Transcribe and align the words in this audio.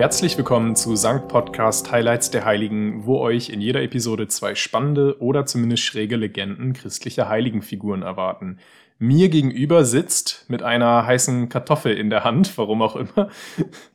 Herzlich 0.00 0.38
willkommen 0.38 0.76
zu 0.76 0.96
Sankt 0.96 1.28
Podcast 1.28 1.92
Highlights 1.92 2.30
der 2.30 2.46
Heiligen, 2.46 3.04
wo 3.04 3.18
euch 3.18 3.50
in 3.50 3.60
jeder 3.60 3.82
Episode 3.82 4.28
zwei 4.28 4.54
spannende 4.54 5.20
oder 5.20 5.44
zumindest 5.44 5.82
schräge 5.82 6.16
Legenden 6.16 6.72
christlicher 6.72 7.28
Heiligenfiguren 7.28 8.00
erwarten. 8.00 8.60
Mir 8.98 9.28
gegenüber 9.28 9.84
sitzt 9.84 10.46
mit 10.48 10.62
einer 10.62 11.04
heißen 11.04 11.50
Kartoffel 11.50 11.98
in 11.98 12.08
der 12.08 12.24
Hand, 12.24 12.56
warum 12.56 12.80
auch 12.80 12.96
immer, 12.96 13.28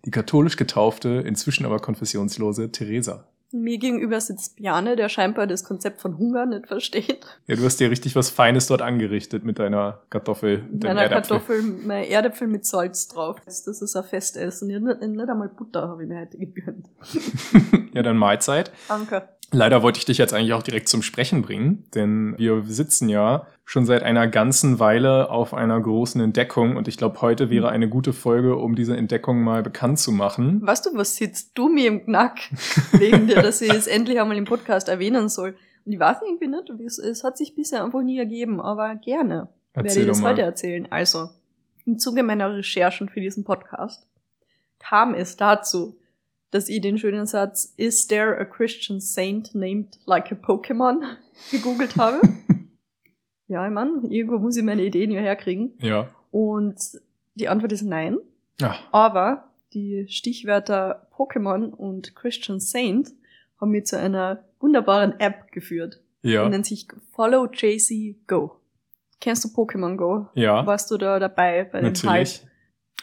die 0.05 0.11
katholisch 0.11 0.57
getaufte, 0.57 1.23
inzwischen 1.25 1.65
aber 1.65 1.79
konfessionslose 1.79 2.71
Theresa. 2.71 3.25
Mir 3.51 3.77
gegenüber 3.77 4.19
sitzt 4.19 4.57
Bjane, 4.57 4.95
der 4.95 5.07
scheinbar 5.07 5.47
das 5.47 5.63
Konzept 5.63 6.01
von 6.01 6.17
Hunger 6.17 6.45
nicht 6.45 6.67
versteht. 6.67 7.25
Ja, 7.47 7.55
du 7.55 7.63
hast 7.63 7.79
dir 7.79 7.89
richtig 7.89 8.15
was 8.15 8.29
Feines 8.29 8.67
dort 8.67 8.81
angerichtet 8.81 9.43
mit 9.43 9.59
deiner 9.59 10.01
Kartoffel. 10.09 10.63
Mit 10.71 10.83
deiner 10.83 11.07
Kartoffel, 11.07 11.61
meine 11.61 12.09
Erdäpfel 12.09 12.47
mit 12.47 12.65
Salz 12.65 13.07
drauf. 13.07 13.37
Das 13.45 13.67
ist 13.67 13.95
ein 13.95 14.03
Festessen. 14.03 14.67
Nicht, 14.67 15.01
nicht 15.01 15.29
einmal 15.29 15.49
Butter 15.49 15.87
habe 15.87 16.03
ich 16.03 16.09
mir 16.09 16.21
heute 16.21 16.37
gegönnt. 16.37 16.87
ja, 17.93 18.01
dann 18.01 18.17
Mahlzeit. 18.17 18.71
Danke. 18.87 19.29
Leider 19.51 19.83
wollte 19.83 19.99
ich 19.99 20.05
dich 20.05 20.17
jetzt 20.17 20.33
eigentlich 20.33 20.53
auch 20.53 20.63
direkt 20.63 20.89
zum 20.89 21.01
Sprechen 21.01 21.41
bringen, 21.41 21.85
denn 21.93 22.35
wir 22.37 22.63
sitzen 22.65 23.09
ja 23.09 23.47
schon 23.63 23.85
seit 23.85 24.03
einer 24.03 24.27
ganzen 24.27 24.79
Weile 24.79 25.29
auf 25.29 25.53
einer 25.53 25.79
großen 25.79 26.21
Entdeckung 26.21 26.77
und 26.77 26.87
ich 26.87 26.97
glaube, 26.97 27.21
heute 27.21 27.49
wäre 27.49 27.69
eine 27.69 27.89
gute 27.89 28.13
Folge, 28.13 28.55
um 28.57 28.75
diese 28.75 28.95
Entdeckung 28.95 29.43
mal 29.43 29.63
bekannt 29.63 29.99
zu 29.99 30.11
machen. 30.11 30.65
Weißt 30.65 30.85
du, 30.85 30.95
was 30.95 31.15
sitzt 31.15 31.51
du 31.55 31.69
mir 31.69 31.87
im 31.87 32.05
Knack 32.05 32.37
wegen 32.91 33.27
dir, 33.27 33.41
dass 33.41 33.61
ich 33.61 33.73
es 33.73 33.87
endlich 33.87 34.19
einmal 34.19 34.37
im 34.37 34.45
Podcast 34.45 34.89
erwähnen 34.89 35.29
soll? 35.29 35.55
Und 35.85 35.91
ich 35.91 35.99
weiß 35.99 36.17
irgendwie 36.25 36.47
nicht, 36.47 36.69
es, 36.85 36.97
es 36.97 37.23
hat 37.23 37.37
sich 37.37 37.55
bisher 37.55 37.83
einfach 37.83 38.01
nie 38.01 38.17
ergeben, 38.19 38.59
aber 38.59 38.95
gerne 38.95 39.49
Erzähl 39.73 39.83
werde 39.83 40.01
ich 40.01 40.07
das 40.07 40.21
heute 40.21 40.41
erzählen. 40.41 40.87
Also, 40.89 41.29
im 41.85 41.99
Zuge 41.99 42.23
meiner 42.23 42.55
Recherchen 42.55 43.09
für 43.09 43.21
diesen 43.21 43.43
Podcast 43.43 44.07
kam 44.79 45.13
es 45.13 45.37
dazu, 45.37 45.97
dass 46.51 46.69
ich 46.69 46.81
den 46.81 46.97
schönen 46.97 47.25
Satz 47.25 47.73
Is 47.77 48.07
there 48.07 48.37
a 48.39 48.45
Christian 48.45 48.99
saint 48.99 49.53
named 49.53 49.99
like 50.05 50.31
a 50.31 50.35
Pokémon 50.35 51.01
gegoogelt 51.51 51.97
habe. 51.97 52.21
ja, 53.47 53.65
ich 53.67 53.73
meine, 53.73 54.01
irgendwo 54.09 54.39
muss 54.39 54.57
ich 54.57 54.63
meine 54.63 54.83
Ideen 54.83 55.11
ja 55.11 55.21
herkriegen. 55.21 55.73
Ja. 55.79 56.09
Und 56.31 56.77
die 57.35 57.47
Antwort 57.47 57.71
ist 57.71 57.83
nein. 57.83 58.17
Ja. 58.59 58.75
Aber 58.91 59.51
die 59.73 60.05
Stichwörter 60.07 61.07
Pokémon 61.13 61.71
und 61.71 62.15
Christian 62.15 62.59
Saint 62.59 63.11
haben 63.59 63.71
mich 63.71 63.85
zu 63.85 63.99
einer 63.99 64.43
wunderbaren 64.59 65.19
App 65.19 65.51
geführt. 65.51 66.01
Ja. 66.21 66.43
Die 66.45 66.49
nennt 66.49 66.65
sich 66.65 66.87
Follow 67.11 67.47
JC 67.51 68.15
Go. 68.27 68.59
Kennst 69.21 69.43
du 69.45 69.49
Pokémon 69.49 69.95
Go? 69.95 70.27
Ja. 70.33 70.65
Warst 70.65 70.91
du 70.91 70.97
da 70.97 71.19
dabei 71.19 71.65
bei 71.65 71.79
dem 71.79 71.87
Natürlich. 71.87 72.41
Hype? 72.41 72.49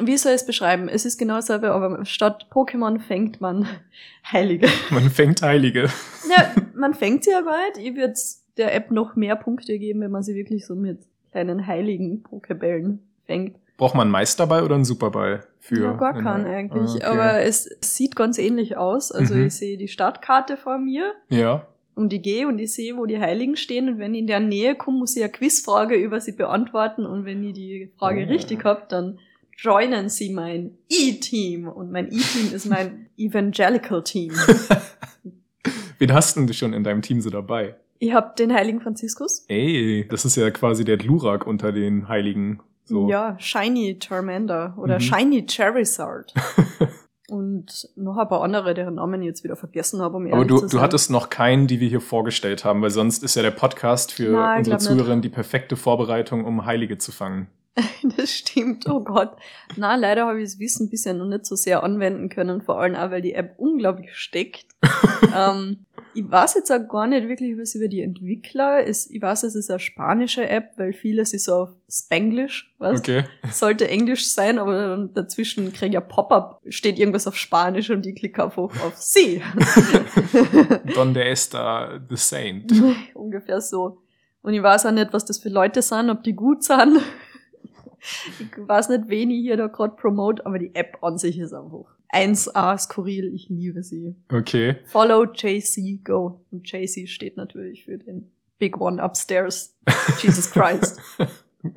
Wie 0.01 0.17
soll 0.17 0.33
ich 0.33 0.37
es 0.41 0.47
beschreiben? 0.47 0.89
Es 0.89 1.05
ist 1.05 1.19
genau 1.19 1.35
dasselbe, 1.37 1.71
aber 1.73 2.05
statt 2.05 2.47
Pokémon 2.51 2.99
fängt 2.99 3.41
man 3.41 3.67
Heilige. 4.33 4.69
Man 4.91 5.11
fängt 5.11 5.43
Heilige. 5.43 5.91
Ja, 6.31 6.51
man 6.75 6.95
fängt 6.95 7.25
sie 7.25 7.35
aber 7.35 7.51
halt. 7.53 7.77
Ich 7.79 7.95
würde 7.95 8.15
der 8.57 8.75
App 8.75 8.91
noch 8.91 9.17
mehr 9.17 9.37
Punkte 9.37 9.79
geben, 9.79 10.01
wenn 10.01 10.11
man 10.11 10.23
sie 10.23 10.35
wirklich 10.35 10.67
so 10.67 10.75
mit 10.75 10.99
kleinen 11.31 11.67
heiligen 11.67 12.23
Pokebällen 12.23 13.01
fängt. 13.27 13.57
Braucht 13.77 13.95
man 13.95 14.03
einen 14.03 14.13
Meisterball 14.13 14.63
oder 14.63 14.75
einen 14.77 14.85
Superball 14.85 15.47
für? 15.61 15.83
Ja, 15.83 15.93
gar 15.95 16.15
keinen 16.15 16.47
eigentlich. 16.47 17.03
Ah, 17.05 17.11
okay. 17.11 17.19
Aber 17.19 17.41
es 17.41 17.69
sieht 17.81 18.17
ganz 18.17 18.39
ähnlich 18.39 18.77
aus. 18.77 19.11
Also 19.13 19.35
Mhm. 19.35 19.47
ich 19.47 19.55
sehe 19.55 19.77
die 19.79 19.89
Startkarte 19.89 20.57
vor 20.57 20.79
mir 20.79 21.13
Ja. 21.31 21.67
und 21.95 22.13
ich 22.13 22.23
gehe 22.23 22.47
und 22.49 22.59
ich 22.59 22.73
sehe, 22.75 22.97
wo 22.97 23.07
die 23.07 23.19
Heiligen 23.19 23.57
stehen. 23.57 23.89
Und 23.89 23.99
wenn 23.99 24.15
ich 24.15 24.21
in 24.21 24.27
der 24.27 24.41
Nähe 24.41 24.75
komme, 24.75 24.99
muss 24.99 25.17
ich 25.17 25.23
eine 25.23 25.33
Quizfrage 25.33 25.95
über 25.97 26.21
sie 26.21 26.33
beantworten. 26.33 27.05
Und 27.07 27.25
wenn 27.25 27.43
ich 27.45 27.55
die 27.55 27.91
Frage 27.99 28.25
Oh. 28.27 28.31
richtig 28.33 28.65
habe, 28.65 28.83
dann 28.89 29.19
joinen 29.57 30.09
sie 30.09 30.31
mein 30.33 30.79
E-Team. 30.89 31.69
Und 31.69 31.91
mein 31.93 32.07
E-Team 32.07 32.53
ist 32.55 32.67
mein 32.67 33.07
Evangelical 33.17 34.03
Team. 34.03 34.33
Wen 35.99 36.13
hast 36.13 36.37
denn 36.37 36.47
du 36.47 36.53
schon 36.55 36.73
in 36.73 36.83
deinem 36.85 37.03
Team 37.03 37.21
so 37.21 37.31
dabei? 37.31 37.77
Ich 37.99 38.13
habe 38.13 38.33
den 38.37 38.53
Heiligen 38.53 38.81
Franziskus. 38.81 39.45
Ey, 39.49 40.07
das 40.11 40.25
ist 40.25 40.37
ja 40.37 40.51
quasi 40.51 40.85
der 40.85 40.97
Glurak 40.97 41.47
unter 41.47 41.71
den 41.71 42.09
Heiligen. 42.09 42.61
So. 42.85 43.09
Ja, 43.09 43.37
Shiny 43.39 43.99
Charmander 44.03 44.75
oder 44.77 44.97
Mhm. 44.97 45.01
Shiny 45.01 45.47
Charizard. 45.49 46.35
und 47.29 47.89
noch 47.95 48.17
ein 48.19 48.29
paar 48.29 48.43
andere, 48.43 48.75
deren 48.75 48.97
Namen 48.97 49.23
ich 49.23 49.29
jetzt 49.29 49.45
wieder 49.45 49.55
vergessen 49.55 50.03
habe, 50.03 50.17
um 50.17 50.33
Aber 50.33 50.45
du, 50.45 50.67
du 50.67 50.81
hattest 50.81 51.11
noch 51.13 51.31
keinen, 51.31 51.69
die 51.69 51.79
wir 51.79 51.89
hier 51.89 52.01
vorgestellt 52.01 52.65
haben, 52.65 52.83
weil 52.83 52.91
sonst 52.91 53.23
ist 53.23 53.37
ja 53.37 53.43
der 53.43 53.53
Podcast 53.53 54.11
für 54.11 54.33
Nein, 54.33 54.59
unsere. 54.59 54.79
Zuhörerinnen 54.79 55.23
die 55.23 55.29
perfekte 55.29 55.77
Vorbereitung, 55.77 56.45
um 56.45 56.67
Heilige 56.67 56.99
zu 56.99 57.13
fangen. 57.13 57.47
Das 58.17 58.33
stimmt, 58.33 58.89
oh 58.89 59.01
Gott. 59.01 59.37
Na, 59.77 59.95
leider 59.95 60.27
habe 60.27 60.41
ich 60.41 60.51
das 60.51 60.59
Wissen 60.59 60.91
bisher 60.91 61.15
noch 61.15 61.27
nicht 61.27 61.47
so 61.47 61.57
sehr 61.57 61.83
anwenden 61.83 62.29
können, 62.29 62.63
vor 62.63 62.81
allem 62.81 62.95
auch, 62.97 63.11
weil 63.11 63.23
die 63.23 63.35
App 63.35 63.55
unglaublich 63.59 64.15
steckt. 64.15 64.67
ähm, 65.37 65.87
ich 66.15 66.31
weiß 66.31 66.55
jetzt 66.55 66.71
auch 66.71 66.87
gar 66.89 67.07
nicht 67.07 67.29
wirklich 67.29 67.57
was 67.59 67.75
über 67.75 67.89
die 67.89 68.03
Entwickler. 68.03 68.87
Es, 68.87 69.09
ich 69.09 69.23
weiß, 69.23 69.45
es 69.45 69.55
ist 69.55 69.71
eine 69.71 69.81
spanische 69.81 70.47
App, 70.47 70.73
weil 70.77 70.93
vieles 70.93 71.33
ist 71.33 71.49
auf 71.49 71.71
Spanglish, 71.89 72.75
was? 72.79 73.01
Okay. 73.01 73.25
Sollte 73.51 73.89
Englisch 73.89 74.29
sein, 74.29 74.59
aber 74.59 75.09
dazwischen 75.15 75.73
kriege 75.73 75.97
ich 75.97 76.03
ein 76.03 76.09
Pop-up, 76.09 76.61
steht 76.69 76.99
irgendwas 76.99 77.27
auf 77.27 77.37
Spanisch 77.37 77.89
und 77.91 78.07
ich 78.07 78.17
klicke 78.17 78.45
einfach 78.45 78.65
auf 78.65 78.97
sie. 78.97 79.43
Donde 80.95 81.25
está 81.25 82.01
the 82.09 82.17
Saint? 82.17 82.73
Ungefähr 83.15 83.61
so. 83.61 84.03
Und 84.43 84.55
ich 84.55 84.63
weiß 84.63 84.87
auch 84.87 84.93
nicht, 84.93 85.13
was 85.13 85.25
das 85.25 85.39
für 85.39 85.49
Leute 85.49 85.83
sind, 85.83 86.11
ob 86.11 86.25
die 86.25 86.35
gut 86.35 86.65
sind. 86.65 87.01
Ich 88.41 88.49
weiß 88.57 88.89
nicht, 88.89 89.05
wen 89.07 89.31
ich 89.31 89.43
hier 89.43 89.57
da 89.57 89.69
gerade 89.69 89.95
promote, 89.97 90.45
aber 90.45 90.59
die 90.59 90.75
App 90.75 90.99
an 91.03 91.19
sich 91.19 91.39
ist 91.39 91.53
einfach 91.53 91.85
1A 92.13 92.79
skurril. 92.79 93.33
Ich 93.35 93.49
liebe 93.49 93.83
sie. 93.83 94.17
Okay. 94.31 94.77
Follow 94.87 95.25
JC 95.25 96.05
Go. 96.05 96.45
Und 96.51 96.71
JC 96.71 97.09
steht 97.09 97.37
natürlich 97.37 97.85
für 97.85 97.99
den 97.99 98.31
Big 98.59 98.81
One 98.81 99.03
Upstairs. 99.03 99.77
Jesus 100.21 100.51
Christ. 100.51 101.01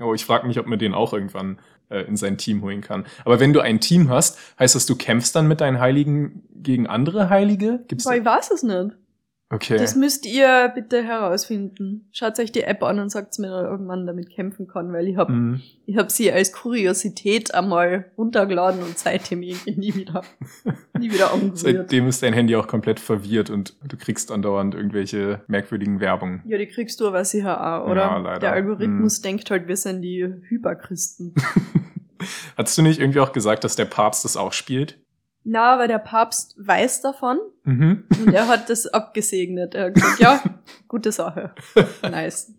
Oh, 0.01 0.15
ich 0.15 0.25
frage 0.25 0.47
mich, 0.47 0.57
ob 0.57 0.65
man 0.65 0.79
den 0.79 0.95
auch 0.95 1.13
irgendwann 1.13 1.59
äh, 1.89 1.99
in 2.07 2.17
sein 2.17 2.39
Team 2.39 2.63
holen 2.63 2.81
kann. 2.81 3.05
Aber 3.23 3.39
wenn 3.39 3.53
du 3.53 3.59
ein 3.59 3.79
Team 3.79 4.09
hast, 4.09 4.39
heißt 4.57 4.73
das, 4.73 4.87
du 4.87 4.95
kämpfst 4.95 5.35
dann 5.35 5.47
mit 5.47 5.61
deinen 5.61 5.79
Heiligen 5.79 6.43
gegen 6.55 6.87
andere 6.87 7.29
Heilige? 7.29 7.83
Gibt's 7.87 8.07
Aber 8.07 8.17
ich 8.17 8.25
weiß 8.25 8.49
es 8.49 8.63
nicht. 8.63 8.97
Okay. 9.51 9.77
Das 9.77 9.95
müsst 9.95 10.25
ihr 10.25 10.71
bitte 10.73 11.03
herausfinden. 11.03 12.09
Schaut 12.11 12.39
euch 12.39 12.51
die 12.51 12.63
App 12.63 12.81
an 12.81 12.97
und 12.99 13.09
sagt 13.09 13.37
mir 13.37 13.49
dann 13.49 13.65
irgendwann 13.65 14.07
damit 14.07 14.31
kämpfen 14.31 14.67
kann, 14.67 14.91
weil 14.91 15.07
ich 15.07 15.17
habe 15.17 15.31
Mhm. 15.33 15.61
Ich 15.85 15.97
habe 15.97 16.09
sie 16.09 16.31
als 16.31 16.51
Kuriosität 16.51 17.53
einmal 17.53 18.05
runtergeladen 18.17 18.81
und 18.81 18.97
seitdem 18.97 19.43
irgendwie 19.43 19.75
nie 19.79 19.93
wieder, 19.93 20.23
nie 20.99 21.11
wieder 21.11 21.31
angerührt. 21.31 21.57
Seitdem 21.59 22.07
ist 22.07 22.23
dein 22.23 22.33
Handy 22.33 22.55
auch 22.55 22.67
komplett 22.67 22.99
verwirrt 22.99 23.51
und 23.51 23.75
du 23.87 23.95
kriegst 23.97 24.31
andauernd 24.31 24.73
irgendwelche 24.73 25.41
merkwürdigen 25.47 25.99
Werbung. 25.99 26.41
Ja, 26.47 26.57
die 26.57 26.65
kriegst 26.67 26.99
du 26.99 27.07
aber 27.07 27.23
sicher 27.23 27.61
auch, 27.83 27.87
oder? 27.91 28.01
Ja, 28.01 28.17
leider. 28.17 28.39
Der 28.39 28.51
Algorithmus 28.53 29.17
Hm. 29.17 29.23
denkt 29.23 29.51
halt, 29.51 29.67
wir 29.67 29.77
sind 29.77 30.01
die 30.01 30.25
Hyperchristen. 30.49 31.35
Hattest 32.57 32.77
du 32.77 32.81
nicht 32.81 32.99
irgendwie 32.99 33.19
auch 33.19 33.31
gesagt, 33.31 33.63
dass 33.63 33.75
der 33.75 33.85
Papst 33.85 34.25
das 34.25 34.37
auch 34.37 34.53
spielt? 34.53 34.97
Na, 35.47 35.73
aber 35.75 35.87
der 35.87 35.99
Papst 35.99 36.55
weiß 36.57 37.01
davon 37.01 37.37
Mhm. 37.63 38.03
und 38.19 38.33
er 38.33 38.47
hat 38.47 38.69
das 38.69 38.85
abgesegnet. 38.87 39.73
Er 39.75 39.85
hat 39.85 39.93
gesagt, 39.95 40.19
ja, 40.19 40.43
gute 40.87 41.11
Sache. 41.11 41.51
Nice. 42.03 42.51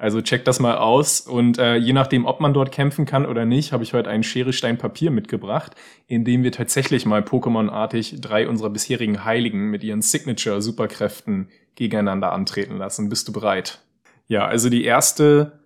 Also 0.00 0.20
check 0.22 0.44
das 0.44 0.60
mal 0.60 0.76
aus 0.78 1.20
und 1.20 1.58
äh, 1.58 1.74
je 1.76 1.92
nachdem, 1.92 2.24
ob 2.24 2.40
man 2.40 2.52
dort 2.54 2.70
kämpfen 2.70 3.04
kann 3.04 3.26
oder 3.26 3.44
nicht, 3.44 3.72
habe 3.72 3.82
ich 3.82 3.94
heute 3.94 4.10
ein 4.10 4.22
Schere, 4.22 4.52
Stein, 4.52 4.78
Papier 4.78 5.10
mitgebracht, 5.10 5.74
in 6.06 6.24
dem 6.24 6.44
wir 6.44 6.52
tatsächlich 6.52 7.04
mal 7.04 7.22
Pokémon-artig 7.22 8.20
drei 8.20 8.48
unserer 8.48 8.70
bisherigen 8.70 9.24
Heiligen 9.24 9.70
mit 9.70 9.82
ihren 9.82 10.00
Signature-Superkräften 10.02 11.48
gegeneinander 11.74 12.32
antreten 12.32 12.76
lassen. 12.76 13.08
Bist 13.08 13.26
du 13.28 13.32
bereit? 13.32 13.80
Ja, 14.28 14.46
also 14.46 14.68
die 14.70 14.84
erste 14.84 15.57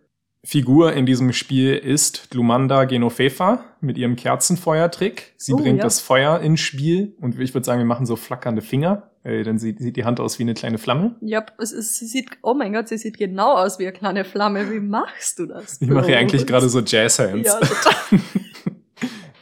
Figur 0.44 0.92
in 0.92 1.06
diesem 1.06 1.32
Spiel 1.32 1.74
ist 1.76 2.30
Glumanda 2.30 2.84
Genofefa 2.84 3.64
mit 3.80 3.96
ihrem 3.96 4.16
Kerzenfeuertrick. 4.16 5.34
Sie 5.36 5.52
Oh, 5.52 5.56
bringt 5.56 5.78
ja. 5.78 5.84
das 5.84 6.00
Feuer 6.00 6.40
ins 6.40 6.58
Spiel 6.60 7.14
und 7.20 7.38
ich 7.38 7.54
würde 7.54 7.64
sagen, 7.64 7.78
wir 7.78 7.86
machen 7.86 8.06
so 8.06 8.16
flackernde 8.16 8.60
Finger. 8.60 9.10
Äh, 9.22 9.44
dann 9.44 9.58
sieht, 9.60 9.78
sieht 9.78 9.96
die 9.96 10.04
Hand 10.04 10.18
aus 10.18 10.40
wie 10.40 10.42
eine 10.42 10.54
kleine 10.54 10.78
Flamme. 10.78 11.14
Ja, 11.20 11.46
es 11.58 11.70
ist, 11.70 11.94
sie 11.96 12.06
sieht, 12.06 12.28
oh 12.42 12.54
mein 12.54 12.72
Gott, 12.72 12.88
sie 12.88 12.98
sieht 12.98 13.18
genau 13.18 13.52
aus 13.56 13.78
wie 13.78 13.84
eine 13.86 13.92
kleine 13.96 14.24
Flamme. 14.24 14.68
Wie 14.72 14.80
machst 14.80 15.38
du 15.38 15.46
das? 15.46 15.80
Ich 15.80 15.88
mache 15.88 16.10
ja 16.10 16.18
eigentlich 16.18 16.44
gerade 16.44 16.68
so 16.68 16.80
Jazz-Hands. 16.80 17.46
Ja, 17.46 17.60
total. 17.60 18.20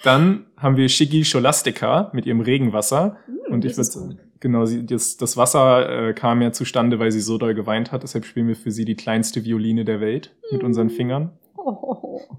Dann 0.03 0.47
haben 0.59 0.77
wir 0.77 0.89
Shiggy 0.89 1.25
Scholastica 1.25 2.11
mit 2.13 2.27
ihrem 2.27 2.41
Regenwasser. 2.43 3.17
Hm, 3.27 3.53
Und 3.55 3.65
ich 3.65 3.75
würde, 3.77 3.91
gut. 3.91 4.17
Genau, 4.41 4.65
sie, 4.65 4.85
das, 4.85 5.17
das 5.17 5.37
Wasser 5.37 6.09
äh, 6.09 6.13
kam 6.15 6.43
ja 6.43 6.53
zustande, 6.53 6.99
weil 6.99 7.13
sie 7.13 7.21
so 7.21 7.39
doll 7.39 7.55
geweint 7.55 7.93
hat. 7.93 8.03
Deshalb 8.03 8.25
spielen 8.25 8.49
wir 8.49 8.57
für 8.57 8.71
sie 8.71 8.85
die 8.85 8.97
kleinste 8.97 9.45
Violine 9.45 9.85
der 9.85 10.01
Welt 10.01 10.35
mit 10.51 10.65
unseren 10.65 10.91
Fingern. 10.91 11.33
Oh. 11.57 12.21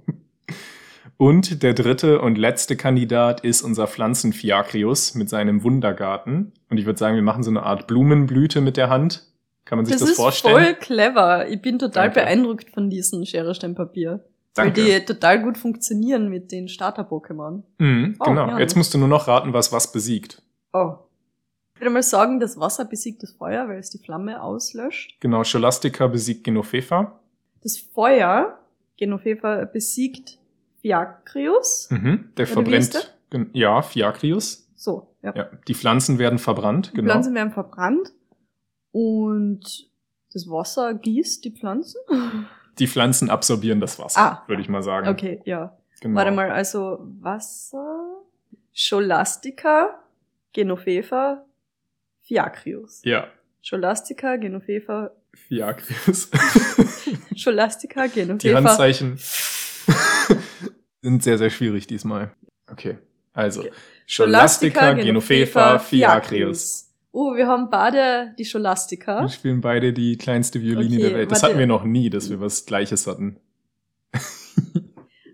Und 1.18 1.62
der 1.62 1.76
dritte 1.76 2.20
und 2.20 2.40
letzte 2.40 2.76
Kandidat 2.76 3.42
ist 3.42 3.62
unser 3.62 3.86
Pflanzenfiakrius 3.86 5.14
mit 5.14 5.30
seinem 5.30 5.62
Wundergarten. 5.64 6.52
Und 6.68 6.80
ich 6.80 6.88
würde 6.88 6.98
sagen, 6.98 7.14
wir 7.16 7.22
machen 7.22 7.44
so 7.44 7.52
eine 7.52 7.62
Art 7.62 7.86
Blumenblüte 7.86 8.60
mit 8.60 8.76
der 8.76 8.90
Hand. 8.90 9.28
Kann 9.64 9.78
man 9.78 9.86
sich 9.86 9.94
Das 9.94 10.02
das, 10.02 10.10
ist 10.12 10.16
vorstellen? 10.16 10.56
voll 10.56 10.74
clever. 10.74 11.48
Ich 11.48 11.62
bin 11.62 11.78
total 11.78 12.06
Danke. 12.06 12.22
beeindruckt 12.22 12.72
von 12.74 12.90
diesem 12.90 13.24
Schere, 13.26 13.54
Stein, 13.54 13.76
Papier. 13.76 14.26
Danke. 14.56 14.82
Weil 14.82 15.00
die 15.00 15.06
total 15.06 15.44
gut 15.44 15.60
funktionieren 15.60 16.28
mit 16.28 16.52
den 16.52 16.68
Starter-Pokémon. 16.68 17.62
Mhm, 17.78 18.16
Oh, 18.20 18.24
genau. 18.26 18.48
ja. 18.48 18.60
Jetzt 18.60 18.76
musst 18.76 18.92
du 18.96 18.98
nur 18.98 19.08
noch 19.08 19.28
raten, 19.28 19.54
was 19.54 19.72
was 19.72 19.92
besiegt. 19.92 20.42
Oh. 20.74 20.96
Ich 21.82 21.84
würde 21.84 21.94
mal 21.96 22.04
sagen, 22.04 22.40
das 22.40 22.60
Wasser 22.60 22.86
besiegt 22.86 23.24
das 23.24 23.32
Feuer, 23.32 23.68
weil 23.68 23.80
es 23.80 23.90
die 23.90 23.98
Flamme 23.98 24.40
auslöscht. 24.44 25.20
Genau, 25.20 25.44
Scholastica 25.44 26.06
besiegt 26.06 26.44
Genofefa. 26.44 27.20
Das 27.64 27.80
Feuer, 27.80 28.60
Genofefa, 28.98 29.66
besiegt 29.66 30.38
Fiacrius. 30.84 31.88
Mhm, 31.90 32.30
der 32.38 32.46
Oder 32.46 32.54
verbrennt. 32.54 33.18
Ja, 33.54 33.82
Fiacrius. 33.82 34.70
So, 34.76 35.08
ja. 35.24 35.34
Ja, 35.36 35.50
die 35.68 35.74
Pflanzen 35.74 36.20
werden 36.20 36.38
verbrannt, 36.38 36.92
Die 36.92 36.98
genau. 36.98 37.14
Pflanzen 37.14 37.34
werden 37.34 37.52
verbrannt 37.52 38.12
und 38.92 39.90
das 40.34 40.48
Wasser 40.48 40.94
gießt 40.94 41.44
die 41.46 41.52
Pflanzen. 41.52 42.00
Die 42.78 42.88
Pflanzen 42.88 43.30
absorbieren 43.32 43.80
das 43.82 43.98
Wasser, 43.98 44.22
Ah. 44.22 44.44
würde 44.48 44.62
ich 44.62 44.70
mal 44.70 44.82
sagen. 44.84 45.08
Okay, 45.08 45.42
ja. 45.46 45.76
Genau. 46.00 46.16
Warte 46.20 46.32
mal, 46.32 46.52
also 46.52 47.00
Wasser, 47.20 48.06
Scholastica, 48.72 50.00
Genofefa, 50.54 51.44
Fiacrius. 52.22 53.02
Ja, 53.04 53.28
Scholastica, 53.62 54.38
Genofefa, 54.38 55.12
Fiacrius. 55.34 56.30
Scholastica, 57.36 58.08
Die 58.08 58.22
Genofefa. 58.22 58.58
Handzeichen 58.58 59.18
sind 61.02 61.24
sehr, 61.24 61.38
sehr 61.38 61.50
schwierig 61.50 61.88
diesmal. 61.88 62.32
Okay, 62.72 62.98
also 63.34 63.66
Scholastica, 64.06 64.94
Genofefa, 64.94 65.80
Fiacrius. 65.80 66.88
Oh, 67.14 67.36
wir 67.36 67.46
haben 67.48 67.70
beide 67.70 68.34
die 68.38 68.46
Scholastica. 68.46 69.22
Wir 69.22 69.30
spielen 69.30 69.60
beide 69.60 69.92
die 69.92 70.18
kleinste 70.18 70.62
Violine 70.62 70.96
Okay, 70.96 71.02
der 71.02 71.14
Welt. 71.18 71.32
Das 71.32 71.42
warte. 71.42 71.54
hatten 71.54 71.60
wir 71.60 71.68
noch 71.68 71.84
nie, 71.84 72.10
dass 72.10 72.30
wir 72.30 72.40
was 72.40 72.66
Gleiches 72.66 73.08
hatten. 73.08 73.40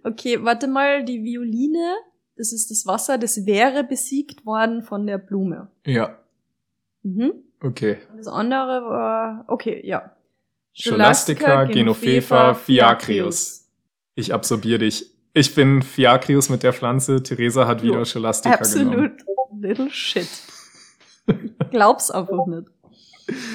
Okay, 0.04 0.42
warte 0.42 0.68
mal, 0.68 1.04
die 1.04 1.22
Violine, 1.22 1.94
das 2.38 2.54
ist 2.54 2.72
das 2.72 2.86
Wasser, 2.86 3.18
das 3.18 3.46
wäre 3.46 3.84
besiegt 3.84 4.46
worden 4.46 4.82
von 4.82 5.06
der 5.06 5.18
Blume. 5.18 5.70
Ja, 5.86 6.18
Mhm. 7.08 7.34
okay. 7.62 7.98
Das 8.16 8.28
andere 8.28 8.82
war, 8.90 9.46
okay, 9.48 9.82
ja. 9.86 10.12
Scholastica, 10.74 11.64
Genofefa, 11.66 12.54
Fiacrius. 12.54 13.72
Ich 14.16 14.34
absorbiere 14.34 14.80
dich. 14.80 15.14
Ich 15.34 15.56
bin 15.56 15.82
Fiacrius 15.82 16.50
mit 16.50 16.64
der 16.64 16.74
Pflanze. 16.74 17.24
Theresa 17.24 17.68
hat 17.68 17.84
wieder 17.84 18.04
Scholastica 18.06 18.56
genommen. 18.58 19.12
Absolut 19.12 19.38
little 19.60 19.90
shit. 19.90 20.28
Glaub's 21.72 22.12
einfach 22.12 22.46
nicht. 22.48 22.68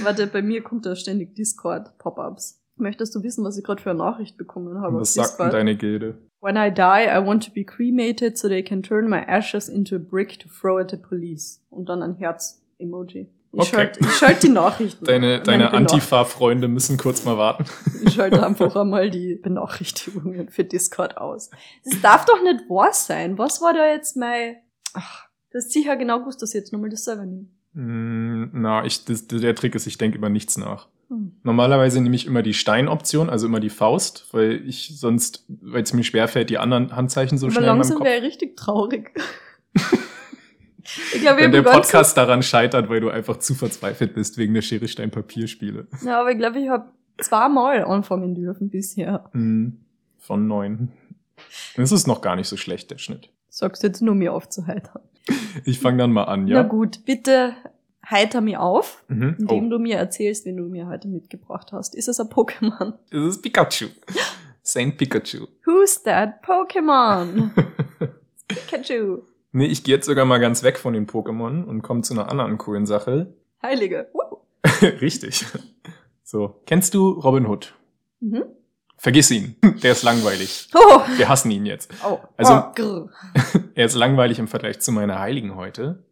Warte, 0.03 0.27
bei 0.27 0.43
mir 0.43 0.63
kommt 0.63 0.87
da 0.87 0.97
ständig 0.97 1.35
Discord-Pop-ups. 1.35 2.61
Möchtest 2.77 3.15
du 3.15 3.23
wissen, 3.23 3.45
was 3.45 3.57
ich 3.57 3.65
gerade 3.65 3.83
für 3.83 3.91
eine 3.91 3.99
Nachricht 3.99 4.37
bekommen 4.37 4.81
habe? 4.81 5.01
Was 5.01 5.15
sagt 5.15 5.39
denn 5.39 5.51
deine 5.51 5.77
Gilde? 5.77 6.19
When 6.41 6.57
I 6.57 6.71
die, 6.73 7.07
I 7.07 7.25
want 7.25 7.45
to 7.45 7.53
be 7.53 7.65
cremated 7.65 8.37
so 8.37 8.49
they 8.49 8.63
can 8.63 8.83
turn 8.83 9.09
my 9.09 9.21
ashes 9.21 9.69
into 9.69 9.97
a 9.97 9.99
brick 9.99 10.39
to 10.41 10.49
throw 10.49 10.79
at 10.79 10.91
the 10.91 10.97
police. 10.97 11.65
Und 11.71 11.89
dann 11.89 12.03
ein 12.03 12.17
Herz-Emoji. 12.17 13.29
Ich 13.55 13.61
Okay. 13.61 13.71
schalte 13.71 14.01
ich 14.01 14.11
schalt 14.15 14.43
die 14.43 14.49
Nachrichten. 14.49 15.05
Deine, 15.05 15.43
deine 15.43 15.73
Antifa-Freunde 15.73 16.69
müssen 16.69 16.97
kurz 16.97 17.25
mal 17.27 17.37
warten. 17.37 17.67
Ich 18.05 18.15
schalte 18.15 18.45
einfach 18.45 18.75
einmal 18.77 19.11
die 19.11 19.35
Benachrichtigungen 19.35 20.49
für 20.49 20.65
Discord 20.65 21.19
aus. 21.19 21.51
Das 21.85 22.01
darf 22.01 22.25
doch 22.25 22.43
nicht 22.43 22.69
wahr 22.71 22.93
sein. 22.95 23.37
Was 23.37 23.61
war 23.61 23.75
da 23.75 23.87
jetzt 23.87 24.17
mein... 24.17 24.57
Ach, 24.95 25.27
das 25.51 25.67
ist 25.67 25.73
sicher 25.73 25.97
genau 25.97 26.21
gewusst, 26.21 26.41
dass 26.41 26.55
ich 26.55 26.61
jetzt 26.61 26.73
nochmal 26.73 26.89
das 26.89 27.05
selber 27.05 27.27
nehme. 27.27 27.47
Mm, 27.75 28.51
Na, 28.55 28.85
ich, 28.87 29.05
das, 29.05 29.27
der 29.27 29.55
Trick 29.55 29.75
ist, 29.75 29.87
ich 29.87 29.99
denke 29.99 30.17
über 30.17 30.31
nichts 30.31 30.57
nach. 30.57 30.89
Hm. 31.09 31.33
Normalerweise 31.43 32.01
nehme 32.01 32.17
ich 32.17 32.27
immer 32.27 32.43
die 32.43 32.55
Steinoption, 32.55 33.29
also 33.29 33.47
immer 33.47 33.61
die 33.61 33.71
Faust, 33.71 34.29
weil 34.33 34.67
ich 34.67 34.99
sonst, 34.99 35.45
weil 35.49 35.83
es 35.83 35.93
mir 35.93 36.05
schwerfällt, 36.05 36.49
die 36.49 36.57
anderen 36.57 36.97
Handzeichen 36.97 37.37
so 37.37 37.47
Aber 37.47 37.53
schnell 37.53 37.65
in 37.65 37.69
meinem 37.69 37.79
langsam 37.81 37.99
Kopf. 37.99 38.07
wäre 38.07 38.19
ich 38.19 38.25
richtig 38.25 38.57
traurig. 38.57 39.11
Ich 41.15 41.21
glaube, 41.21 41.41
ich 41.41 41.45
Wenn 41.45 41.53
der 41.53 41.63
Podcast 41.63 42.17
daran 42.17 42.43
scheitert, 42.43 42.89
weil 42.89 43.01
du 43.01 43.11
einfach 43.11 43.39
zu 43.39 43.55
verzweifelt 43.55 44.15
bist 44.15 44.39
wegen 44.39 44.55
der 44.55 44.63
Schere 44.63 44.89
Stein 44.89 45.11
Papier 45.11 45.47
Spiele. 45.47 45.87
ja, 46.05 46.21
aber 46.21 46.31
ich 46.33 46.39
glaube, 46.39 46.59
ich 46.61 46.69
habe 46.69 46.87
zweimal 47.19 47.85
anfangen 47.85 48.35
dürfen 48.35 48.69
bisher. 48.71 49.29
Mm, 49.33 49.69
Von 50.19 50.47
neun. 50.49 50.93
Das 51.77 51.93
ist 51.93 52.07
noch 52.07 52.21
gar 52.21 52.37
nicht 52.37 52.49
so 52.49 52.57
schlecht, 52.57 52.91
der 52.91 52.99
Schnitt. 52.99 53.29
Sagst 53.49 53.83
du 53.83 53.87
jetzt 53.89 54.01
nur, 54.03 54.15
mir 54.15 54.33
aufzuheitern. 54.33 55.03
Ich 55.65 55.79
fange 55.79 55.99
dann 55.99 56.13
mal 56.13 56.25
an, 56.25 56.45
Na 56.45 56.51
ja? 56.51 56.63
gut, 56.63 57.05
bitte 57.05 57.55
heiter 58.09 58.41
mich 58.41 58.57
auf, 58.57 59.05
Mhm. 59.09 59.37
indem 59.39 59.67
Oh, 59.67 59.71
du 59.71 59.79
mir 59.79 59.97
erzählst, 59.97 60.45
wen 60.47 60.57
du 60.57 60.65
mir 60.65 60.89
heute 60.89 61.07
mitgebracht 61.09 61.73
hast. 61.73 61.95
Ist 61.95 62.09
es 62.09 62.19
ein 62.19 62.27
Pokémon? 62.29 62.95
es 63.11 63.37
ist 63.37 63.43
Pikachu. 63.43 63.87
Saint 64.63 64.97
Pikachu. 64.97 65.47
Who's 65.65 66.03
that 66.05 66.43
Pokémon? 66.45 67.51
Pikachu. 68.49 69.23
Nee, 69.53 69.67
ich 69.67 69.85
gehe 69.85 69.95
jetzt 69.95 70.07
sogar 70.07 70.25
mal 70.25 70.39
ganz 70.39 70.63
weg 70.63 70.79
von 70.79 70.95
den 70.95 71.07
Pokémon 71.07 71.65
und 71.65 71.83
komme 71.83 72.03
zu 72.03 72.15
einer 72.15 72.31
anderen 72.31 72.59
coolen 72.59 72.87
Sache. 72.87 73.35
Heilige. 73.63 74.09
Uh. 74.15 74.37
Richtig. 75.01 75.45
So, 76.25 76.63
kennst 76.67 76.95
du 76.95 77.11
Robin 77.11 77.47
Hood? 77.47 77.75
Mhm. 78.21 78.45
Vergiss 78.97 79.31
ihn. 79.31 79.57
Der 79.83 79.93
ist 79.93 80.03
langweilig. 80.05 80.69
Oh. 80.75 81.01
Wir 81.17 81.29
hassen 81.29 81.51
ihn 81.51 81.67
jetzt. 81.67 81.91
oh. 82.09 82.19
Also- 82.37 82.63
oh. 82.81 83.09
Er 83.75 83.87
ist 83.87 83.95
langweilig 83.95 84.39
im 84.39 84.49
Vergleich 84.49 84.81
zu 84.81 84.93
meiner 84.93 85.19
Heiligen 85.19 85.57
heute. 85.57 86.05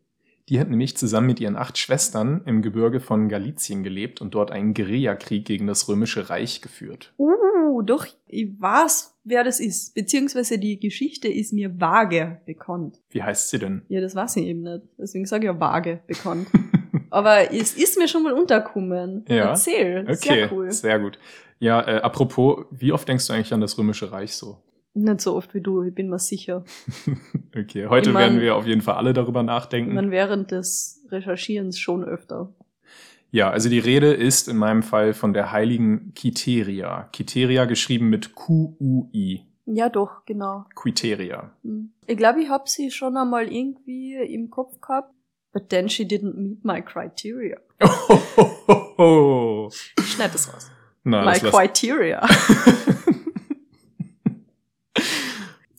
Die 0.50 0.58
hat 0.58 0.69
nämlich 0.69 0.97
zusammen 0.97 1.29
mit 1.29 1.38
ihren 1.38 1.55
acht 1.55 1.79
Schwestern 1.79 2.43
im 2.44 2.61
Gebirge 2.61 2.99
von 2.99 3.29
Galizien 3.29 3.85
gelebt 3.85 4.20
und 4.20 4.35
dort 4.35 4.50
einen 4.50 4.75
Guerillakrieg 4.75 5.44
gegen 5.44 5.69
das 5.69 5.88
Römische 5.88 6.29
Reich 6.29 6.61
geführt. 6.61 7.14
Uh, 7.19 7.82
doch, 7.82 8.05
ich 8.26 8.61
weiß, 8.61 9.17
wer 9.23 9.44
das 9.44 9.61
ist. 9.61 9.94
Beziehungsweise 9.94 10.58
die 10.58 10.81
Geschichte 10.81 11.29
ist 11.29 11.52
mir 11.52 11.81
vage 11.81 12.41
bekannt. 12.47 13.00
Wie 13.11 13.23
heißt 13.23 13.49
sie 13.50 13.61
denn? 13.61 13.82
Ja, 13.88 14.00
das 14.00 14.17
weiß 14.17 14.37
ich 14.38 14.47
eben 14.47 14.62
nicht. 14.62 14.82
Deswegen 14.99 15.25
sage 15.25 15.47
ich 15.47 15.52
ja 15.52 15.61
vage 15.61 16.00
bekannt. 16.08 16.49
Aber 17.11 17.53
es 17.53 17.76
ist 17.76 17.96
mir 17.96 18.08
schon 18.08 18.25
mal 18.25 18.32
untergekommen. 18.32 19.25
Ja. 19.29 19.50
Erzähl. 19.50 20.00
Okay, 20.03 20.17
Sehr 20.17 20.53
cool. 20.53 20.70
sehr 20.73 20.99
gut. 20.99 21.19
Ja, 21.61 21.81
äh, 21.87 22.00
apropos, 22.00 22.64
wie 22.73 22.91
oft 22.91 23.06
denkst 23.06 23.29
du 23.29 23.35
eigentlich 23.35 23.55
an 23.55 23.61
das 23.61 23.79
Römische 23.79 24.11
Reich 24.11 24.35
so? 24.35 24.58
Nicht 24.94 25.20
so 25.20 25.37
oft 25.37 25.54
wie 25.54 25.60
du, 25.60 25.82
ich 25.82 25.94
bin 25.94 26.08
mir 26.08 26.19
sicher. 26.19 26.64
Okay, 27.56 27.86
heute 27.88 28.10
Ich 28.10 28.15
mein- 28.15 28.34
werden 28.34 28.41
wir 28.41 28.55
auf 28.56 28.67
jeden 28.67 28.81
Fall 28.81 28.94
alle 28.94 29.12
darüber 29.12 29.43
nachdenken. 29.43 29.94
meine, 29.94 30.10
während 30.12 30.50
des 30.53 31.05
Recherchierens 31.10 31.79
schon 31.79 32.05
öfter. 32.05 32.53
Ja, 33.32 33.50
also 33.50 33.69
die 33.69 33.79
Rede 33.81 34.12
ist 34.12 34.48
in 34.48 34.56
meinem 34.56 34.82
Fall 34.82 35.15
von 35.15 35.32
der 35.32 35.50
heiligen 35.53 36.12
Quiteria. 36.15 37.08
Quiteria 37.12 37.65
geschrieben 37.65 38.08
mit 38.08 38.34
Q-U-I. 38.34 39.44
Ja, 39.67 39.88
doch, 39.88 40.24
genau. 40.26 40.65
Quiteria. 40.74 41.53
Hm. 41.62 41.93
Ich 42.06 42.17
glaube, 42.17 42.41
ich 42.43 42.48
habe 42.48 42.65
sie 42.69 42.91
schon 42.91 43.17
einmal 43.17 43.53
irgendwie 43.53 44.15
im 44.17 44.50
Kopf 44.50 44.81
gehabt. 44.81 45.12
But 45.53 45.69
then 45.69 45.88
she 45.88 46.05
didn't 46.05 46.34
meet 46.36 46.65
my 46.65 46.81
criteria. 46.82 47.58
Oh, 48.98 49.70
Ich 49.98 50.12
schneid 50.12 50.34
das 50.34 50.53
raus. 50.53 50.70
Na, 51.05 51.24
my 51.24 51.38
das 51.38 51.50
criteria. 51.53 52.20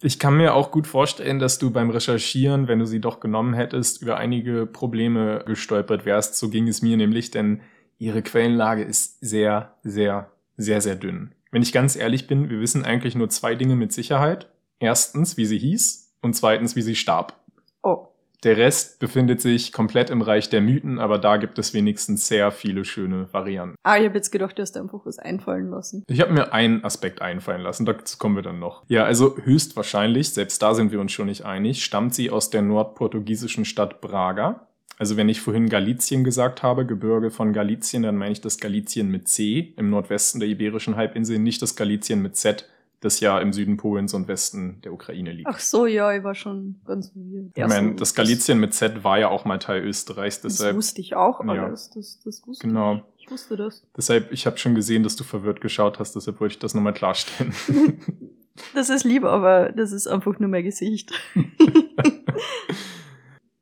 Ich 0.03 0.17
kann 0.17 0.35
mir 0.35 0.55
auch 0.55 0.71
gut 0.71 0.87
vorstellen, 0.87 1.37
dass 1.37 1.59
du 1.59 1.69
beim 1.69 1.91
Recherchieren, 1.91 2.67
wenn 2.67 2.79
du 2.79 2.85
sie 2.85 2.99
doch 2.99 3.19
genommen 3.19 3.53
hättest, 3.53 4.01
über 4.01 4.17
einige 4.17 4.65
Probleme 4.65 5.43
gestolpert 5.45 6.05
wärst. 6.05 6.37
So 6.37 6.49
ging 6.49 6.67
es 6.67 6.81
mir 6.81 6.97
nämlich, 6.97 7.29
denn 7.29 7.61
ihre 7.99 8.23
Quellenlage 8.23 8.83
ist 8.83 9.19
sehr, 9.21 9.75
sehr, 9.83 10.31
sehr, 10.57 10.81
sehr 10.81 10.95
dünn. 10.95 11.35
Wenn 11.51 11.61
ich 11.61 11.71
ganz 11.71 11.95
ehrlich 11.95 12.25
bin, 12.25 12.49
wir 12.49 12.59
wissen 12.59 12.83
eigentlich 12.83 13.13
nur 13.13 13.29
zwei 13.29 13.53
Dinge 13.53 13.75
mit 13.75 13.93
Sicherheit. 13.93 14.49
Erstens, 14.79 15.37
wie 15.37 15.45
sie 15.45 15.59
hieß 15.59 16.15
und 16.21 16.35
zweitens, 16.35 16.75
wie 16.75 16.81
sie 16.81 16.95
starb. 16.95 17.39
Oh. 17.83 18.07
Der 18.43 18.57
Rest 18.57 18.99
befindet 18.99 19.39
sich 19.39 19.71
komplett 19.71 20.09
im 20.09 20.23
Reich 20.23 20.49
der 20.49 20.61
Mythen, 20.61 20.97
aber 20.97 21.19
da 21.19 21.37
gibt 21.37 21.59
es 21.59 21.75
wenigstens 21.75 22.27
sehr 22.27 22.51
viele 22.51 22.85
schöne 22.85 23.31
Varianten. 23.31 23.75
Ah, 23.83 23.99
ich 23.99 24.05
habe 24.05 24.15
jetzt 24.15 24.31
gedacht, 24.31 24.57
du 24.57 24.63
hast 24.63 24.75
einfach 24.77 25.05
was 25.05 25.19
einfallen 25.19 25.69
lassen. 25.69 26.03
Ich 26.07 26.21
habe 26.21 26.33
mir 26.33 26.51
einen 26.51 26.83
Aspekt 26.83 27.21
einfallen 27.21 27.61
lassen, 27.61 27.85
dazu 27.85 28.17
kommen 28.17 28.35
wir 28.35 28.41
dann 28.41 28.57
noch. 28.57 28.83
Ja, 28.87 29.03
also 29.03 29.37
höchstwahrscheinlich, 29.37 30.31
selbst 30.31 30.59
da 30.63 30.73
sind 30.73 30.91
wir 30.91 30.99
uns 30.99 31.11
schon 31.11 31.27
nicht 31.27 31.45
einig, 31.45 31.85
stammt 31.85 32.15
sie 32.15 32.31
aus 32.31 32.49
der 32.49 32.63
nordportugiesischen 32.63 33.63
Stadt 33.63 34.01
Braga. 34.01 34.67
Also 34.97 35.17
wenn 35.17 35.29
ich 35.29 35.41
vorhin 35.41 35.69
Galizien 35.69 36.23
gesagt 36.23 36.63
habe, 36.63 36.85
Gebirge 36.85 37.29
von 37.29 37.53
Galizien, 37.53 38.03
dann 38.03 38.17
meine 38.17 38.31
ich 38.31 38.41
das 38.41 38.57
Galizien 38.57 39.09
mit 39.09 39.27
C 39.27 39.73
im 39.77 39.91
Nordwesten 39.91 40.39
der 40.39 40.49
Iberischen 40.49 40.95
Halbinsel, 40.95 41.37
nicht 41.37 41.61
das 41.61 41.75
Galizien 41.75 42.21
mit 42.23 42.35
Z, 42.35 42.67
das 43.01 43.19
ja 43.19 43.39
im 43.39 43.51
Süden 43.51 43.77
Polens 43.77 44.13
und 44.13 44.27
Westen 44.27 44.79
der 44.81 44.93
Ukraine 44.93 45.31
liegt. 45.33 45.49
Ach 45.49 45.59
so, 45.59 45.85
ja, 45.85 46.13
ich 46.15 46.23
war 46.23 46.33
schon 46.35 46.79
ganz 46.85 47.09
verwirrt. 47.09 47.51
ich 47.55 47.67
meine, 47.67 47.95
das 47.95 48.15
Galizien 48.15 48.59
mit 48.59 48.73
Z 48.73 49.03
war 49.03 49.19
ja 49.19 49.27
auch 49.27 49.43
mal 49.43 49.57
Teil 49.59 49.83
Österreichs, 49.83 50.39
Das, 50.41 50.53
deshalb, 50.53 50.69
das 50.69 50.77
wusste 50.77 51.01
ich 51.01 51.15
auch 51.15 51.43
Ja. 51.43 51.65
alles. 51.65 51.89
Das, 51.89 52.19
das 52.23 52.45
wusste 52.47 52.67
genau. 52.67 53.01
ich. 53.17 53.25
Ich 53.25 53.31
wusste 53.31 53.57
das. 53.57 53.83
Deshalb, 53.97 54.31
ich 54.31 54.45
habe 54.45 54.57
schon 54.57 54.75
gesehen, 54.75 55.03
dass 55.03 55.15
du 55.15 55.23
verwirrt 55.23 55.61
geschaut 55.61 55.99
hast, 55.99 56.15
deshalb 56.15 56.39
wollte 56.39 56.53
ich 56.53 56.59
das 56.59 56.73
nochmal 56.73 56.93
klarstellen. 56.93 57.53
Das 58.75 58.89
ist 58.89 59.05
lieb, 59.05 59.23
aber 59.23 59.71
das 59.71 59.93
ist 59.93 60.07
einfach 60.07 60.37
nur 60.37 60.49
mein 60.49 60.63
Gesicht. 60.63 61.11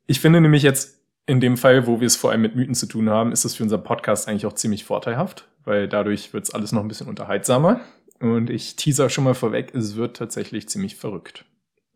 Ich 0.06 0.20
finde 0.20 0.40
nämlich 0.40 0.62
jetzt 0.64 0.98
in 1.26 1.40
dem 1.40 1.56
Fall, 1.56 1.86
wo 1.86 2.00
wir 2.00 2.06
es 2.06 2.16
vor 2.16 2.32
allem 2.32 2.40
mit 2.42 2.56
Mythen 2.56 2.74
zu 2.74 2.86
tun 2.86 3.08
haben, 3.08 3.30
ist 3.30 3.44
das 3.44 3.54
für 3.54 3.62
unseren 3.62 3.84
Podcast 3.84 4.26
eigentlich 4.28 4.46
auch 4.46 4.54
ziemlich 4.54 4.84
vorteilhaft, 4.84 5.46
weil 5.64 5.86
dadurch 5.88 6.32
wird 6.32 6.44
es 6.44 6.52
alles 6.52 6.72
noch 6.72 6.82
ein 6.82 6.88
bisschen 6.88 7.06
unterhaltsamer. 7.06 7.80
Und 8.20 8.50
ich 8.50 8.76
teaser 8.76 9.08
schon 9.08 9.24
mal 9.24 9.34
vorweg, 9.34 9.74
es 9.74 9.96
wird 9.96 10.16
tatsächlich 10.16 10.68
ziemlich 10.68 10.96
verrückt. 10.96 11.46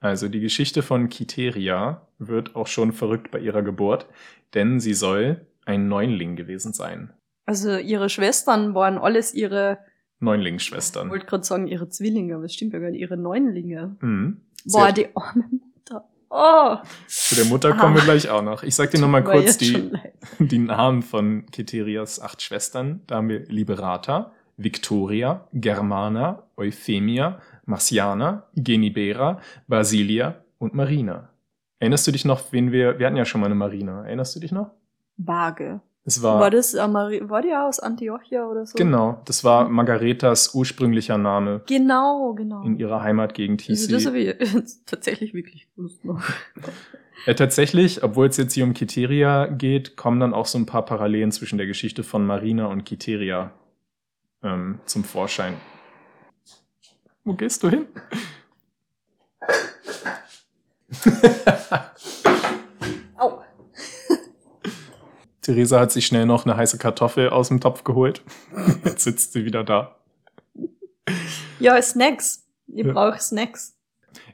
Also 0.01 0.29
die 0.29 0.41
Geschichte 0.41 0.83
von 0.83 1.09
Kiteria 1.09 2.07
wird 2.19 2.57
auch 2.57 2.67
schon 2.67 2.93
verrückt 2.93 3.31
bei 3.31 3.39
ihrer 3.39 3.63
Geburt, 3.63 4.07
denn 4.55 4.81
sie 4.81 4.95
soll 4.95 5.47
ein 5.65 5.89
Neunling 5.89 6.37
gewesen 6.37 6.73
sein. 6.73 7.13
Also 7.47 7.77
ihre 7.77 8.09
Schwestern 8.09 8.75
waren 8.75 8.99
alles 8.99 9.35
ihre 9.35 9.79
Neunlingsschwestern. 10.21 11.09
Ich 11.09 11.13
wollte 11.13 11.27
gerade 11.27 11.45
sagen, 11.45 11.67
ihre 11.69 11.89
Zwillinge, 11.89 12.35
aber 12.37 12.45
es 12.45 12.55
stimmt 12.55 12.73
ja 12.73 12.79
gar 12.79 12.91
nicht, 12.91 13.01
ihre 13.01 13.17
Neunlinge. 13.17 13.97
Mhm. 14.01 14.41
Boah, 14.67 14.93
die 14.93 15.09
arme 15.15 15.45
Mutter. 15.51 16.09
Oh. 16.31 16.77
Zu 17.07 17.35
der 17.37 17.45
Mutter 17.45 17.73
kommen 17.73 17.95
ah. 17.95 17.97
wir 17.97 18.05
gleich 18.05 18.29
auch 18.29 18.43
noch. 18.43 18.63
Ich 18.63 18.75
sag 18.75 18.91
dir 18.91 19.01
nochmal 19.01 19.25
kurz 19.25 19.59
die, 19.59 19.91
die 20.39 20.59
Namen 20.59 21.03
von 21.03 21.47
Keterias 21.47 22.21
acht 22.21 22.43
Schwestern. 22.43 23.03
Da 23.07 23.17
haben 23.17 23.29
wir 23.29 23.41
Liberata, 23.47 24.33
Victoria, 24.57 25.47
Germana, 25.53 26.43
Euphemia, 26.57 27.41
Marciana, 27.67 28.45
Genibera, 28.55 29.41
Basilia 29.67 30.37
und 30.59 30.75
Marina. 30.75 31.31
Erinnerst 31.79 32.07
du 32.07 32.13
dich 32.13 32.25
noch, 32.25 32.53
wen 32.53 32.73
wir, 32.73 32.99
wir 32.99 33.07
hatten 33.07 33.17
ja 33.17 33.25
schon 33.25 33.41
mal 33.41 33.47
eine 33.47 33.55
Marina. 33.55 34.05
Erinnerst 34.05 34.37
du 34.37 34.41
dich 34.41 34.53
noch? 34.53 34.71
Vage. 35.17 35.81
Es 36.07 36.23
war, 36.23 36.39
war 36.39 36.51
das 36.51 36.75
war 36.75 37.43
die 37.43 37.55
aus 37.55 37.81
Antiochia 37.81 38.47
oder 38.47 38.67
so? 38.67 38.77
Genau, 38.77 39.23
das 39.25 39.43
war 39.43 39.71
Margaretas 39.71 40.55
ursprünglicher 40.55 41.17
Name. 41.17 41.63
Genau, 41.67 42.35
genau. 42.35 42.63
In 42.63 42.79
ihrer 42.79 43.03
Heimatgegend 43.03 43.63
hieß 43.63 43.85
also 43.85 43.95
das 43.95 44.07
habe 44.07 44.19
ich 44.19 44.37
tatsächlich 44.87 45.33
wirklich 45.33 45.67
gewusst 45.75 46.05
noch. 46.05 46.23
Ja, 47.27 47.33
tatsächlich, 47.33 48.03
obwohl 48.03 48.27
es 48.27 48.37
jetzt 48.37 48.53
hier 48.53 48.65
um 48.65 48.75
Kiteria 48.75 49.47
geht, 49.47 49.97
kommen 49.97 50.21
dann 50.21 50.35
auch 50.35 50.45
so 50.45 50.59
ein 50.59 50.67
paar 50.67 50.85
Parallelen 50.85 51.33
zwischen 51.33 51.57
der 51.57 51.67
Geschichte 51.67 52.03
von 52.03 52.27
Marina 52.27 52.67
und 52.67 52.85
Kiteria 52.85 53.53
ähm, 54.45 54.79
zum 54.85 55.03
Vorschein. 55.03 55.57
Wo 57.25 57.35
gehst 57.35 57.63
du 57.63 57.71
hin? 57.71 57.87
Theresa 65.45 65.79
hat 65.79 65.93
sich 65.93 66.07
schnell 66.07 66.27
noch 66.27 66.47
eine 66.47 66.57
heiße 66.57 66.79
Kartoffel 66.79 67.29
aus 67.29 67.49
dem 67.49 67.61
Topf 67.61 67.85
geholt. 67.85 68.23
Jetzt 68.85 69.05
sitzt 69.05 69.35
sie 69.35 69.45
wieder 69.45 69.63
da. 69.63 69.97
Ja, 71.61 71.81
Snacks. 71.81 72.47
Ihr 72.67 72.87
ja. 72.87 72.93
braucht 72.93 73.21
Snacks. 73.21 73.79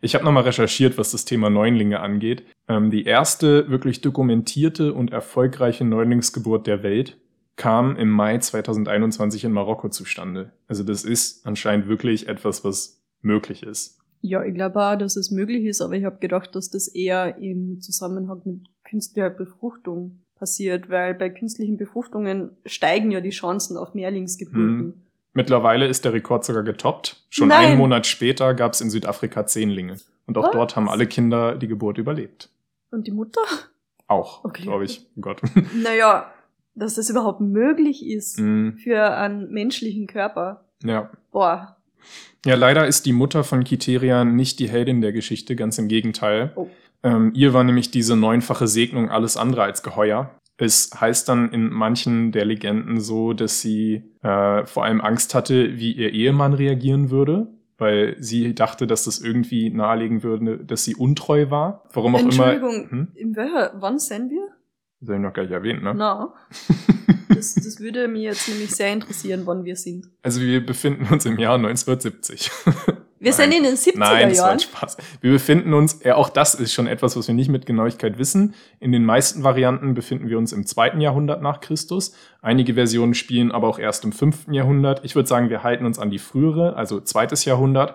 Ich 0.00 0.14
habe 0.14 0.24
nochmal 0.24 0.44
recherchiert, 0.44 0.96
was 0.96 1.10
das 1.10 1.24
Thema 1.24 1.50
Neunlinge 1.50 2.00
angeht. 2.00 2.44
Ähm, 2.68 2.90
die 2.90 3.04
erste 3.04 3.68
wirklich 3.68 4.00
dokumentierte 4.00 4.94
und 4.94 5.12
erfolgreiche 5.12 5.84
Neunlingsgeburt 5.84 6.66
der 6.66 6.82
Welt 6.82 7.18
kam 7.60 7.94
im 7.96 8.08
Mai 8.08 8.38
2021 8.38 9.44
in 9.44 9.52
Marokko 9.52 9.90
zustande. 9.90 10.50
Also 10.66 10.82
das 10.82 11.04
ist 11.04 11.46
anscheinend 11.46 11.88
wirklich 11.88 12.26
etwas, 12.26 12.64
was 12.64 13.02
möglich 13.20 13.62
ist. 13.62 14.00
Ja, 14.22 14.42
ich 14.42 14.54
glaube 14.54 14.80
auch, 14.80 14.96
dass 14.96 15.14
es 15.14 15.30
möglich 15.30 15.66
ist, 15.66 15.82
aber 15.82 15.92
ich 15.92 16.06
habe 16.06 16.20
gedacht, 16.20 16.54
dass 16.54 16.70
das 16.70 16.88
eher 16.88 17.36
im 17.36 17.78
Zusammenhang 17.82 18.40
mit 18.46 18.60
künstlicher 18.88 19.28
Befruchtung 19.28 20.22
passiert, 20.36 20.88
weil 20.88 21.12
bei 21.12 21.28
künstlichen 21.28 21.76
Befruchtungen 21.76 22.56
steigen 22.64 23.10
ja 23.10 23.20
die 23.20 23.28
Chancen 23.28 23.76
auf 23.76 23.92
Mehrlingsgeburten. 23.92 24.78
Hm. 24.78 24.94
Mittlerweile 25.34 25.86
ist 25.86 26.06
der 26.06 26.14
Rekord 26.14 26.46
sogar 26.46 26.62
getoppt. 26.62 27.26
Schon 27.28 27.48
Nein. 27.48 27.66
einen 27.66 27.78
Monat 27.78 28.06
später 28.06 28.54
gab 28.54 28.72
es 28.72 28.80
in 28.80 28.88
Südafrika 28.88 29.44
Zehnlinge. 29.44 29.98
Und 30.26 30.38
auch 30.38 30.44
Was? 30.44 30.52
dort 30.52 30.76
haben 30.76 30.88
alle 30.88 31.06
Kinder 31.06 31.56
die 31.56 31.68
Geburt 31.68 31.98
überlebt. 31.98 32.48
Und 32.90 33.06
die 33.06 33.12
Mutter? 33.12 33.42
Auch, 34.06 34.44
okay. 34.44 34.62
glaube 34.62 34.86
ich. 34.86 35.06
Oh 35.16 35.20
Gott. 35.20 35.42
Naja, 35.74 36.32
dass 36.74 36.94
das 36.94 37.10
überhaupt 37.10 37.40
möglich 37.40 38.06
ist 38.06 38.38
mm. 38.40 38.76
für 38.82 39.16
einen 39.16 39.50
menschlichen 39.50 40.06
Körper. 40.06 40.64
Ja. 40.82 41.10
Boah. 41.30 41.76
Ja, 42.46 42.54
leider 42.54 42.86
ist 42.86 43.06
die 43.06 43.12
Mutter 43.12 43.44
von 43.44 43.64
Kiteria 43.64 44.24
nicht 44.24 44.58
die 44.58 44.68
Heldin 44.68 45.00
der 45.00 45.12
Geschichte, 45.12 45.56
ganz 45.56 45.78
im 45.78 45.88
Gegenteil. 45.88 46.52
Oh. 46.56 46.68
Ähm, 47.02 47.32
ihr 47.34 47.52
war 47.52 47.64
nämlich 47.64 47.90
diese 47.90 48.16
neunfache 48.16 48.66
Segnung 48.66 49.10
alles 49.10 49.36
andere 49.36 49.62
als 49.62 49.82
geheuer. 49.82 50.34
Es 50.56 50.90
heißt 50.98 51.28
dann 51.28 51.52
in 51.52 51.70
manchen 51.70 52.32
der 52.32 52.44
Legenden 52.44 53.00
so, 53.00 53.32
dass 53.32 53.62
sie 53.62 54.02
äh, 54.22 54.66
vor 54.66 54.84
allem 54.84 55.00
Angst 55.00 55.34
hatte, 55.34 55.78
wie 55.78 55.92
ihr 55.92 56.12
Ehemann 56.12 56.52
reagieren 56.52 57.10
würde, 57.10 57.48
weil 57.78 58.16
sie 58.18 58.54
dachte, 58.54 58.86
dass 58.86 59.04
das 59.04 59.20
irgendwie 59.20 59.70
nahelegen 59.70 60.22
würde, 60.22 60.58
dass 60.58 60.84
sie 60.84 60.94
untreu 60.94 61.50
war. 61.50 61.84
Warum 61.94 62.14
auch 62.14 62.20
Entschuldigung, 62.20 62.70
immer. 62.70 62.82
Entschuldigung, 62.82 63.06
hm? 63.06 63.16
in 63.16 63.36
welcher, 63.36 63.72
wann 63.76 63.98
sind 63.98 64.30
wir? 64.30 64.48
Das 65.00 65.08
habe 65.08 65.18
ich 65.18 65.22
noch 65.22 65.32
gar 65.32 65.42
nicht 65.42 65.52
erwähnt, 65.52 65.82
ne? 65.82 65.94
Na. 65.94 66.34
Das, 67.32 67.54
das 67.54 67.78
würde 67.78 68.08
mich 68.08 68.22
jetzt 68.22 68.48
nämlich 68.48 68.72
sehr 68.72 68.92
interessieren, 68.92 69.42
wann 69.44 69.64
wir 69.64 69.76
sind. 69.76 70.08
Also 70.20 70.40
wir 70.40 70.66
befinden 70.66 71.06
uns 71.10 71.24
im 71.24 71.38
Jahr 71.38 71.54
1970. 71.54 72.50
Wir 73.20 73.34
sind 73.34 73.52
in 73.52 73.62
den 73.62 73.74
70er 73.74 73.98
Nein, 73.98 74.28
das 74.30 74.38
Jahren. 74.38 74.50
War 74.52 74.58
Spaß. 74.58 74.96
Wir 75.20 75.30
befinden 75.30 75.74
uns, 75.74 76.00
ja, 76.02 76.16
auch 76.16 76.30
das 76.30 76.54
ist 76.54 76.72
schon 76.72 76.86
etwas, 76.86 77.16
was 77.16 77.28
wir 77.28 77.34
nicht 77.34 77.50
mit 77.50 77.66
Genauigkeit 77.66 78.18
wissen. 78.18 78.54
In 78.80 78.92
den 78.92 79.04
meisten 79.04 79.44
Varianten 79.44 79.92
befinden 79.92 80.30
wir 80.30 80.38
uns 80.38 80.52
im 80.52 80.66
zweiten 80.66 81.02
Jahrhundert 81.02 81.42
nach 81.42 81.60
Christus. 81.60 82.14
Einige 82.40 82.74
Versionen 82.74 83.12
spielen 83.12 83.52
aber 83.52 83.68
auch 83.68 83.78
erst 83.78 84.04
im 84.04 84.12
fünften 84.12 84.54
Jahrhundert. 84.54 85.04
Ich 85.04 85.14
würde 85.14 85.28
sagen, 85.28 85.50
wir 85.50 85.62
halten 85.62 85.84
uns 85.84 85.98
an 85.98 86.10
die 86.10 86.18
frühere, 86.18 86.76
also 86.76 86.98
zweites 87.00 87.44
Jahrhundert, 87.44 87.94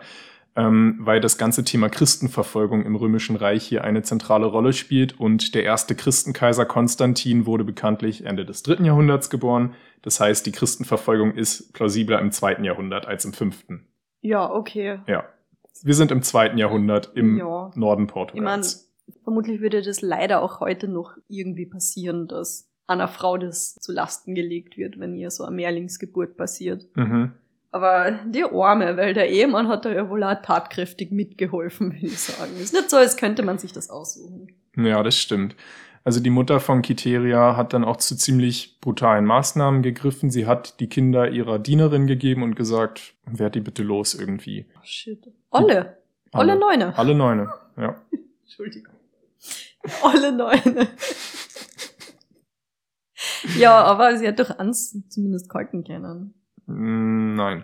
ähm, 0.55 0.97
weil 0.99 1.19
das 1.19 1.37
ganze 1.37 1.63
Thema 1.63 1.89
Christenverfolgung 1.89 2.85
im 2.85 2.95
Römischen 2.95 3.35
Reich 3.35 3.65
hier 3.65 3.83
eine 3.83 4.03
zentrale 4.03 4.45
Rolle 4.45 4.73
spielt. 4.73 5.19
Und 5.19 5.53
der 5.53 5.63
erste 5.63 5.95
Christenkaiser 5.95 6.65
Konstantin 6.65 7.45
wurde 7.45 7.63
bekanntlich 7.63 8.25
Ende 8.25 8.45
des 8.45 8.63
dritten 8.63 8.85
Jahrhunderts 8.85 9.29
geboren. 9.29 9.73
Das 10.01 10.19
heißt, 10.19 10.45
die 10.45 10.51
Christenverfolgung 10.51 11.33
ist 11.33 11.73
plausibler 11.73 12.19
im 12.19 12.31
zweiten 12.31 12.63
Jahrhundert 12.63 13.05
als 13.05 13.25
im 13.25 13.33
fünften. 13.33 13.87
Ja, 14.21 14.49
okay. 14.49 14.99
Ja. 15.07 15.25
Wir 15.83 15.93
sind 15.93 16.11
im 16.11 16.21
zweiten 16.21 16.57
Jahrhundert 16.57 17.11
im 17.15 17.37
ja. 17.37 17.71
Norden 17.75 18.07
Portugals. 18.07 18.87
Ich 19.05 19.13
mein, 19.13 19.15
vermutlich 19.23 19.59
würde 19.59 19.81
das 19.81 20.01
leider 20.01 20.41
auch 20.41 20.61
heute 20.61 20.87
noch 20.87 21.17
irgendwie 21.27 21.65
passieren, 21.65 22.27
dass 22.27 22.69
einer 22.87 23.07
Frau 23.07 23.37
das 23.37 23.75
zu 23.75 23.91
Lasten 23.91 24.35
gelegt 24.35 24.77
wird, 24.77 24.99
wenn 24.99 25.15
ihr 25.15 25.31
so 25.31 25.43
eine 25.43 25.55
Mehrlingsgeburt 25.55 26.37
passiert. 26.37 26.85
Mhm. 26.95 27.33
Aber 27.75 28.11
die 28.25 28.45
Arme, 28.45 28.95
weil 28.95 29.13
der 29.13 29.29
Ehemann 29.29 29.67
hat 29.67 29.83
da 29.83 29.91
ja 29.91 30.09
wohl 30.09 30.23
auch 30.23 30.41
tatkräftig 30.41 31.11
mitgeholfen, 31.11 31.91
würde 31.91 32.05
ich 32.05 32.17
sagen. 32.17 32.55
Ist 32.55 32.73
nicht 32.73 32.89
so, 32.89 32.95
als 32.95 33.17
könnte 33.17 33.43
man 33.43 33.57
sich 33.57 33.73
das 33.73 33.89
aussuchen. 33.89 34.47
Ja, 34.77 35.03
das 35.03 35.17
stimmt. 35.17 35.57
Also 36.05 36.21
die 36.21 36.29
Mutter 36.29 36.61
von 36.61 36.81
Kiteria 36.81 37.57
hat 37.57 37.73
dann 37.73 37.83
auch 37.83 37.97
zu 37.97 38.15
ziemlich 38.15 38.79
brutalen 38.79 39.25
Maßnahmen 39.25 39.81
gegriffen. 39.81 40.31
Sie 40.31 40.47
hat 40.47 40.79
die 40.79 40.87
Kinder 40.87 41.29
ihrer 41.29 41.59
Dienerin 41.59 42.07
gegeben 42.07 42.43
und 42.43 42.55
gesagt, 42.55 43.13
werd 43.25 43.55
die 43.55 43.59
bitte 43.59 43.83
los 43.83 44.13
irgendwie. 44.13 44.67
Oh, 44.77 44.79
shit. 44.85 45.27
Alle. 45.51 45.97
Alle, 46.31 46.53
alle 46.53 46.55
Neune. 46.57 46.97
Alle 46.97 47.13
Neune, 47.13 47.49
ja. 47.75 48.01
Entschuldigung. 48.43 48.93
Alle 50.01 50.31
Neune. 50.31 50.87
ja, 53.57 53.83
aber 53.83 54.17
sie 54.17 54.29
hat 54.29 54.39
doch 54.39 54.59
ans 54.59 54.97
zumindest 55.09 55.49
kalten 55.49 55.83
können. 55.83 56.35
Nein. 56.67 57.63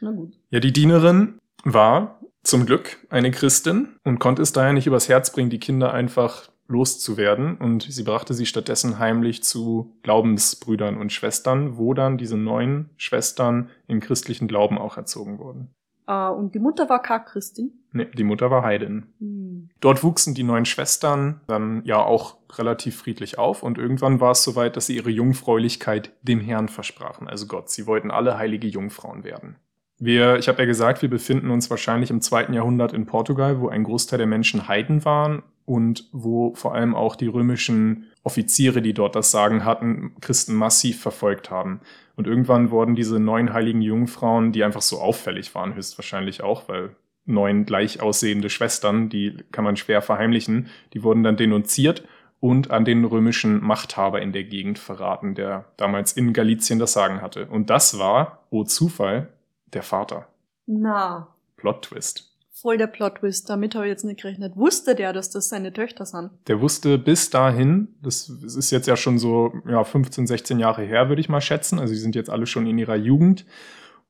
Na 0.00 0.10
gut. 0.10 0.32
Ja, 0.50 0.60
die 0.60 0.72
Dienerin 0.72 1.38
war 1.64 2.20
zum 2.42 2.66
Glück 2.66 2.98
eine 3.08 3.30
Christin 3.30 3.96
und 4.04 4.18
konnte 4.18 4.42
es 4.42 4.52
daher 4.52 4.72
nicht 4.72 4.86
übers 4.86 5.08
Herz 5.08 5.32
bringen, 5.32 5.50
die 5.50 5.60
Kinder 5.60 5.92
einfach 5.92 6.50
loszuwerden. 6.68 7.56
Und 7.56 7.86
sie 7.88 8.02
brachte 8.02 8.34
sie 8.34 8.46
stattdessen 8.46 8.98
heimlich 8.98 9.42
zu 9.42 9.96
Glaubensbrüdern 10.02 10.96
und 10.96 11.12
Schwestern, 11.12 11.76
wo 11.76 11.94
dann 11.94 12.18
diese 12.18 12.36
neun 12.36 12.90
Schwestern 12.96 13.70
im 13.86 14.00
christlichen 14.00 14.48
Glauben 14.48 14.78
auch 14.78 14.96
erzogen 14.96 15.38
wurden. 15.38 15.74
Ah, 16.06 16.30
und 16.30 16.54
die 16.54 16.58
Mutter 16.58 16.88
war 16.88 17.00
keine 17.00 17.24
Christin? 17.24 17.72
Nee, 17.92 18.06
die 18.06 18.24
Mutter 18.24 18.50
war 18.50 18.62
Heidin. 18.62 19.06
Hm. 19.18 19.70
Dort 19.80 20.02
wuchsen 20.02 20.34
die 20.34 20.42
neun 20.42 20.64
Schwestern 20.64 21.40
dann 21.46 21.82
ja 21.84 22.02
auch 22.02 22.36
relativ 22.54 22.96
friedlich 22.96 23.38
auf 23.38 23.62
und 23.62 23.78
irgendwann 23.78 24.20
war 24.20 24.32
es 24.32 24.42
soweit, 24.42 24.76
dass 24.76 24.86
sie 24.86 24.96
ihre 24.96 25.10
Jungfräulichkeit 25.10 26.12
dem 26.22 26.40
Herrn 26.40 26.68
versprachen, 26.68 27.28
also 27.28 27.46
Gott. 27.46 27.70
Sie 27.70 27.86
wollten 27.86 28.10
alle 28.10 28.36
heilige 28.36 28.66
Jungfrauen 28.66 29.24
werden. 29.24 29.56
Wir, 29.98 30.36
ich 30.36 30.48
habe 30.48 30.58
ja 30.58 30.64
gesagt, 30.64 31.02
wir 31.02 31.10
befinden 31.10 31.50
uns 31.50 31.70
wahrscheinlich 31.70 32.10
im 32.10 32.20
zweiten 32.20 32.54
Jahrhundert 32.54 32.92
in 32.92 33.06
Portugal, 33.06 33.60
wo 33.60 33.68
ein 33.68 33.84
Großteil 33.84 34.18
der 34.18 34.26
Menschen 34.26 34.66
Heiden 34.66 35.04
waren 35.04 35.44
und 35.64 36.08
wo 36.12 36.54
vor 36.54 36.74
allem 36.74 36.94
auch 36.94 37.14
die 37.14 37.28
römischen 37.28 38.10
Offiziere, 38.24 38.82
die 38.82 38.94
dort 38.94 39.16
das 39.16 39.30
Sagen 39.30 39.64
hatten, 39.64 40.14
Christen 40.20 40.54
massiv 40.54 41.00
verfolgt 41.00 41.50
haben. 41.50 41.80
Und 42.14 42.26
irgendwann 42.26 42.70
wurden 42.70 42.94
diese 42.94 43.18
neun 43.18 43.52
heiligen 43.52 43.82
Jungfrauen, 43.82 44.52
die 44.52 44.62
einfach 44.62 44.82
so 44.82 45.00
auffällig 45.00 45.54
waren, 45.54 45.74
höchstwahrscheinlich 45.74 46.42
auch, 46.42 46.68
weil 46.68 46.94
neun 47.24 47.64
gleich 47.64 48.00
aussehende 48.00 48.50
Schwestern, 48.50 49.08
die 49.08 49.36
kann 49.50 49.64
man 49.64 49.76
schwer 49.76 50.02
verheimlichen, 50.02 50.68
die 50.92 51.02
wurden 51.02 51.22
dann 51.22 51.36
denunziert 51.36 52.04
und 52.40 52.70
an 52.70 52.84
den 52.84 53.04
römischen 53.04 53.62
Machthaber 53.62 54.20
in 54.20 54.32
der 54.32 54.44
Gegend 54.44 54.78
verraten, 54.78 55.34
der 55.34 55.64
damals 55.76 56.12
in 56.12 56.32
Galizien 56.32 56.78
das 56.78 56.92
Sagen 56.92 57.22
hatte. 57.22 57.46
Und 57.46 57.70
das 57.70 57.98
war, 57.98 58.44
oh 58.50 58.64
Zufall, 58.64 59.28
der 59.72 59.82
Vater. 59.82 60.28
Na. 60.66 61.28
Plot 61.56 61.82
Twist 61.82 62.31
voll 62.62 62.78
der 62.78 62.86
Plot-Twist. 62.86 63.50
Damit 63.50 63.74
habe 63.74 63.86
ich 63.86 63.90
jetzt 63.90 64.04
nicht 64.04 64.22
gerechnet. 64.22 64.56
Wusste 64.56 64.94
der, 64.94 65.12
dass 65.12 65.30
das 65.30 65.48
seine 65.48 65.72
Töchter 65.72 66.06
sind? 66.06 66.30
Der 66.46 66.60
wusste 66.60 66.96
bis 66.96 67.28
dahin, 67.28 67.88
das 68.00 68.28
ist 68.28 68.70
jetzt 68.70 68.86
ja 68.86 68.96
schon 68.96 69.18
so 69.18 69.52
ja, 69.68 69.84
15, 69.84 70.26
16 70.26 70.58
Jahre 70.58 70.82
her, 70.82 71.08
würde 71.08 71.20
ich 71.20 71.28
mal 71.28 71.40
schätzen. 71.40 71.78
Also 71.78 71.92
die 71.92 72.00
sind 72.00 72.14
jetzt 72.14 72.30
alle 72.30 72.46
schon 72.46 72.66
in 72.66 72.78
ihrer 72.78 72.96
Jugend. 72.96 73.44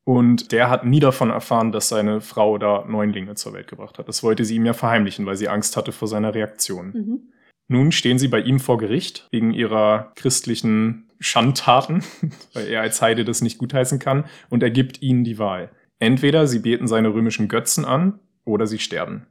Und 0.04 0.52
der 0.52 0.68
hat 0.68 0.84
nie 0.84 1.00
davon 1.00 1.30
erfahren, 1.30 1.72
dass 1.72 1.88
seine 1.88 2.20
Frau 2.20 2.58
da 2.58 2.84
Neunlinge 2.86 3.34
zur 3.36 3.52
Welt 3.52 3.68
gebracht 3.68 3.98
hat. 3.98 4.08
Das 4.08 4.22
wollte 4.22 4.44
sie 4.44 4.56
ihm 4.56 4.66
ja 4.66 4.72
verheimlichen, 4.72 5.26
weil 5.26 5.36
sie 5.36 5.48
Angst 5.48 5.76
hatte 5.76 5.92
vor 5.92 6.08
seiner 6.08 6.34
Reaktion. 6.34 6.92
Mhm. 6.92 7.20
Nun 7.68 7.92
stehen 7.92 8.18
sie 8.18 8.28
bei 8.28 8.40
ihm 8.40 8.58
vor 8.58 8.78
Gericht 8.78 9.28
wegen 9.30 9.54
ihrer 9.54 10.12
christlichen 10.16 11.08
Schandtaten, 11.20 12.02
weil 12.52 12.66
er 12.66 12.82
als 12.82 13.00
Heide 13.00 13.24
das 13.24 13.40
nicht 13.40 13.58
gutheißen 13.58 14.00
kann, 14.00 14.24
und 14.50 14.62
er 14.62 14.70
gibt 14.70 15.00
ihnen 15.02 15.22
die 15.22 15.38
Wahl. 15.38 15.70
Entweder 16.00 16.48
sie 16.48 16.58
beten 16.58 16.88
seine 16.88 17.14
römischen 17.14 17.46
Götzen 17.46 17.84
an 17.84 18.18
oder 18.44 18.66
sie 18.66 18.78
sterben. 18.78 19.26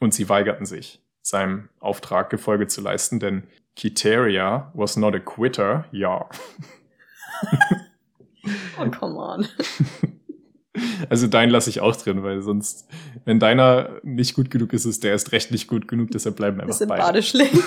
Und 0.00 0.14
sie 0.14 0.28
weigerten 0.28 0.66
sich, 0.66 1.00
seinem 1.22 1.68
Auftrag 1.80 2.30
Gefolge 2.30 2.66
zu 2.66 2.80
leisten, 2.80 3.20
denn 3.20 3.44
Kiteria 3.74 4.70
was 4.74 4.96
not 4.96 5.14
a 5.14 5.18
quitter, 5.18 5.84
ja. 5.92 6.28
oh, 8.78 8.90
come 8.90 9.16
on. 9.16 9.46
Also 11.08 11.26
deinen 11.26 11.50
lasse 11.50 11.70
ich 11.70 11.80
auch 11.80 11.96
drin, 11.96 12.22
weil 12.22 12.42
sonst, 12.42 12.86
wenn 13.24 13.40
deiner 13.40 14.00
nicht 14.02 14.34
gut 14.34 14.50
genug 14.50 14.72
ist, 14.72 14.84
ist 14.84 15.04
der 15.04 15.12
erst 15.12 15.32
recht 15.32 15.50
nicht 15.50 15.68
gut 15.68 15.88
genug, 15.88 16.10
deshalb 16.10 16.36
bleiben 16.36 16.60
einfach 16.60 16.78
beide. 16.86 17.02
beide 17.02 17.22
schlecht. 17.22 17.54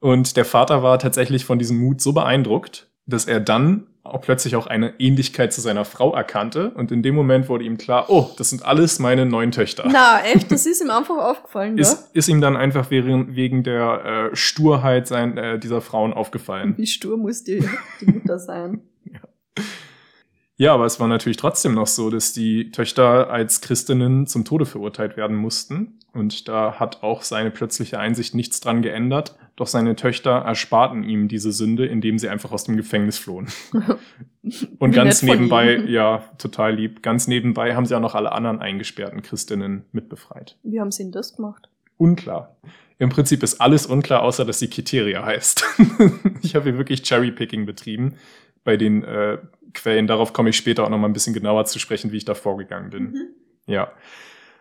Und 0.00 0.36
der 0.36 0.44
Vater 0.44 0.82
war 0.82 0.98
tatsächlich 0.98 1.44
von 1.44 1.60
diesem 1.60 1.78
Mut 1.78 2.00
so 2.00 2.12
beeindruckt, 2.12 2.90
dass 3.06 3.26
er 3.26 3.38
dann 3.38 3.86
auch 4.04 4.20
plötzlich 4.20 4.56
auch 4.56 4.66
eine 4.66 4.94
Ähnlichkeit 4.98 5.52
zu 5.52 5.60
seiner 5.60 5.84
Frau 5.84 6.14
erkannte. 6.14 6.70
Und 6.70 6.90
in 6.90 7.02
dem 7.02 7.14
Moment 7.14 7.48
wurde 7.48 7.64
ihm 7.64 7.78
klar, 7.78 8.06
oh, 8.08 8.30
das 8.36 8.50
sind 8.50 8.64
alles 8.64 8.98
meine 8.98 9.26
neuen 9.26 9.52
Töchter. 9.52 9.88
Na, 9.90 10.20
echt? 10.24 10.50
Das 10.50 10.66
ist 10.66 10.82
ihm 10.82 10.90
einfach 10.90 11.16
aufgefallen, 11.16 11.76
ja? 11.76 11.82
Ist, 11.82 12.10
ist 12.12 12.28
ihm 12.28 12.40
dann 12.40 12.56
einfach 12.56 12.90
wegen, 12.90 13.36
wegen 13.36 13.62
der 13.62 14.30
äh, 14.32 14.36
Sturheit 14.36 15.06
sein, 15.06 15.38
äh, 15.38 15.58
dieser 15.58 15.80
Frauen 15.80 16.12
aufgefallen. 16.12 16.74
Wie 16.76 16.86
stur 16.86 17.16
muss 17.16 17.44
die, 17.44 17.64
die 18.00 18.06
Mutter 18.06 18.38
sein? 18.40 18.80
ja. 19.04 19.20
Ja, 20.62 20.74
aber 20.74 20.86
es 20.86 21.00
war 21.00 21.08
natürlich 21.08 21.38
trotzdem 21.38 21.74
noch 21.74 21.88
so, 21.88 22.08
dass 22.08 22.32
die 22.32 22.70
Töchter 22.70 23.30
als 23.30 23.62
Christinnen 23.62 24.28
zum 24.28 24.44
Tode 24.44 24.64
verurteilt 24.64 25.16
werden 25.16 25.36
mussten. 25.36 25.98
Und 26.12 26.46
da 26.46 26.78
hat 26.78 27.02
auch 27.02 27.22
seine 27.22 27.50
plötzliche 27.50 27.98
Einsicht 27.98 28.36
nichts 28.36 28.60
dran 28.60 28.80
geändert. 28.80 29.34
Doch 29.56 29.66
seine 29.66 29.96
Töchter 29.96 30.30
ersparten 30.30 31.02
ihm 31.02 31.26
diese 31.26 31.50
Sünde, 31.50 31.86
indem 31.86 32.16
sie 32.16 32.28
einfach 32.28 32.52
aus 32.52 32.62
dem 32.62 32.76
Gefängnis 32.76 33.18
flohen. 33.18 33.48
Und 34.78 34.92
ganz 34.92 35.24
nebenbei, 35.24 35.78
ja, 35.78 36.22
total 36.38 36.76
lieb, 36.76 37.02
ganz 37.02 37.26
nebenbei 37.26 37.74
haben 37.74 37.84
sie 37.84 37.96
auch 37.96 38.00
noch 38.00 38.14
alle 38.14 38.30
anderen 38.30 38.60
eingesperrten 38.60 39.20
Christinnen 39.22 39.86
mitbefreit. 39.90 40.56
Wie 40.62 40.78
haben 40.78 40.92
sie 40.92 41.02
denn 41.02 41.10
das 41.10 41.34
gemacht? 41.34 41.68
Unklar. 41.96 42.54
Im 42.98 43.08
Prinzip 43.08 43.42
ist 43.42 43.60
alles 43.60 43.86
unklar, 43.86 44.22
außer 44.22 44.44
dass 44.44 44.60
sie 44.60 44.68
Kiteria 44.68 45.24
heißt. 45.24 45.64
ich 46.42 46.54
habe 46.54 46.66
hier 46.66 46.78
wirklich 46.78 47.02
Cherrypicking 47.02 47.66
betrieben 47.66 48.14
bei 48.62 48.76
den 48.76 49.02
äh, 49.02 49.38
Quellen. 49.72 50.06
Darauf 50.06 50.32
komme 50.32 50.50
ich 50.50 50.56
später 50.56 50.84
auch 50.84 50.88
noch 50.88 50.98
mal 50.98 51.08
ein 51.08 51.12
bisschen 51.12 51.34
genauer 51.34 51.64
zu 51.64 51.78
sprechen, 51.78 52.12
wie 52.12 52.16
ich 52.16 52.24
da 52.24 52.34
vorgegangen 52.34 52.90
bin. 52.90 53.02
Mhm. 53.04 53.28
Ja. 53.66 53.92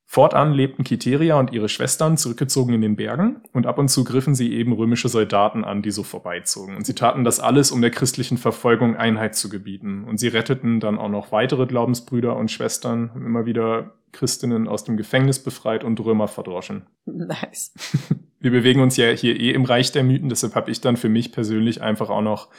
Fortan 0.05 0.51
lebten 0.51 0.83
Kiteria 0.83 1.39
und 1.39 1.53
ihre 1.53 1.69
Schwestern 1.69 2.17
zurückgezogen 2.17 2.73
in 2.73 2.81
den 2.81 2.97
Bergen 2.97 3.37
und 3.53 3.65
ab 3.65 3.77
und 3.77 3.87
zu 3.87 4.03
griffen 4.03 4.35
sie 4.35 4.53
eben 4.53 4.73
römische 4.73 5.07
Soldaten 5.07 5.63
an, 5.63 5.81
die 5.81 5.91
so 5.91 6.03
vorbeizogen. 6.03 6.75
Und 6.75 6.85
sie 6.85 6.95
taten 6.95 7.23
das 7.23 7.39
alles, 7.39 7.71
um 7.71 7.79
der 7.79 7.91
christlichen 7.91 8.37
Verfolgung 8.37 8.97
Einheit 8.97 9.35
zu 9.35 9.47
gebieten. 9.47 10.03
Und 10.03 10.17
sie 10.17 10.27
retteten 10.27 10.81
dann 10.81 10.97
auch 10.97 11.07
noch 11.07 11.31
weitere 11.31 11.65
Glaubensbrüder 11.65 12.35
und 12.35 12.51
Schwestern, 12.51 13.11
immer 13.15 13.45
wieder 13.45 13.93
Christinnen 14.11 14.67
aus 14.67 14.83
dem 14.83 14.97
Gefängnis 14.97 15.41
befreit 15.41 15.85
und 15.85 15.97
Römer 16.01 16.27
verdroschen. 16.27 16.87
Nice. 17.05 17.73
Wir 18.41 18.51
bewegen 18.51 18.81
uns 18.81 18.97
ja 18.97 19.11
hier 19.11 19.39
eh 19.39 19.51
im 19.51 19.63
Reich 19.63 19.93
der 19.93 20.03
Mythen, 20.03 20.27
deshalb 20.27 20.55
habe 20.55 20.71
ich 20.71 20.81
dann 20.81 20.97
für 20.97 21.09
mich 21.09 21.31
persönlich 21.31 21.81
einfach 21.81 22.09
auch 22.09 22.21
noch 22.21 22.49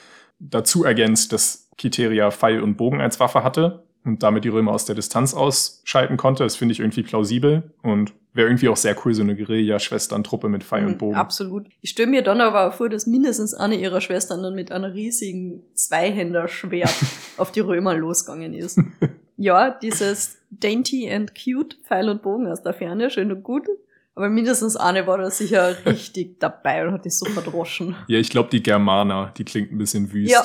dazu 0.50 0.84
ergänzt, 0.84 1.32
dass 1.32 1.68
Kiteria 1.78 2.30
Pfeil 2.30 2.60
und 2.60 2.76
Bogen 2.76 3.00
als 3.00 3.20
Waffe 3.20 3.44
hatte 3.44 3.84
und 4.04 4.22
damit 4.22 4.44
die 4.44 4.48
Römer 4.48 4.72
aus 4.72 4.84
der 4.84 4.94
Distanz 4.94 5.34
ausschalten 5.34 6.16
konnte. 6.16 6.42
Das 6.42 6.56
finde 6.56 6.72
ich 6.72 6.80
irgendwie 6.80 7.02
plausibel 7.02 7.72
und 7.82 8.12
wäre 8.34 8.48
irgendwie 8.48 8.68
auch 8.68 8.76
sehr 8.76 8.96
cool, 9.04 9.14
so 9.14 9.22
eine 9.22 9.36
Guerilla-Schwestern-Truppe 9.36 10.48
mit 10.48 10.64
Pfeil 10.64 10.86
und 10.86 10.92
mhm, 10.92 10.98
Bogen. 10.98 11.14
Absolut. 11.14 11.66
Ich 11.80 11.90
stelle 11.90 12.10
mir 12.10 12.22
dann 12.22 12.40
aber 12.40 12.72
vor, 12.72 12.88
dass 12.88 13.06
mindestens 13.06 13.54
eine 13.54 13.76
ihrer 13.76 14.00
Schwestern 14.00 14.42
dann 14.42 14.54
mit 14.54 14.72
einer 14.72 14.94
riesigen 14.94 15.62
Zweihänder-Schwert 15.74 16.94
auf 17.36 17.52
die 17.52 17.60
Römer 17.60 17.94
losgegangen 17.94 18.54
ist. 18.54 18.80
ja, 19.36 19.70
dieses 19.70 20.38
dainty 20.50 21.10
and 21.10 21.32
cute 21.34 21.76
Pfeil 21.84 22.08
und 22.08 22.22
Bogen 22.22 22.46
aus 22.46 22.62
der 22.62 22.74
Ferne, 22.74 23.10
schön 23.10 23.30
und 23.30 23.42
gut. 23.42 23.66
Aber 24.14 24.28
mindestens 24.28 24.76
eine 24.76 25.06
war 25.06 25.18
da 25.18 25.30
sicher 25.30 25.76
richtig 25.86 26.38
dabei 26.38 26.86
und 26.86 26.92
hat 26.92 27.04
dich 27.04 27.16
so 27.16 27.26
verdroschen. 27.26 27.96
Ja, 28.08 28.18
ich 28.18 28.30
glaube, 28.30 28.50
die 28.50 28.62
Germaner, 28.62 29.32
die 29.36 29.44
klingt 29.44 29.72
ein 29.72 29.78
bisschen 29.78 30.12
wüst. 30.12 30.32
Ja, 30.32 30.44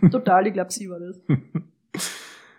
mh, 0.00 0.10
total, 0.10 0.46
ich 0.46 0.54
glaube, 0.54 0.72
sie 0.72 0.88
war 0.88 0.98
das. 0.98 1.18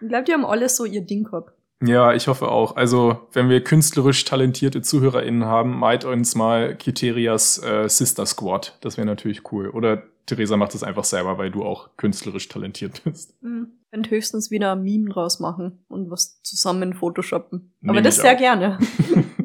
ich 0.02 0.08
glaube, 0.08 0.24
die 0.26 0.34
haben 0.34 0.46
alles 0.46 0.76
so 0.76 0.86
ihr 0.86 1.02
Ding 1.02 1.24
gehabt. 1.24 1.54
Ja, 1.84 2.14
ich 2.14 2.28
hoffe 2.28 2.50
auch. 2.50 2.76
Also, 2.76 3.28
wenn 3.34 3.50
wir 3.50 3.64
künstlerisch 3.64 4.26
talentierte 4.26 4.82
ZuhörerInnen 4.82 5.46
haben, 5.46 5.78
meint 5.78 6.06
uns 6.06 6.34
mal 6.34 6.76
Kiterias 6.76 7.62
äh, 7.64 7.88
Sister 7.88 8.26
Squad. 8.26 8.78
Das 8.82 8.98
wäre 8.98 9.06
natürlich 9.06 9.52
cool. 9.52 9.70
Oder 9.70 10.04
Theresa 10.26 10.58
macht 10.58 10.74
das 10.74 10.84
einfach 10.84 11.04
selber, 11.04 11.38
weil 11.38 11.52
du 11.52 11.64
auch 11.64 11.96
künstlerisch 11.96 12.48
talentiert 12.50 13.04
bist. 13.04 13.42
Mhm. 13.44 13.74
Könnt 13.92 14.10
höchstens 14.10 14.50
wieder 14.50 14.74
ein 14.74 14.84
Meme 14.84 15.10
draus 15.10 15.40
machen 15.40 15.80
und 15.88 16.10
was 16.10 16.42
zusammen 16.42 16.94
photoshoppen. 16.94 17.74
Aber 17.84 17.94
Nehm 17.94 18.04
das 18.04 18.18
sehr 18.18 18.36
gerne. 18.36 18.80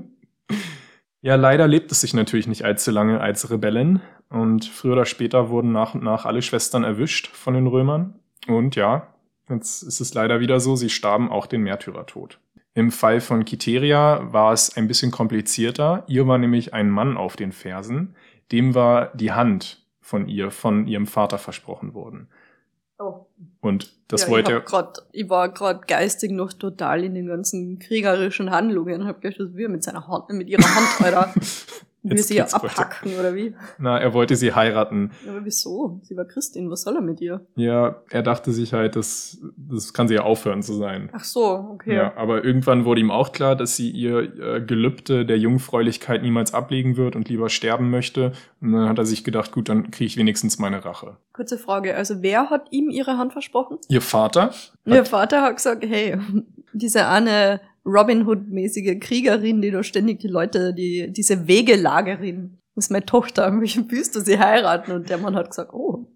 Ja, 1.22 1.36
leider 1.36 1.68
lebt 1.68 1.92
es 1.92 2.00
sich 2.00 2.14
natürlich 2.14 2.48
nicht 2.48 2.64
allzu 2.64 2.90
lange 2.90 3.20
als 3.20 3.48
Rebellen. 3.48 4.02
Und 4.28 4.64
früher 4.64 4.94
oder 4.94 5.06
später 5.06 5.50
wurden 5.50 5.70
nach 5.70 5.94
und 5.94 6.02
nach 6.02 6.26
alle 6.26 6.42
Schwestern 6.42 6.82
erwischt 6.82 7.28
von 7.28 7.54
den 7.54 7.68
Römern. 7.68 8.14
Und 8.48 8.74
ja, 8.74 9.06
jetzt 9.48 9.82
ist 9.82 10.00
es 10.00 10.14
leider 10.14 10.40
wieder 10.40 10.58
so, 10.58 10.74
sie 10.74 10.90
starben 10.90 11.30
auch 11.30 11.46
den 11.46 11.62
Märtyrertod. 11.62 12.40
Im 12.74 12.90
Fall 12.90 13.20
von 13.20 13.44
Kiteria 13.44 14.32
war 14.32 14.52
es 14.52 14.76
ein 14.76 14.88
bisschen 14.88 15.12
komplizierter. 15.12 16.04
Ihr 16.08 16.26
war 16.26 16.38
nämlich 16.38 16.74
ein 16.74 16.90
Mann 16.90 17.16
auf 17.16 17.36
den 17.36 17.52
Fersen. 17.52 18.16
Dem 18.50 18.74
war 18.74 19.12
die 19.14 19.32
Hand 19.32 19.86
von 20.00 20.26
ihr, 20.26 20.50
von 20.50 20.88
ihrem 20.88 21.06
Vater 21.06 21.38
versprochen 21.38 21.94
worden. 21.94 22.28
Oh. 23.02 23.26
Und 23.60 23.92
das 24.08 24.22
ja, 24.22 24.28
wollte 24.28 24.58
ich, 24.58 24.64
grad, 24.64 25.02
ich 25.12 25.28
war 25.28 25.48
gerade 25.48 25.80
geistig 25.86 26.30
noch 26.30 26.52
total 26.52 27.02
in 27.02 27.14
den 27.14 27.26
ganzen 27.26 27.78
kriegerischen 27.78 28.50
Handlungen 28.50 29.02
und 29.02 29.06
hab 29.06 29.20
gedacht, 29.20 29.40
das 29.40 29.54
wir 29.54 29.68
mit 29.68 29.82
seiner 29.82 30.06
Hand, 30.06 30.28
mit 30.30 30.48
ihrer 30.48 30.62
Hand, 30.62 31.00
Alter. 31.00 31.34
Will 32.02 32.18
sie 32.18 32.36
ja 32.36 32.46
abhacken, 32.46 33.12
oder 33.18 33.34
wie? 33.34 33.54
Na, 33.78 33.98
er 33.98 34.12
wollte 34.12 34.34
sie 34.34 34.52
heiraten. 34.52 35.12
Aber 35.28 35.44
wieso? 35.44 36.00
Sie 36.02 36.16
war 36.16 36.24
Christin, 36.24 36.68
was 36.68 36.82
soll 36.82 36.96
er 36.96 37.00
mit 37.00 37.20
ihr? 37.20 37.46
Ja, 37.54 38.02
er 38.10 38.22
dachte 38.22 38.52
sich 38.52 38.72
halt, 38.72 38.96
das, 38.96 39.38
das 39.56 39.92
kann 39.92 40.08
sie 40.08 40.14
ja 40.14 40.22
aufhören 40.22 40.62
zu 40.62 40.74
sein. 40.74 41.10
Ach 41.12 41.22
so, 41.22 41.44
okay. 41.72 41.94
Ja, 41.94 42.16
aber 42.16 42.44
irgendwann 42.44 42.84
wurde 42.84 43.00
ihm 43.00 43.12
auch 43.12 43.30
klar, 43.32 43.54
dass 43.54 43.76
sie 43.76 43.90
ihr 43.90 44.18
äh, 44.38 44.60
Gelübde 44.60 45.24
der 45.24 45.38
Jungfräulichkeit 45.38 46.22
niemals 46.22 46.54
ablegen 46.54 46.96
wird 46.96 47.14
und 47.14 47.28
lieber 47.28 47.48
sterben 47.48 47.90
möchte. 47.90 48.32
Und 48.60 48.72
dann 48.72 48.88
hat 48.88 48.98
er 48.98 49.06
sich 49.06 49.22
gedacht, 49.22 49.52
gut, 49.52 49.68
dann 49.68 49.92
kriege 49.92 50.06
ich 50.06 50.16
wenigstens 50.16 50.58
meine 50.58 50.84
Rache. 50.84 51.16
Kurze 51.32 51.56
Frage, 51.56 51.94
also 51.94 52.22
wer 52.22 52.50
hat 52.50 52.66
ihm 52.72 52.90
ihre 52.90 53.16
Hand 53.16 53.32
versprochen? 53.32 53.78
Ihr 53.88 54.02
Vater? 54.02 54.52
Ihr 54.84 55.04
Vater 55.04 55.42
hat 55.42 55.56
gesagt, 55.56 55.84
hey, 55.86 56.18
diese 56.72 57.06
eine 57.06 57.60
Robin 57.84 58.26
Hood-mäßige 58.26 58.98
Kriegerin, 59.00 59.60
die 59.60 59.70
da 59.70 59.82
ständig 59.82 60.20
die 60.20 60.28
Leute, 60.28 60.72
die, 60.74 61.12
diese 61.12 61.48
Wegelagerin, 61.48 62.58
ist 62.76 62.90
meine 62.90 63.04
Tochter, 63.04 63.52
ich 63.62 63.90
wüsste 63.90 64.20
sie 64.20 64.38
heiraten. 64.38 64.92
Und 64.92 65.10
der 65.10 65.18
Mann 65.18 65.34
hat 65.34 65.50
gesagt, 65.50 65.72
oh. 65.72 66.06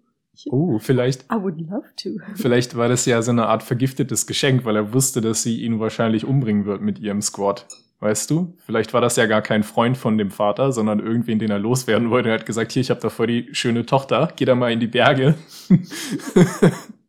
Oh, 0.49 0.77
vielleicht. 0.79 1.23
I 1.31 1.35
would 1.41 1.59
love 1.59 1.87
to. 2.03 2.09
Vielleicht 2.35 2.77
war 2.77 2.87
das 2.87 3.05
ja 3.05 3.21
so 3.21 3.31
eine 3.31 3.47
Art 3.47 3.63
vergiftetes 3.63 4.27
Geschenk, 4.27 4.65
weil 4.65 4.75
er 4.75 4.93
wusste, 4.93 5.19
dass 5.19 5.41
sie 5.41 5.61
ihn 5.61 5.79
wahrscheinlich 5.79 6.25
umbringen 6.25 6.65
wird 6.65 6.81
mit 6.81 6.99
ihrem 6.99 7.21
Squad. 7.21 7.65
Weißt 7.99 8.29
du? 8.29 8.53
Vielleicht 8.63 8.93
war 8.93 9.01
das 9.01 9.15
ja 9.15 9.25
gar 9.25 9.41
kein 9.41 9.63
Freund 9.63 9.97
von 9.97 10.19
dem 10.19 10.29
Vater, 10.29 10.71
sondern 10.71 10.99
irgendwen, 10.99 11.39
den 11.39 11.49
er 11.49 11.57
loswerden 11.57 12.11
wollte. 12.11 12.29
Er 12.29 12.35
hat 12.35 12.45
gesagt, 12.45 12.71
hier, 12.71 12.81
ich 12.81 12.91
habe 12.91 13.01
da 13.01 13.09
voll 13.09 13.25
die 13.25 13.49
schöne 13.53 13.87
Tochter, 13.87 14.31
geh 14.35 14.45
da 14.45 14.53
mal 14.53 14.71
in 14.71 14.79
die 14.79 14.87
Berge. 14.87 15.35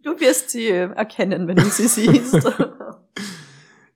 Du 0.02 0.18
wirst 0.20 0.50
sie 0.50 0.68
erkennen, 0.68 1.46
wenn 1.46 1.56
du 1.56 1.64
sie 1.64 1.86
siehst. 1.86 2.34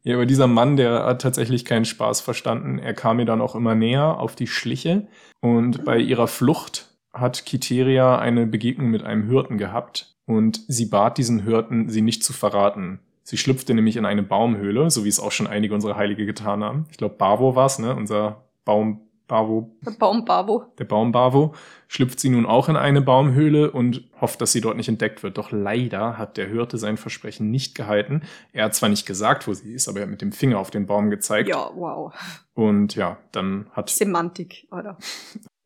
Ja, 0.05 0.17
aber 0.17 0.27
dieser 0.27 0.49
Mann, 0.49 0.77
der 0.77 1.05
hat 1.05 1.23
tatsächlich 1.23 1.65
keinen 1.65 1.85
Spaß 1.85 2.21
verstanden. 2.21 2.79
Er 2.79 2.93
kam 2.93 3.19
mir 3.19 3.25
dann 3.25 3.41
auch 3.41 3.55
immer 3.55 3.75
näher 3.75 4.19
auf 4.19 4.35
die 4.35 4.49
Schliche. 4.49 5.07
Und 5.41 5.85
bei 5.85 5.99
ihrer 5.99 6.27
Flucht 6.27 6.88
hat 7.12 7.47
Kiteria 7.47 8.19
eine 8.19 8.47
Begegnung 8.47 8.91
mit 8.91 9.05
einem 9.05 9.29
Hirten 9.29 9.59
gehabt. 9.59 10.17
Und 10.27 10.61
sie 10.67 10.87
bat 10.87 11.19
diesen 11.19 11.45
Hirten, 11.45 11.88
sie 11.88 12.03
nicht 12.03 12.25
zu 12.25 12.33
verraten. 12.33 13.01
Sie 13.23 13.37
schlüpfte 13.37 13.75
nämlich 13.75 13.97
in 13.97 14.05
eine 14.05 14.23
Baumhöhle, 14.23 14.91
so 14.91 15.05
wie 15.05 15.09
es 15.09 15.21
auch 15.21 15.31
schon 15.31 15.47
einige 15.47 15.75
unserer 15.75 15.97
Heilige 15.97 16.27
getan 16.27 16.65
haben. 16.65 16.87
Ich 16.91 16.97
glaube, 16.97 17.15
Bavo 17.17 17.55
war's, 17.55 17.79
ne? 17.79 17.95
Unser 17.95 18.45
Baum, 18.65 19.03
Bavo. 19.33 19.75
Der 19.87 19.92
Baum 19.92 20.27
Bavo. 20.27 20.66
Der 20.79 20.85
Baum 20.85 21.11
Bavo 21.11 21.55
schlüpft 21.88 22.21
sie 22.21 22.29
nun 22.29 22.45
auch 22.45 22.68
in 22.68 22.77
eine 22.77 23.01
Baumhöhle 23.01 23.71
und 23.71 24.05
hofft, 24.21 24.42
dass 24.42 24.53
sie 24.53 24.61
dort 24.61 24.77
nicht 24.77 24.90
entdeckt 24.90 25.23
wird. 25.23 25.38
Doch 25.38 25.53
leider 25.53 26.18
hat 26.18 26.37
der 26.37 26.49
Hirte 26.49 26.77
sein 26.77 26.99
Versprechen 26.99 27.51
nicht 27.51 27.75
gehalten. 27.75 28.25
Er 28.53 28.66
hat 28.66 28.75
zwar 28.75 28.90
nicht 28.90 29.07
gesagt, 29.07 29.49
wo 29.49 29.55
sie 29.55 29.73
ist, 29.73 29.88
aber 29.88 30.01
er 30.01 30.03
hat 30.03 30.11
mit 30.11 30.21
dem 30.21 30.33
Finger 30.33 30.59
auf 30.59 30.71
den 30.71 30.85
Baum 30.85 31.09
gezeigt. 31.09 31.49
Ja, 31.49 31.71
wow. 31.75 32.12
Und 32.53 32.95
ja, 32.95 33.16
dann 33.33 33.68
hat... 33.73 33.88
Semantik, 33.88 34.66
oder? 34.71 34.99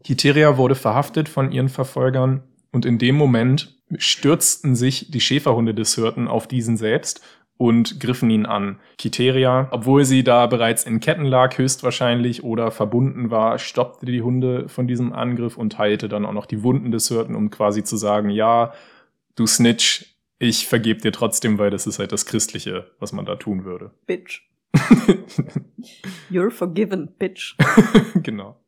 Kiteria 0.05 0.57
wurde 0.57 0.77
verhaftet 0.77 1.29
von 1.29 1.51
ihren 1.51 1.69
Verfolgern 1.69 2.45
und 2.71 2.87
in 2.87 2.99
dem 2.99 3.17
Moment 3.17 3.77
stürzten 3.99 4.77
sich 4.77 5.11
die 5.11 5.21
Schäferhunde 5.21 5.75
des 5.75 5.97
Hirten 5.97 6.29
auf 6.29 6.47
diesen 6.47 6.77
selbst 6.77 7.21
und 7.59 8.01
griffen 8.01 8.31
ihn 8.31 8.47
an. 8.47 8.79
Kiteria, 8.99 9.69
obwohl 9.71 10.05
sie 10.05 10.23
da 10.23 10.47
bereits 10.47 10.85
in 10.85 11.01
Ketten 11.01 11.25
lag, 11.25 11.57
höchstwahrscheinlich, 11.57 12.45
oder 12.45 12.71
verbunden 12.71 13.31
war, 13.31 13.59
stoppte 13.59 14.07
die 14.07 14.23
Hunde 14.23 14.69
von 14.69 14.87
diesem 14.87 15.13
Angriff 15.13 15.57
und 15.57 15.79
heilte 15.79 16.09
dann 16.09 16.27
auch 16.27 16.33
noch 16.33 16.47
die 16.47 16.63
Wunden 16.63 16.91
des 16.91 17.09
Hirten, 17.09 17.35
um 17.35 17.51
quasi 17.51 17.83
zu 17.83 17.97
sagen, 17.97 18.29
ja, 18.31 18.73
du 19.37 19.47
Snitch, 19.47 20.17
ich 20.39 20.67
vergeb 20.67 21.01
dir 21.01 21.13
trotzdem, 21.13 21.59
weil 21.59 21.71
das 21.71 21.87
ist 21.87 21.99
halt 21.99 22.13
das 22.13 22.27
Christliche, 22.27 22.91
was 22.99 23.13
man 23.13 23.25
da 23.25 23.37
tun 23.37 23.65
würde. 23.65 23.91
Bitch. 24.07 24.43
You're 26.31 26.51
forgiven, 26.51 27.09
bitch. 27.19 27.57
genau. 28.23 28.61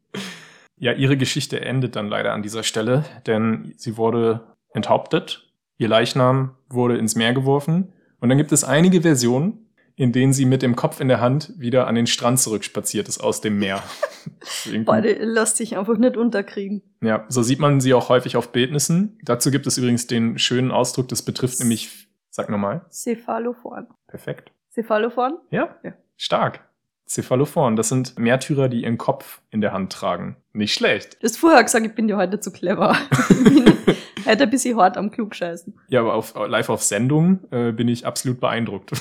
Ja, 0.79 0.92
ihre 0.92 1.18
Geschichte 1.18 1.61
endet 1.61 1.96
dann 1.96 2.09
leider 2.09 2.33
an 2.33 2.42
dieser 2.42 2.62
Stelle, 2.62 3.05
denn 3.27 3.74
sie 3.77 3.98
wurde 3.98 4.57
enthauptet, 4.72 5.53
ihr 5.77 5.88
Leichnam 5.88 6.55
wurde 6.70 6.96
ins 6.96 7.14
Meer 7.14 7.35
geworfen 7.35 7.92
und 8.21 8.29
dann 8.29 8.39
gibt 8.39 8.53
es 8.53 8.65
einige 8.65 9.03
Versionen, 9.03 9.69
in 9.99 10.13
denen 10.13 10.33
sie 10.33 10.45
mit 10.45 10.63
dem 10.63 10.77
Kopf 10.77 11.01
in 11.01 11.09
der 11.09 11.21
Hand 11.21 11.53
wieder 11.59 11.89
an 11.89 11.97
den 11.97 12.07
Strand 12.07 12.39
zurückspaziert 12.39 13.09
ist 13.09 13.19
aus 13.19 13.41
dem 13.41 13.59
Meer. 13.59 13.83
Beide 14.85 15.13
lässt 15.15 15.57
sich 15.57 15.77
einfach 15.77 15.99
nicht 15.99 16.17
unterkriegen. 16.17 16.83
Ja, 17.03 17.25
so 17.29 17.43
sieht 17.43 17.59
man 17.59 17.81
sie 17.81 17.95
auch 17.95 18.09
häufig 18.09 18.37
auf 18.37 18.53
Bildnissen. 18.53 19.19
Dazu 19.25 19.51
gibt 19.51 19.67
es 19.67 19.77
übrigens 19.77 20.07
den 20.07 20.39
schönen 20.39 20.71
Ausdruck, 20.71 21.09
das 21.09 21.23
betrifft 21.23 21.59
nämlich, 21.59 22.09
sag 22.31 22.49
nochmal. 22.49 22.83
Cephalophon. 22.91 23.89
Perfekt. 24.07 24.53
Cephalophon? 24.71 25.39
Ja, 25.51 25.77
ja. 25.83 25.95
stark. 26.17 26.61
Cephalophon, 27.09 27.75
das 27.75 27.89
sind 27.89 28.19
Märtyrer, 28.19 28.69
die 28.69 28.83
ihren 28.83 28.99
Kopf 28.99 29.41
in 29.51 29.61
der 29.61 29.73
Hand 29.73 29.93
tragen. 29.93 30.37
Nicht 30.53 30.75
schlecht. 30.75 31.17
Du 31.21 31.25
hast 31.25 31.39
vorher 31.39 31.65
gesagt, 31.65 31.87
ich 31.87 31.95
bin 31.95 32.07
dir 32.07 32.19
heute 32.19 32.39
zu 32.39 32.53
clever. 32.53 32.97
Hätte 34.29 34.43
ein 34.45 34.51
bisschen 34.51 34.77
hart 34.77 34.99
am 34.99 35.11
Klugscheißen. 35.11 35.73
Ja, 35.88 36.01
aber 36.01 36.12
auf, 36.12 36.35
live 36.35 36.69
auf 36.69 36.83
Sendung 36.83 37.41
äh, 37.51 37.73
bin 37.73 37.88
ich 37.88 38.05
absolut 38.05 38.41
beeindruckt. 38.41 38.93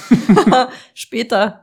Später 0.93 1.61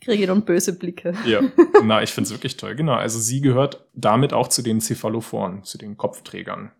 kriege 0.00 0.22
ich 0.22 0.26
dann 0.26 0.44
böse 0.44 0.76
Blicke. 0.76 1.14
ja, 1.24 1.40
na, 1.84 2.02
ich 2.02 2.10
finde 2.10 2.26
es 2.26 2.32
wirklich 2.32 2.56
toll. 2.56 2.74
Genau, 2.74 2.94
also 2.94 3.20
sie 3.20 3.40
gehört 3.40 3.86
damit 3.94 4.32
auch 4.32 4.48
zu 4.48 4.60
den 4.60 4.80
Cephalophoren, 4.80 5.62
zu 5.62 5.78
den 5.78 5.96
Kopfträgern. 5.96 6.72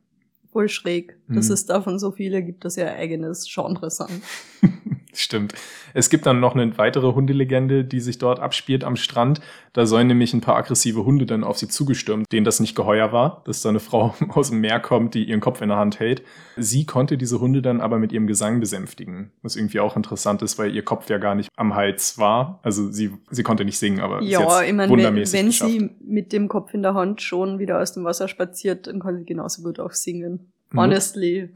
Voll 0.56 0.70
schräg, 0.70 1.18
dass 1.28 1.48
hm. 1.48 1.52
es 1.52 1.66
davon 1.66 1.98
so 1.98 2.12
viele 2.12 2.42
gibt, 2.42 2.64
dass 2.64 2.78
ihr 2.78 2.90
eigenes 2.90 3.46
Genre 3.46 3.90
sind. 3.90 4.22
Stimmt. 5.12 5.54
Es 5.94 6.10
gibt 6.10 6.26
dann 6.26 6.40
noch 6.40 6.54
eine 6.54 6.76
weitere 6.76 7.12
Hundelegende, 7.14 7.84
die 7.84 8.00
sich 8.00 8.18
dort 8.18 8.38
abspielt 8.38 8.84
am 8.84 8.96
Strand. 8.96 9.40
Da 9.72 9.86
sollen 9.86 10.08
nämlich 10.08 10.34
ein 10.34 10.42
paar 10.42 10.56
aggressive 10.56 11.04
Hunde 11.04 11.26
dann 11.26 11.42
auf 11.42 11.58
sie 11.58 11.68
zugestürmt, 11.68 12.30
denen 12.32 12.44
das 12.44 12.60
nicht 12.60 12.74
geheuer 12.74 13.12
war, 13.12 13.42
dass 13.46 13.62
da 13.62 13.70
eine 13.70 13.80
Frau 13.80 14.14
aus 14.28 14.50
dem 14.50 14.60
Meer 14.60 14.80
kommt, 14.80 15.14
die 15.14 15.24
ihren 15.24 15.40
Kopf 15.40 15.62
in 15.62 15.68
der 15.68 15.78
Hand 15.78 16.00
hält. 16.00 16.22
Sie 16.56 16.84
konnte 16.84 17.16
diese 17.16 17.40
Hunde 17.40 17.62
dann 17.62 17.80
aber 17.80 17.98
mit 17.98 18.12
ihrem 18.12 18.26
Gesang 18.26 18.60
besänftigen, 18.60 19.32
was 19.42 19.56
irgendwie 19.56 19.80
auch 19.80 19.96
interessant 19.96 20.42
ist, 20.42 20.58
weil 20.58 20.74
ihr 20.74 20.84
Kopf 20.84 21.08
ja 21.08 21.18
gar 21.18 21.34
nicht 21.34 21.50
am 21.56 21.74
Hals 21.74 22.18
war. 22.18 22.60
Also 22.62 22.90
sie, 22.90 23.12
sie 23.30 23.42
konnte 23.42 23.64
nicht 23.64 23.78
singen, 23.78 24.00
aber 24.00 24.22
ja, 24.22 24.62
ich 24.62 24.72
meine, 24.72 24.92
wenn, 24.92 25.16
wenn 25.16 25.50
sie 25.50 25.90
mit 26.00 26.32
dem 26.32 26.48
Kopf 26.48 26.74
in 26.74 26.82
der 26.82 26.94
Hand 26.94 27.22
schon 27.22 27.58
wieder 27.58 27.80
aus 27.80 27.92
dem 27.92 28.04
Wasser 28.04 28.28
spaziert, 28.28 28.86
dann 28.86 29.00
kann 29.00 29.16
sie 29.16 29.24
genauso 29.24 29.62
gut 29.62 29.80
auch 29.80 29.92
singen. 29.92 30.45
Mhm. 30.70 30.78
Honestly. 30.78 31.50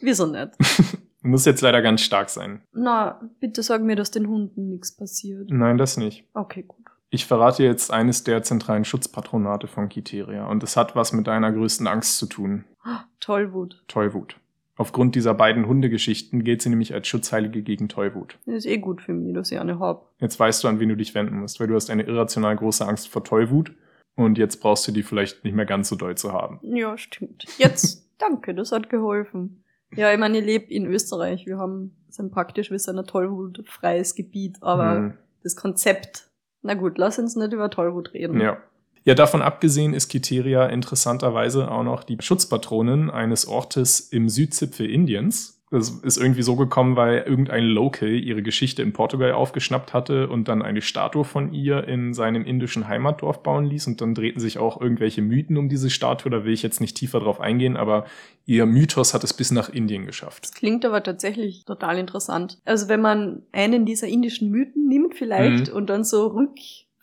Wieso 0.00 0.26
nicht? 0.26 0.50
Muss 1.22 1.44
jetzt 1.44 1.60
leider 1.60 1.82
ganz 1.82 2.02
stark 2.02 2.30
sein. 2.30 2.62
Na, 2.72 3.20
bitte 3.40 3.62
sag 3.62 3.82
mir, 3.82 3.96
dass 3.96 4.12
den 4.12 4.28
Hunden 4.28 4.68
nichts 4.70 4.94
passiert. 4.94 5.50
Nein, 5.50 5.76
das 5.76 5.96
nicht. 5.96 6.24
Okay, 6.34 6.62
gut. 6.62 6.84
Ich 7.10 7.26
verrate 7.26 7.64
jetzt 7.64 7.92
eines 7.92 8.24
der 8.24 8.42
zentralen 8.42 8.84
Schutzpatronate 8.84 9.68
von 9.68 9.88
Kiteria 9.88 10.46
und 10.46 10.62
es 10.62 10.76
hat 10.76 10.94
was 10.94 11.12
mit 11.12 11.26
deiner 11.26 11.50
größten 11.52 11.86
Angst 11.86 12.18
zu 12.18 12.26
tun. 12.26 12.64
Tollwut. 13.20 13.82
Tollwut. 13.88 14.36
Aufgrund 14.76 15.14
dieser 15.14 15.32
beiden 15.32 15.66
Hundegeschichten 15.66 16.44
gilt 16.44 16.60
sie 16.60 16.68
nämlich 16.68 16.92
als 16.92 17.08
Schutzheilige 17.08 17.62
gegen 17.62 17.88
Tollwut. 17.88 18.38
Ist 18.44 18.66
eh 18.66 18.76
gut 18.76 19.00
für 19.00 19.14
mich, 19.14 19.32
dass 19.34 19.50
ich 19.50 19.58
eine 19.58 19.78
hab. 19.78 20.12
Jetzt 20.20 20.38
weißt 20.38 20.62
du, 20.62 20.68
an 20.68 20.78
wen 20.80 20.90
du 20.90 20.96
dich 20.96 21.14
wenden 21.14 21.40
musst, 21.40 21.58
weil 21.58 21.66
du 21.66 21.74
hast 21.74 21.88
eine 21.88 22.02
irrational 22.02 22.54
große 22.56 22.86
Angst 22.86 23.08
vor 23.08 23.24
Tollwut 23.24 23.72
und 24.16 24.36
jetzt 24.36 24.60
brauchst 24.60 24.86
du 24.86 24.92
die 24.92 25.02
vielleicht 25.02 25.44
nicht 25.44 25.54
mehr 25.54 25.64
ganz 25.64 25.88
so 25.88 25.96
doll 25.96 26.16
zu 26.16 26.32
haben. 26.32 26.60
Ja, 26.62 26.98
stimmt. 26.98 27.46
Jetzt, 27.56 28.05
danke, 28.18 28.54
das 28.54 28.72
hat 28.72 28.88
geholfen. 28.88 29.64
Ja, 29.94 30.12
ich 30.12 30.18
meine, 30.18 30.38
ich 30.38 30.44
lebe 30.44 30.72
in 30.72 30.86
Österreich. 30.86 31.46
Wir 31.46 31.58
haben, 31.58 31.96
sind 32.08 32.32
praktisch 32.32 32.70
wie 32.70 32.78
so 32.78 32.92
ein 32.92 33.04
tollwutfreies 33.04 34.14
Gebiet, 34.14 34.56
aber 34.60 34.94
mhm. 34.94 35.14
das 35.42 35.56
Konzept, 35.56 36.28
na 36.62 36.74
gut, 36.74 36.98
lass 36.98 37.18
uns 37.18 37.36
nicht 37.36 37.52
über 37.52 37.70
Tollwut 37.70 38.12
reden. 38.12 38.40
Ja. 38.40 38.58
Ja, 39.04 39.14
davon 39.14 39.40
abgesehen 39.40 39.94
ist 39.94 40.08
Kiteria 40.08 40.66
interessanterweise 40.66 41.70
auch 41.70 41.84
noch 41.84 42.02
die 42.02 42.16
Schutzpatronin 42.20 43.08
eines 43.08 43.46
Ortes 43.46 44.00
im 44.00 44.28
Südzipfel 44.28 44.90
Indiens, 44.90 45.55
das 45.78 45.90
ist 45.90 46.16
irgendwie 46.16 46.42
so 46.42 46.56
gekommen, 46.56 46.96
weil 46.96 47.24
irgendein 47.26 47.64
Local 47.64 48.08
ihre 48.08 48.42
Geschichte 48.42 48.82
in 48.82 48.92
Portugal 48.92 49.32
aufgeschnappt 49.32 49.92
hatte 49.92 50.28
und 50.28 50.48
dann 50.48 50.62
eine 50.62 50.82
Statue 50.82 51.24
von 51.24 51.52
ihr 51.52 51.86
in 51.86 52.14
seinem 52.14 52.44
indischen 52.44 52.88
Heimatdorf 52.88 53.42
bauen 53.42 53.64
ließ. 53.64 53.86
Und 53.86 54.00
dann 54.00 54.14
drehten 54.14 54.40
sich 54.40 54.58
auch 54.58 54.80
irgendwelche 54.80 55.22
Mythen 55.22 55.56
um 55.56 55.68
diese 55.68 55.90
Statue. 55.90 56.30
Da 56.30 56.44
will 56.44 56.52
ich 56.52 56.62
jetzt 56.62 56.80
nicht 56.80 56.96
tiefer 56.96 57.20
drauf 57.20 57.40
eingehen, 57.40 57.76
aber 57.76 58.06
ihr 58.44 58.66
Mythos 58.66 59.14
hat 59.14 59.24
es 59.24 59.34
bis 59.34 59.50
nach 59.50 59.68
Indien 59.68 60.06
geschafft. 60.06 60.44
Das 60.44 60.54
klingt 60.54 60.84
aber 60.84 61.02
tatsächlich 61.02 61.64
total 61.64 61.98
interessant. 61.98 62.58
Also 62.64 62.88
wenn 62.88 63.00
man 63.00 63.42
einen 63.52 63.86
dieser 63.86 64.08
indischen 64.08 64.50
Mythen 64.50 64.88
nimmt 64.88 65.14
vielleicht 65.14 65.68
mhm. 65.68 65.76
und 65.76 65.90
dann 65.90 66.04
so 66.04 66.28
rück 66.28 66.56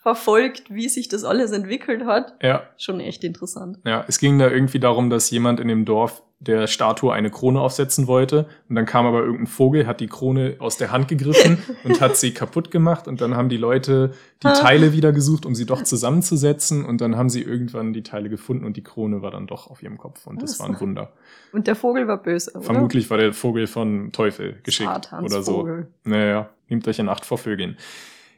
verfolgt, 0.04 0.64
wie 0.68 0.90
sich 0.90 1.08
das 1.08 1.24
alles 1.24 1.50
entwickelt 1.52 2.04
hat. 2.04 2.34
Ja. 2.42 2.64
Schon 2.76 3.00
echt 3.00 3.24
interessant. 3.24 3.78
Ja, 3.86 4.04
es 4.06 4.18
ging 4.18 4.38
da 4.38 4.50
irgendwie 4.50 4.78
darum, 4.78 5.08
dass 5.08 5.30
jemand 5.30 5.60
in 5.60 5.68
dem 5.68 5.86
Dorf 5.86 6.22
der 6.40 6.66
Statue 6.66 7.10
eine 7.10 7.30
Krone 7.30 7.58
aufsetzen 7.58 8.06
wollte. 8.06 8.46
Und 8.68 8.76
dann 8.76 8.84
kam 8.84 9.06
aber 9.06 9.20
irgendein 9.20 9.46
Vogel, 9.46 9.86
hat 9.86 10.00
die 10.00 10.06
Krone 10.06 10.56
aus 10.58 10.76
der 10.76 10.92
Hand 10.92 11.08
gegriffen 11.08 11.56
und 11.84 12.02
hat 12.02 12.18
sie 12.18 12.34
kaputt 12.34 12.70
gemacht. 12.70 13.08
Und 13.08 13.22
dann 13.22 13.34
haben 13.34 13.48
die 13.48 13.56
Leute 13.56 14.12
die 14.42 14.48
Teile 14.48 14.92
wieder 14.92 15.10
gesucht, 15.10 15.46
um 15.46 15.54
sie 15.54 15.64
doch 15.64 15.82
zusammenzusetzen. 15.82 16.84
Und 16.84 17.00
dann 17.00 17.16
haben 17.16 17.30
sie 17.30 17.40
irgendwann 17.40 17.94
die 17.94 18.02
Teile 18.02 18.28
gefunden 18.28 18.66
und 18.66 18.76
die 18.76 18.84
Krone 18.84 19.22
war 19.22 19.30
dann 19.30 19.46
doch 19.46 19.70
auf 19.70 19.82
ihrem 19.82 19.96
Kopf. 19.96 20.26
Und 20.26 20.42
das 20.42 20.60
war 20.60 20.66
ein 20.66 20.78
Wunder. 20.78 21.14
Und 21.52 21.66
der 21.66 21.76
Vogel 21.76 22.06
war 22.08 22.22
böse, 22.22 22.50
oder? 22.50 22.60
Vermutlich 22.62 23.08
war 23.08 23.16
der 23.16 23.32
Vogel 23.32 23.66
von 23.66 24.12
Teufel 24.12 24.58
geschickt 24.64 24.90
Satans 24.90 25.32
oder 25.32 25.42
so. 25.42 25.60
Vogel. 25.60 25.86
Naja, 26.04 26.50
nehmt 26.68 26.86
euch 26.86 26.98
in 26.98 27.08
Acht 27.08 27.24
vor 27.24 27.38
Vögeln. 27.38 27.78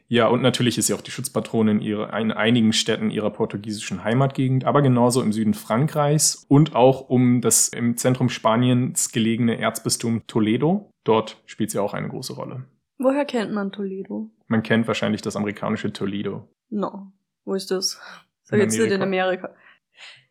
Ja, 0.09 0.27
und 0.27 0.41
natürlich 0.41 0.77
ist 0.77 0.87
sie 0.87 0.93
auch 0.93 1.01
die 1.01 1.11
Schutzpatronin 1.11 1.81
in 1.81 2.31
einigen 2.31 2.71
Städten 2.71 3.09
ihrer 3.09 3.29
portugiesischen 3.29 4.05
Heimatgegend, 4.05 4.63
aber 4.63 4.81
genauso 4.81 5.21
im 5.21 5.33
Süden 5.33 5.53
Frankreichs 5.53 6.45
und 6.47 6.75
auch 6.75 7.09
um 7.09 7.41
das 7.41 7.67
im 7.67 7.97
Zentrum 7.97 8.29
Spaniens 8.29 9.11
gelegene 9.11 9.59
Erzbistum 9.59 10.25
Toledo. 10.27 10.89
Dort 11.03 11.41
spielt 11.45 11.71
sie 11.71 11.79
auch 11.79 11.93
eine 11.93 12.07
große 12.07 12.33
Rolle. 12.33 12.65
Woher 12.97 13.25
kennt 13.25 13.51
man 13.51 13.71
Toledo? 13.71 14.31
Man 14.47 14.63
kennt 14.63 14.87
wahrscheinlich 14.87 15.21
das 15.21 15.35
amerikanische 15.35 15.91
Toledo. 15.91 16.47
No. 16.69 17.11
Wo 17.43 17.53
ist 17.53 17.69
das? 17.69 17.99
Sag 18.43 18.59
jetzt 18.59 18.79
nicht 18.79 18.91
in 18.91 19.01
Amerika. 19.01 19.53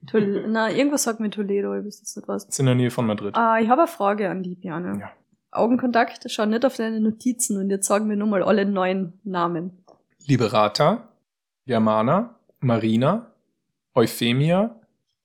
Tol 0.07 0.47
Na, 0.49 0.71
irgendwas 0.71 1.03
sagt 1.03 1.21
mir 1.21 1.31
Toledo, 1.31 1.77
ich 1.77 1.85
weiß 1.85 2.01
jetzt 2.01 2.17
nicht 2.17 2.29
was. 2.29 2.47
Das 2.47 2.55
ist 2.55 2.61
in 2.61 2.67
der 2.67 2.75
Nähe 2.75 2.91
von 2.91 3.07
Madrid. 3.07 3.37
Ah, 3.37 3.59
ich 3.61 3.69
habe 3.69 3.83
eine 3.83 3.89
Frage 3.89 4.31
an 4.31 4.43
die, 4.43 4.55
Björn. 4.55 5.01
Ja. 5.01 5.13
Augenkontakt, 5.59 6.31
schau 6.31 6.47
nicht 6.47 6.65
auf 6.65 6.77
deine 6.77 7.01
Notizen 7.01 7.59
und 7.59 7.71
jetzt 7.71 7.87
sagen 7.87 8.09
wir 8.09 8.17
nur 8.17 8.29
mal 8.29 8.43
alle 8.43 8.67
neuen 8.67 9.21
Namen. 9.25 9.85
Liberata, 10.27 11.09
Germana, 11.67 12.39
Marina, 12.61 13.33
Euphemia, 13.95 14.81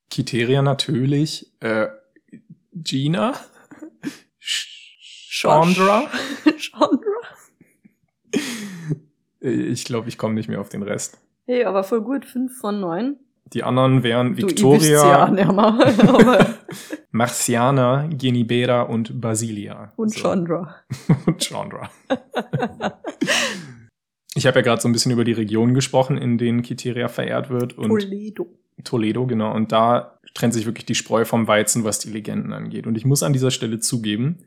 Kiteria 0.10 0.62
natürlich, 0.62 1.52
äh, 1.62 1.88
Gina, 2.74 3.34
Chandra. 4.40 6.08
Chandra. 6.58 7.00
Ich 9.40 9.86
glaube, 9.86 10.08
ich 10.08 10.18
komme 10.18 10.36
nicht 10.36 10.50
mehr 10.50 10.62
auf 10.62 10.70
den 10.70 10.84
Rest. 10.84 11.20
Hey, 11.46 11.66
aber 11.66 11.84
voll 11.84 12.02
gut, 12.02 12.26
fünf 12.26 12.58
von 12.60 12.80
neun. 12.80 13.18
Die 13.54 13.64
anderen 13.64 14.04
wären 14.04 14.38
Victoria, 14.38 15.30
ja, 15.36 16.46
Marciana, 17.12 18.08
Genibera 18.08 18.84
und 18.84 19.20
Basilia. 19.20 19.92
Und 19.96 20.14
so. 20.14 20.22
Chandra. 20.22 20.76
und 21.26 21.44
Chandra. 21.44 21.90
ich 24.36 24.48
habe 24.48 24.60
ja 24.60 24.62
gerade 24.64 24.82
so 24.82 24.88
ein 24.88 24.92
bisschen 24.92 25.12
über 25.12 25.24
die 25.24 25.34
Regionen 25.34 25.74
gesprochen, 25.74 26.18
in 26.18 26.38
denen 26.38 26.62
Kiteria 26.62 27.08
verehrt 27.08 27.50
wird. 27.50 27.78
Und 27.78 27.90
Toledo. 27.90 28.48
Toledo, 28.84 29.28
genau. 29.28 29.54
Und 29.54 29.72
da 29.72 30.20
trennt 30.34 30.54
sich 30.54 30.66
wirklich 30.66 30.86
die 30.86 30.96
Spreu 30.96 31.26
vom 31.26 31.48
Weizen, 31.48 31.84
was 31.84 32.00
die 32.00 32.10
Legenden 32.10 32.54
angeht. 32.54 32.88
Und 32.88 32.96
ich 32.96 33.06
muss 33.06 33.24
an 33.24 33.34
dieser 33.34 33.52
Stelle 33.52 33.80
zugeben, 33.80 34.40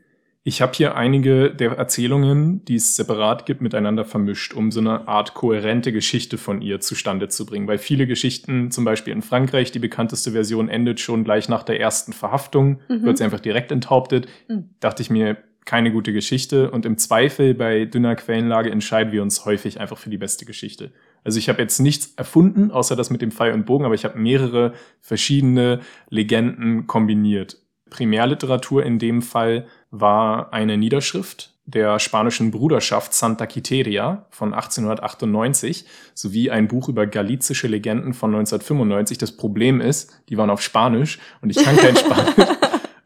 ich 0.47 0.61
habe 0.61 0.73
hier 0.75 0.95
einige 0.95 1.49
der 1.49 1.71
Erzählungen, 1.71 2.63
die 2.65 2.75
es 2.75 2.95
separat 2.95 3.47
gibt, 3.47 3.61
miteinander 3.61 4.05
vermischt, 4.05 4.53
um 4.53 4.71
so 4.71 4.79
eine 4.79 5.07
Art 5.07 5.33
kohärente 5.33 5.91
Geschichte 5.91 6.37
von 6.37 6.61
ihr 6.61 6.79
zustande 6.79 7.29
zu 7.29 7.47
bringen. 7.47 7.67
Weil 7.67 7.79
viele 7.79 8.05
Geschichten, 8.05 8.69
zum 8.69 8.85
Beispiel 8.85 9.11
in 9.11 9.23
Frankreich, 9.23 9.71
die 9.71 9.79
bekannteste 9.79 10.33
Version 10.33 10.69
endet 10.69 10.99
schon 10.99 11.23
gleich 11.23 11.49
nach 11.49 11.63
der 11.63 11.79
ersten 11.79 12.13
Verhaftung, 12.13 12.79
mhm. 12.87 13.01
wird 13.01 13.17
sie 13.17 13.23
einfach 13.23 13.39
direkt 13.39 13.71
enthauptet. 13.71 14.27
Mhm. 14.47 14.69
Dachte 14.79 15.01
ich 15.01 15.09
mir, 15.09 15.35
keine 15.65 15.91
gute 15.91 16.13
Geschichte. 16.13 16.69
Und 16.69 16.85
im 16.85 16.99
Zweifel 16.99 17.55
bei 17.55 17.85
dünner 17.85 18.15
Quellenlage 18.15 18.69
entscheiden 18.69 19.11
wir 19.11 19.23
uns 19.23 19.45
häufig 19.45 19.79
einfach 19.79 19.97
für 19.97 20.11
die 20.11 20.19
beste 20.19 20.45
Geschichte. 20.45 20.91
Also 21.23 21.39
ich 21.39 21.49
habe 21.49 21.59
jetzt 21.59 21.79
nichts 21.79 22.13
erfunden, 22.17 22.69
außer 22.69 22.95
das 22.95 23.09
mit 23.09 23.23
dem 23.23 23.31
Pfeil 23.31 23.53
und 23.53 23.65
Bogen, 23.65 23.83
aber 23.83 23.95
ich 23.95 24.05
habe 24.05 24.19
mehrere 24.19 24.73
verschiedene 25.01 25.79
Legenden 26.11 26.85
kombiniert 26.85 27.65
Primärliteratur 27.89 28.83
in 28.83 28.99
dem 28.99 29.21
Fall 29.21 29.67
war 29.99 30.53
eine 30.53 30.77
Niederschrift 30.77 31.55
der 31.65 31.97
spanischen 31.99 32.51
Bruderschaft 32.51 33.13
Santa 33.13 33.47
Quiteria 33.47 34.25
von 34.29 34.53
1898 34.53 35.85
sowie 36.13 36.51
ein 36.51 36.67
Buch 36.67 36.89
über 36.89 37.07
galizische 37.07 37.67
Legenden 37.67 38.13
von 38.13 38.35
1995. 38.35 39.17
Das 39.17 39.31
Problem 39.31 39.81
ist, 39.81 40.21
die 40.29 40.37
waren 40.37 40.51
auf 40.51 40.61
Spanisch 40.61 41.19
und 41.41 41.49
ich 41.49 41.57
kann 41.57 41.75
kein 41.75 41.95
Spanisch. 41.97 42.49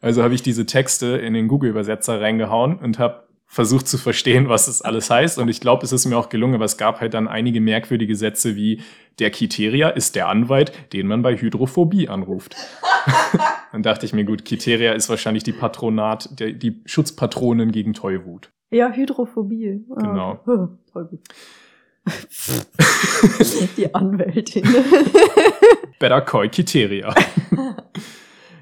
Also 0.02 0.22
habe 0.22 0.34
ich 0.34 0.42
diese 0.42 0.66
Texte 0.66 1.16
in 1.16 1.32
den 1.32 1.48
Google-Übersetzer 1.48 2.20
reingehauen 2.20 2.76
und 2.78 2.98
habe 2.98 3.24
versucht 3.50 3.88
zu 3.88 3.98
verstehen, 3.98 4.48
was 4.48 4.66
das 4.66 4.80
alles 4.80 5.10
heißt. 5.10 5.40
Und 5.40 5.48
ich 5.48 5.60
glaube, 5.60 5.84
es 5.84 5.90
ist 5.90 6.06
mir 6.06 6.16
auch 6.16 6.28
gelungen, 6.28 6.54
aber 6.54 6.64
es 6.64 6.76
gab 6.76 7.00
halt 7.00 7.14
dann 7.14 7.26
einige 7.26 7.60
merkwürdige 7.60 8.14
Sätze 8.14 8.54
wie 8.54 8.80
der 9.18 9.30
Kiteria 9.30 9.88
ist 9.88 10.14
der 10.14 10.28
Anwalt, 10.28 10.72
den 10.92 11.08
man 11.08 11.22
bei 11.22 11.36
Hydrophobie 11.36 12.08
anruft. 12.08 12.54
dann 13.72 13.82
dachte 13.82 14.06
ich 14.06 14.12
mir, 14.12 14.24
gut, 14.24 14.44
Kiteria 14.44 14.92
ist 14.92 15.08
wahrscheinlich 15.08 15.42
die 15.42 15.52
Patronat, 15.52 16.38
der, 16.38 16.52
die 16.52 16.80
Schutzpatronin 16.86 17.72
gegen 17.72 17.92
Tollwut. 17.92 18.52
Ja, 18.70 18.92
Hydrophobie. 18.92 19.84
Ah, 19.90 20.00
genau. 20.00 20.40
Oh, 20.46 20.68
Tollwut. 20.92 21.20
die 23.76 23.92
Anwältin. 23.92 24.62
Better 25.98 26.20
call 26.20 26.48
Kiteria. 26.48 27.12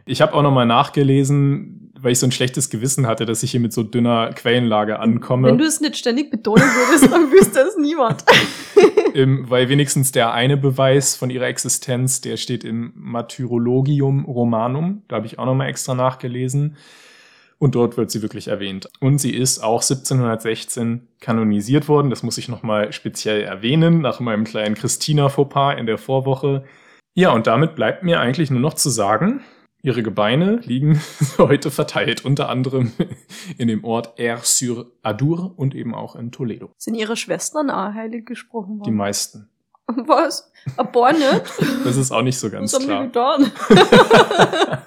Ich 0.07 0.23
habe 0.23 0.33
auch 0.33 0.43
nochmal 0.43 0.67
nachgelesen, 0.67 1.88
weil 2.01 2.13
ich 2.13 2.19
so 2.19 2.27
ein 2.27 2.33
schlechtes 2.33 2.71
Gewissen 2.71 3.07
hatte, 3.07 3.27
dass 3.27 3.43
ich 3.43 3.51
hier 3.51 3.61
mit 3.61 3.73
so 3.73 3.83
dünner 3.83 4.33
Quellenlage 4.35 5.01
ankomme. 5.01 5.49
Wenn 5.49 5.59
du 5.59 5.65
es 5.65 5.81
nicht 5.81 5.97
ständig 5.97 6.31
betonen 6.31 6.65
würdest, 6.65 7.13
dann 7.13 7.31
wüsste 7.33 7.61
es 7.61 7.77
niemand. 7.77 8.25
Im, 9.15 9.49
weil 9.51 9.69
wenigstens 9.69 10.13
der 10.13 10.33
eine 10.33 10.57
Beweis 10.57 11.17
von 11.17 11.31
ihrer 11.31 11.47
Existenz, 11.47 12.21
der 12.21 12.37
steht 12.37 12.65
im 12.65 12.93
Martyrologium 12.95 14.25
Romanum. 14.25 15.03
Da 15.09 15.17
habe 15.17 15.27
ich 15.27 15.39
auch 15.39 15.47
nochmal 15.47 15.69
extra 15.69 15.95
nachgelesen. 15.95 16.77
Und 17.59 17.75
dort 17.75 17.97
wird 17.97 18.11
sie 18.11 18.23
wirklich 18.23 18.47
erwähnt. 18.47 18.89
Und 19.01 19.19
sie 19.19 19.35
ist 19.35 19.59
auch 19.65 19.83
1716 19.83 21.09
kanonisiert 21.21 21.89
worden. 21.89 22.09
Das 22.09 22.23
muss 22.23 22.39
ich 22.39 22.49
nochmal 22.49 22.93
speziell 22.93 23.43
erwähnen, 23.43 24.01
nach 24.01 24.21
meinem 24.21 24.45
kleinen 24.45 24.77
Christina-Fauxpas 24.77 25.77
in 25.77 25.87
der 25.87 25.99
Vorwoche. 25.99 26.65
Ja, 27.15 27.33
und 27.33 27.49
damit 27.49 27.75
bleibt 27.75 28.05
mir 28.05 28.21
eigentlich 28.21 28.53
nur 28.53 28.61
noch 28.61 28.75
zu 28.75 28.91
sagen, 28.91 29.41
Ihre 29.83 30.03
Gebeine 30.03 30.57
liegen 30.65 31.01
heute 31.39 31.71
verteilt, 31.71 32.25
unter 32.25 32.49
anderem 32.49 32.93
in 33.59 33.69
dem 33.69 33.85
Ort 33.85 34.19
Air-sur-Adour 34.19 35.55
und 35.57 35.75
eben 35.75 35.95
auch 35.95 36.17
in 36.17 36.33
Toledo. 36.33 36.71
Sind 36.77 36.95
Ihre 36.97 37.17
Schwestern 37.17 37.71
auch 37.71 37.95
heilig 37.95 38.27
gesprochen 38.27 38.79
worden? 38.81 38.85
Die 38.85 38.91
meisten. 38.91 39.49
Was? 39.87 40.51
Paar 40.77 41.13
nicht? 41.15 41.43
Das 41.85 41.97
ist 41.97 42.11
auch 42.13 42.23
nicht 42.23 42.39
so 42.39 42.51
ganz 42.51 42.73
Was 42.75 42.85
klar. 42.85 42.99
haben 42.99 43.07
getan? 43.13 44.83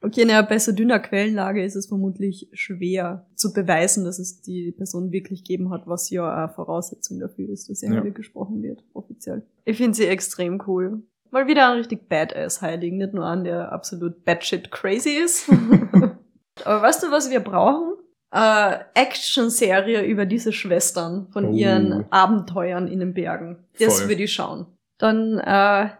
okay, 0.00 0.24
naja, 0.24 0.42
bei 0.42 0.58
so 0.58 0.72
dünner 0.72 0.98
Quellenlage 0.98 1.62
ist 1.64 1.76
es 1.76 1.86
vermutlich 1.86 2.48
schwer 2.52 3.26
zu 3.34 3.52
beweisen, 3.52 4.04
dass 4.04 4.18
es 4.18 4.40
die 4.40 4.72
Person 4.72 5.12
wirklich 5.12 5.44
gegeben 5.44 5.70
hat, 5.70 5.86
was 5.86 6.10
ja 6.10 6.28
eine 6.44 6.48
Voraussetzung 6.52 7.20
dafür 7.20 7.48
ist, 7.50 7.68
dass 7.70 7.80
sie 7.80 7.86
Ja. 7.86 8.00
gesprochen 8.00 8.62
wird, 8.62 8.82
offiziell. 8.94 9.46
Ich 9.64 9.76
finde 9.76 9.94
sie 9.94 10.06
extrem 10.06 10.60
cool. 10.66 11.02
Mal 11.30 11.46
wieder 11.46 11.68
ein 11.70 11.78
richtig 11.78 12.08
Badass-Heiligen, 12.08 12.98
nicht 12.98 13.14
nur 13.14 13.24
an, 13.24 13.44
der 13.44 13.72
absolut 13.72 14.24
batshit 14.24 14.70
crazy 14.70 15.10
ist. 15.10 15.48
Aber 16.64 16.82
weißt 16.82 17.02
du, 17.02 17.10
was 17.10 17.30
wir 17.30 17.40
brauchen? 17.40 17.94
Äh, 18.32 18.78
Action-Serie 18.94 20.02
über 20.04 20.26
diese 20.26 20.52
Schwestern 20.52 21.28
von 21.28 21.46
Oh. 21.46 21.52
ihren 21.52 22.10
Abenteuern 22.10 22.88
in 22.88 23.00
den 23.00 23.14
Bergen. 23.14 23.64
Das 23.78 24.00
Voll. 24.00 24.08
würde 24.10 24.22
ich 24.24 24.32
schauen. 24.32 24.66
Dann 24.98 25.38
äh, 25.38 25.90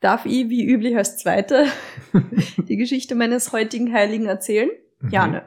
darf 0.00 0.26
ich, 0.26 0.48
wie 0.50 0.64
üblich 0.66 0.96
als 0.96 1.16
Zweite, 1.18 1.66
die 2.68 2.76
Geschichte 2.76 3.14
meines 3.14 3.52
heutigen 3.52 3.92
Heiligen 3.92 4.26
erzählen. 4.26 4.70
Mhm. 5.00 5.10
Jane, 5.10 5.42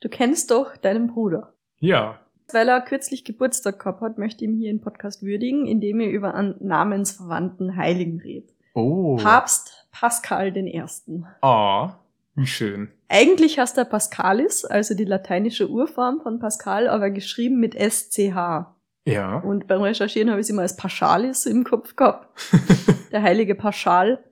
du 0.00 0.08
kennst 0.08 0.50
doch 0.50 0.76
deinen 0.76 1.06
Bruder. 1.08 1.54
Ja. 1.78 2.18
Weil 2.52 2.68
er 2.68 2.80
kürzlich 2.82 3.24
Geburtstag 3.24 3.78
gehabt 3.78 4.02
hat, 4.02 4.18
möchte 4.18 4.44
ich 4.44 4.50
ihn 4.50 4.56
hier 4.56 4.70
im 4.70 4.80
Podcast 4.80 5.22
würdigen, 5.22 5.66
indem 5.66 6.00
er 6.00 6.10
über 6.10 6.34
einen 6.34 6.56
namensverwandten 6.60 7.76
Heiligen 7.76 8.20
redet. 8.20 8.53
Oh. 8.74 9.16
Papst 9.16 9.86
Pascal 9.90 10.52
den 10.52 10.66
Ersten. 10.66 11.26
Ah, 11.40 11.94
wie 12.34 12.46
schön. 12.46 12.90
Eigentlich 13.08 13.58
heißt 13.58 13.78
er 13.78 13.84
Pascalis, 13.84 14.64
also 14.64 14.94
die 14.94 15.04
lateinische 15.04 15.70
Urform 15.70 16.20
von 16.20 16.40
Pascal, 16.40 16.88
aber 16.88 17.10
geschrieben 17.10 17.60
mit 17.60 17.74
SCH. 17.74 18.66
Ja. 19.06 19.38
Und 19.38 19.68
beim 19.68 19.82
Recherchieren 19.82 20.30
habe 20.30 20.40
ich 20.40 20.46
es 20.46 20.50
immer 20.50 20.62
als 20.62 20.76
Paschalis 20.76 21.46
im 21.46 21.64
Kopf 21.64 21.94
gehabt. 21.94 22.28
Der 23.12 23.22
heilige 23.22 23.54
Paschal. 23.54 24.22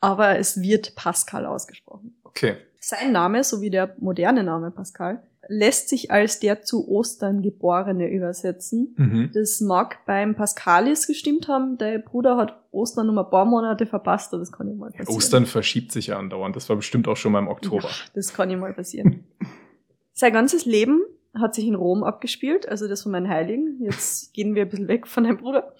Aber 0.00 0.38
es 0.38 0.62
wird 0.62 0.94
Pascal 0.94 1.44
ausgesprochen. 1.44 2.20
Okay. 2.22 2.56
Sein 2.78 3.10
Name, 3.10 3.42
sowie 3.42 3.70
der 3.70 3.96
moderne 3.98 4.44
Name 4.44 4.70
Pascal, 4.70 5.26
lässt 5.48 5.88
sich 5.88 6.10
als 6.10 6.40
der 6.40 6.62
zu 6.62 6.88
Ostern 6.88 7.42
Geborene 7.42 8.08
übersetzen. 8.08 8.94
Mhm. 8.96 9.30
Das 9.34 9.60
mag 9.60 10.04
beim 10.06 10.34
Pascalis 10.34 11.06
gestimmt 11.06 11.48
haben. 11.48 11.78
Der 11.78 11.98
Bruder 11.98 12.36
hat 12.36 12.62
Ostern 12.70 13.08
um 13.08 13.18
ein 13.18 13.30
paar 13.30 13.44
Monate 13.44 13.86
verpasst. 13.86 14.32
Das 14.32 14.52
kann 14.52 14.68
ja 14.68 14.74
mal 14.74 14.90
passieren. 14.90 15.16
Ostern 15.16 15.46
verschiebt 15.46 15.92
sich 15.92 16.08
ja 16.08 16.18
andauernd. 16.18 16.54
Das 16.56 16.68
war 16.68 16.76
bestimmt 16.76 17.08
auch 17.08 17.16
schon 17.16 17.32
mal 17.32 17.40
im 17.40 17.48
Oktober. 17.48 17.88
Ja, 17.88 18.10
das 18.14 18.32
kann 18.32 18.50
ja 18.50 18.56
mal 18.56 18.72
passieren. 18.72 19.24
Sein 20.12 20.32
ganzes 20.32 20.64
Leben 20.66 21.00
hat 21.34 21.54
sich 21.54 21.66
in 21.66 21.74
Rom 21.74 22.02
abgespielt, 22.02 22.68
also 22.68 22.88
das 22.88 23.02
von 23.02 23.12
meinen 23.12 23.28
Heiligen. 23.28 23.78
Jetzt 23.80 24.32
gehen 24.34 24.54
wir 24.54 24.62
ein 24.62 24.68
bisschen 24.68 24.88
weg 24.88 25.06
von 25.06 25.24
deinem 25.24 25.38
Bruder. 25.38 25.72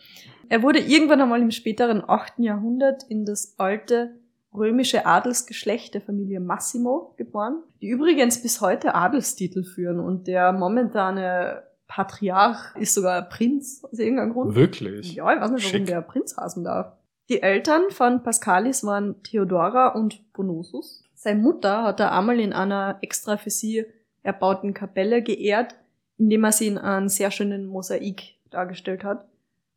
Er 0.49 0.63
wurde 0.63 0.79
irgendwann 0.79 1.21
einmal 1.21 1.43
im 1.43 1.51
späteren 1.51 2.03
8. 2.07 2.35
Jahrhundert 2.39 3.05
in 3.09 3.25
das 3.25 3.55
alte 3.59 4.15
römische 4.59 5.07
Adelsgeschlecht 5.07 5.95
der 5.95 6.01
Familie 6.01 6.41
Massimo 6.41 7.15
geboren, 7.17 7.63
die 7.81 7.89
übrigens 7.89 8.43
bis 8.43 8.61
heute 8.61 8.95
Adelstitel 8.95 9.65
führen 9.65 10.01
und 10.01 10.27
der 10.27 10.53
momentane 10.53 11.63
Patriarch 11.87 12.77
ist 12.77 12.95
sogar 12.95 13.23
Prinz 13.23 13.83
aus 13.85 13.99
irgendeinem 13.99 14.33
Grund. 14.33 14.55
Wirklich? 14.55 15.15
Ja, 15.15 15.33
ich 15.33 15.41
weiß 15.41 15.51
nicht, 15.51 15.65
warum 15.65 15.79
Schick. 15.79 15.87
der 15.87 16.03
Prinz 16.03 16.37
hasen 16.37 16.65
darf. 16.65 16.93
Die 17.31 17.43
Eltern 17.43 17.91
von 17.91 18.23
Pascalis 18.23 18.85
waren 18.85 19.23
Theodora 19.23 19.89
und 19.89 20.33
Bonosus. 20.33 21.05
Seine 21.15 21.41
Mutter 21.41 21.83
hat 21.83 22.01
er 22.01 22.13
einmal 22.13 22.41
in 22.41 22.53
einer 22.53 22.99
extra 23.01 23.37
für 23.37 23.51
sie 23.51 23.85
erbauten 24.23 24.75
Kapelle 24.75 25.23
geehrt, 25.23 25.75
indem 26.17 26.45
er 26.45 26.53
sie 26.53 26.69
in 26.69 26.79
einem 26.79 27.09
sehr 27.09 27.31
schönen 27.31 27.67
Mosaik 27.67 28.37
dargestellt 28.51 29.05
hat. 29.05 29.27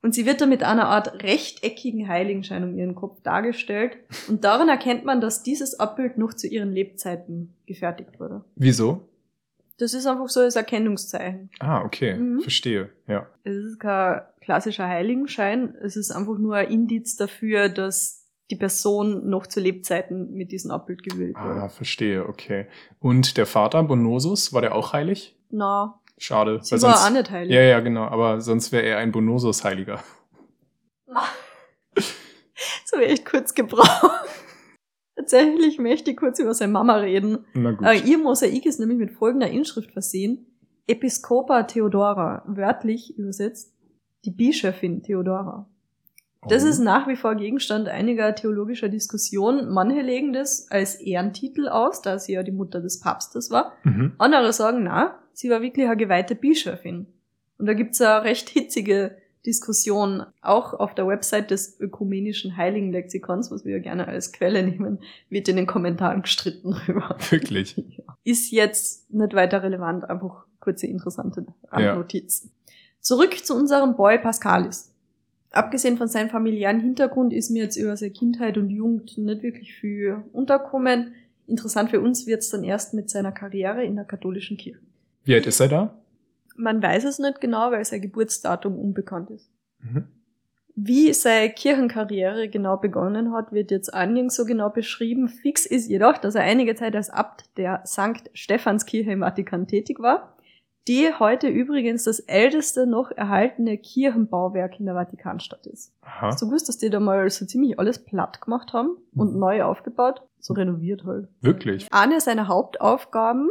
Und 0.01 0.15
sie 0.15 0.25
wird 0.25 0.41
dann 0.41 0.49
mit 0.49 0.63
einer 0.63 0.87
Art 0.87 1.21
rechteckigen 1.23 2.07
Heiligenschein 2.07 2.63
um 2.63 2.75
ihren 2.75 2.95
Kopf 2.95 3.21
dargestellt. 3.21 3.97
Und 4.27 4.43
daran 4.43 4.67
erkennt 4.67 5.05
man, 5.05 5.21
dass 5.21 5.43
dieses 5.43 5.79
Abbild 5.79 6.17
noch 6.17 6.33
zu 6.33 6.47
ihren 6.47 6.71
Lebzeiten 6.71 7.55
gefertigt 7.67 8.19
wurde. 8.19 8.43
Wieso? 8.55 9.07
Das 9.77 9.93
ist 9.93 10.05
einfach 10.05 10.29
so 10.29 10.41
das 10.41 10.55
Erkennungszeichen. 10.55 11.49
Ah, 11.59 11.83
okay. 11.83 12.15
Mhm. 12.15 12.41
Verstehe. 12.41 12.89
Ja. 13.07 13.27
Es 13.43 13.55
ist 13.55 13.79
kein 13.79 14.21
klassischer 14.41 14.87
Heiligenschein. 14.87 15.75
Es 15.81 15.95
ist 15.95 16.11
einfach 16.11 16.37
nur 16.37 16.55
ein 16.55 16.69
Indiz 16.69 17.15
dafür, 17.15 17.69
dass 17.69 18.27
die 18.49 18.55
Person 18.55 19.29
noch 19.29 19.47
zu 19.47 19.59
Lebzeiten 19.59 20.33
mit 20.33 20.51
diesem 20.51 20.71
Abbild 20.71 21.03
gewählt 21.03 21.35
wurde. 21.35 21.61
Ah, 21.61 21.69
verstehe. 21.69 22.27
Okay. 22.27 22.67
Und 22.99 23.37
der 23.37 23.45
Vater, 23.45 23.81
Bonosus, 23.83 24.51
war 24.51 24.61
der 24.61 24.75
auch 24.75 24.93
heilig? 24.93 25.37
Na, 25.49 26.00
Schade. 26.21 26.59
sie 26.61 26.73
weil 26.73 26.81
war 26.83 26.97
sonst, 26.97 27.13
nicht 27.17 27.31
heilig. 27.31 27.53
ja, 27.53 27.61
ja, 27.61 27.79
genau. 27.79 28.03
Aber 28.03 28.41
sonst 28.41 28.71
wäre 28.71 28.83
er 28.83 28.97
ein 28.99 29.11
Bonosus-Heiliger. 29.11 30.03
So 32.85 32.97
wäre 32.99 33.11
ich 33.11 33.25
kurz 33.25 33.53
gebraucht. 33.53 34.11
Tatsächlich 35.15 35.77
möchte 35.79 36.11
ich 36.11 36.17
kurz 36.17 36.39
über 36.39 36.53
seine 36.53 36.71
Mama 36.73 36.95
reden. 36.97 37.45
Na 37.53 37.71
gut. 37.71 37.85
Äh, 37.87 37.99
ihr 37.99 38.17
Mosaik 38.17 38.65
ist 38.65 38.79
nämlich 38.79 38.97
mit 38.97 39.11
folgender 39.11 39.49
Inschrift 39.49 39.91
versehen. 39.91 40.45
Episcopa 40.87 41.63
Theodora, 41.63 42.43
wörtlich 42.47 43.17
übersetzt, 43.17 43.73
die 44.25 44.31
Bischöfin 44.31 45.03
Theodora. 45.03 45.67
Das 46.47 46.63
Oh. 46.63 46.67
ist 46.67 46.79
nach 46.79 47.07
wie 47.07 47.15
vor 47.15 47.35
Gegenstand 47.35 47.87
einiger 47.87 48.33
theologischer 48.33 48.89
Diskussionen. 48.89 49.71
Manche 49.71 50.01
legen 50.01 50.33
das 50.33 50.67
als 50.71 50.95
Ehrentitel 50.95 51.67
aus, 51.67 52.01
da 52.01 52.17
sie 52.17 52.33
ja 52.33 52.41
die 52.43 52.51
Mutter 52.51 52.81
des 52.81 52.99
Papstes 52.99 53.51
war. 53.51 53.73
Mhm. 53.83 54.13
Andere 54.17 54.51
sagen, 54.53 54.83
na, 54.83 55.19
sie 55.33 55.49
war 55.49 55.61
wirklich 55.61 55.85
eine 55.85 55.97
geweihte 55.97 56.35
Bischöfin. 56.35 57.07
Und 57.57 57.65
da 57.65 57.73
gibt's 57.73 58.01
eine 58.01 58.23
recht 58.23 58.49
hitzige 58.49 59.17
Diskussion, 59.45 60.23
auch 60.41 60.73
auf 60.73 60.93
der 60.93 61.07
Website 61.07 61.49
des 61.51 61.79
ökumenischen 61.79 62.57
Heiligenlexikons, 62.57 63.49
was 63.49 63.65
wir 63.65 63.73
ja 63.73 63.79
gerne 63.79 64.07
als 64.07 64.31
Quelle 64.31 64.63
nehmen, 64.63 64.99
wird 65.29 65.47
in 65.47 65.55
den 65.55 65.65
Kommentaren 65.65 66.21
gestritten 66.21 66.71
drüber. 66.71 67.17
Wirklich. 67.29 67.81
Ist 68.23 68.51
jetzt 68.51 69.11
nicht 69.11 69.33
weiter 69.33 69.63
relevant, 69.63 70.07
einfach 70.09 70.45
kurze 70.59 70.85
interessante 70.85 71.45
Randnotiz. 71.69 72.49
Zurück 72.99 73.33
zu 73.43 73.55
unserem 73.55 73.95
Boy 73.95 74.19
Pascalis. 74.19 74.93
Abgesehen 75.49 75.97
von 75.97 76.07
seinem 76.07 76.29
familiären 76.29 76.79
Hintergrund 76.79 77.33
ist 77.33 77.49
mir 77.49 77.63
jetzt 77.63 77.75
über 77.75 77.97
seine 77.97 78.11
Kindheit 78.11 78.57
und 78.57 78.69
Jugend 78.69 79.17
nicht 79.17 79.43
wirklich 79.43 79.73
viel 79.73 80.23
unterkommen. 80.31 81.13
Interessant 81.47 81.89
für 81.89 81.99
uns 81.99 82.25
wird's 82.27 82.51
dann 82.51 82.63
erst 82.63 82.93
mit 82.93 83.09
seiner 83.09 83.31
Karriere 83.31 83.83
in 83.83 83.95
der 83.95 84.05
katholischen 84.05 84.55
Kirche. 84.55 84.79
Wie 85.23 85.35
alt 85.35 85.47
ist 85.47 85.59
er 85.59 85.67
da? 85.67 86.01
Man 86.55 86.81
weiß 86.81 87.05
es 87.05 87.19
nicht 87.19 87.41
genau, 87.41 87.71
weil 87.71 87.85
sein 87.85 88.01
Geburtsdatum 88.01 88.77
unbekannt 88.77 89.29
ist. 89.31 89.51
Mhm. 89.79 90.07
Wie 90.75 91.13
seine 91.13 91.49
Kirchenkarriere 91.49 92.47
genau 92.49 92.77
begonnen 92.77 93.33
hat, 93.33 93.51
wird 93.51 93.71
jetzt 93.71 93.93
anfangs 93.93 94.35
so 94.35 94.45
genau 94.45 94.69
beschrieben. 94.69 95.27
Fix 95.27 95.65
ist 95.65 95.89
jedoch, 95.89 96.17
dass 96.17 96.35
er 96.35 96.43
einige 96.43 96.75
Zeit 96.75 96.95
als 96.95 97.09
Abt 97.09 97.45
der 97.57 97.83
St. 97.85 98.29
Stephanskirche 98.33 99.11
im 99.11 99.19
Vatikan 99.19 99.67
tätig 99.67 99.99
war, 99.99 100.37
die 100.87 101.09
heute 101.19 101.47
übrigens 101.49 102.05
das 102.05 102.19
älteste 102.21 102.87
noch 102.87 103.11
erhaltene 103.11 103.77
Kirchenbauwerk 103.77 104.79
in 104.79 104.85
der 104.85 104.95
Vatikanstadt 104.95 105.67
ist. 105.67 105.93
Aha. 106.01 106.27
Hast 106.27 106.41
du 106.41 106.47
gewusst, 106.47 106.69
dass 106.69 106.77
die 106.77 106.89
da 106.89 106.99
mal 106.99 107.29
so 107.29 107.45
ziemlich 107.45 107.77
alles 107.77 108.03
platt 108.03 108.41
gemacht 108.41 108.73
haben 108.73 108.97
und 109.13 109.33
mhm. 109.33 109.39
neu 109.39 109.63
aufgebaut? 109.63 110.21
So 110.39 110.53
renoviert 110.53 111.03
halt. 111.03 111.27
Wirklich? 111.41 111.87
Eine 111.91 112.21
seiner 112.21 112.47
Hauptaufgaben 112.47 113.49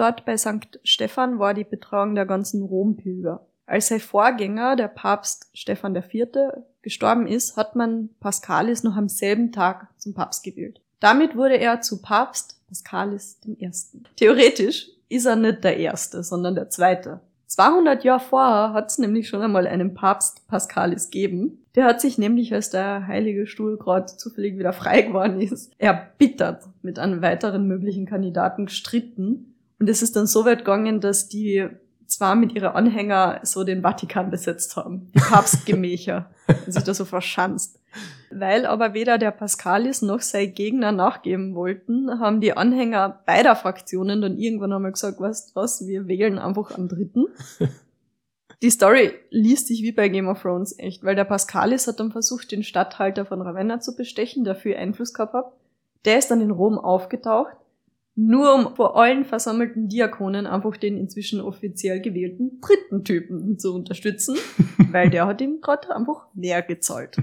dort 0.00 0.24
bei 0.24 0.36
St. 0.36 0.80
Stephan 0.82 1.38
war 1.38 1.54
die 1.54 1.64
Betreuung 1.64 2.14
der 2.14 2.26
ganzen 2.26 2.62
Rompilger. 2.62 3.46
Als 3.66 3.88
sein 3.88 4.00
Vorgänger, 4.00 4.74
der 4.74 4.88
Papst 4.88 5.48
Stephan 5.52 5.94
IV., 5.94 6.28
gestorben 6.82 7.26
ist, 7.26 7.56
hat 7.56 7.76
man 7.76 8.08
Paschalis 8.18 8.82
noch 8.82 8.96
am 8.96 9.08
selben 9.08 9.52
Tag 9.52 9.88
zum 9.98 10.14
Papst 10.14 10.42
gewählt. 10.42 10.80
Damit 10.98 11.36
wurde 11.36 11.58
er 11.58 11.82
zu 11.82 12.00
Papst 12.00 12.60
Paschalis 12.68 13.38
I. 13.46 13.70
Theoretisch 14.16 14.88
ist 15.08 15.26
er 15.26 15.36
nicht 15.36 15.62
der 15.62 15.76
Erste, 15.76 16.22
sondern 16.22 16.54
der 16.54 16.70
Zweite. 16.70 17.20
200 17.46 18.04
Jahre 18.04 18.20
vorher 18.20 18.72
hat 18.72 18.90
es 18.90 18.98
nämlich 18.98 19.28
schon 19.28 19.42
einmal 19.42 19.66
einen 19.66 19.92
Papst 19.92 20.46
Paschalis 20.46 21.10
gegeben. 21.10 21.64
Der 21.74 21.84
hat 21.84 22.00
sich 22.00 22.16
nämlich, 22.16 22.54
als 22.54 22.70
der 22.70 23.06
Heilige 23.06 23.46
Stuhl 23.46 23.76
gerade 23.76 24.06
zufällig 24.06 24.56
wieder 24.56 24.72
frei 24.72 25.02
geworden 25.02 25.40
ist, 25.40 25.72
erbittert 25.78 26.64
mit 26.82 26.98
einem 26.98 27.22
weiteren 27.22 27.66
möglichen 27.66 28.06
Kandidaten 28.06 28.66
gestritten. 28.66 29.54
Und 29.80 29.88
es 29.88 30.02
ist 30.02 30.14
dann 30.14 30.26
so 30.26 30.44
weit 30.44 30.58
gegangen, 30.58 31.00
dass 31.00 31.28
die 31.28 31.68
zwar 32.06 32.34
mit 32.34 32.54
ihrer 32.54 32.74
Anhänger 32.74 33.40
so 33.44 33.64
den 33.64 33.82
Vatikan 33.82 34.30
besetzt 34.30 34.76
haben, 34.76 35.10
die 35.14 35.20
Papstgemächer, 35.20 36.30
und 36.66 36.72
sich 36.72 36.82
da 36.82 36.92
so 36.92 37.04
verschanzt. 37.04 37.80
Weil 38.30 38.66
aber 38.66 38.94
weder 38.94 39.16
der 39.16 39.30
Pascalis 39.30 40.02
noch 40.02 40.20
sein 40.20 40.52
Gegner 40.52 40.92
nachgeben 40.92 41.54
wollten, 41.54 42.20
haben 42.20 42.40
die 42.40 42.56
Anhänger 42.56 43.22
beider 43.26 43.56
Fraktionen 43.56 44.20
dann 44.20 44.38
irgendwann 44.38 44.72
einmal 44.72 44.92
gesagt, 44.92 45.20
weißt 45.20 45.56
was, 45.56 45.86
wir 45.86 46.06
wählen 46.06 46.38
einfach 46.38 46.76
am 46.76 46.88
dritten. 46.88 47.26
Die 48.62 48.70
Story 48.70 49.12
liest 49.30 49.68
sich 49.68 49.82
wie 49.82 49.92
bei 49.92 50.10
Game 50.10 50.28
of 50.28 50.42
Thrones 50.42 50.78
echt, 50.78 51.02
weil 51.02 51.16
der 51.16 51.24
Pascalis 51.24 51.86
hat 51.86 51.98
dann 51.98 52.12
versucht, 52.12 52.52
den 52.52 52.62
Statthalter 52.62 53.24
von 53.24 53.40
Ravenna 53.40 53.80
zu 53.80 53.96
bestechen, 53.96 54.44
der 54.44 54.54
viel 54.54 54.76
Einfluss 54.76 55.14
gehabt 55.14 55.32
hat. 55.32 55.52
Der 56.04 56.18
ist 56.18 56.30
dann 56.30 56.42
in 56.42 56.50
Rom 56.50 56.78
aufgetaucht 56.78 57.56
nur 58.26 58.54
um 58.54 58.76
vor 58.76 58.96
allen 58.96 59.24
versammelten 59.24 59.88
Diakonen 59.88 60.46
einfach 60.46 60.76
den 60.76 60.98
inzwischen 60.98 61.40
offiziell 61.40 62.00
gewählten 62.00 62.60
dritten 62.60 63.04
Typen 63.04 63.58
zu 63.58 63.74
unterstützen, 63.74 64.36
weil 64.92 65.08
der 65.08 65.26
hat 65.26 65.40
ihm 65.40 65.60
gerade 65.60 65.94
einfach 65.94 66.26
mehr 66.34 66.62
gezahlt. 66.62 67.16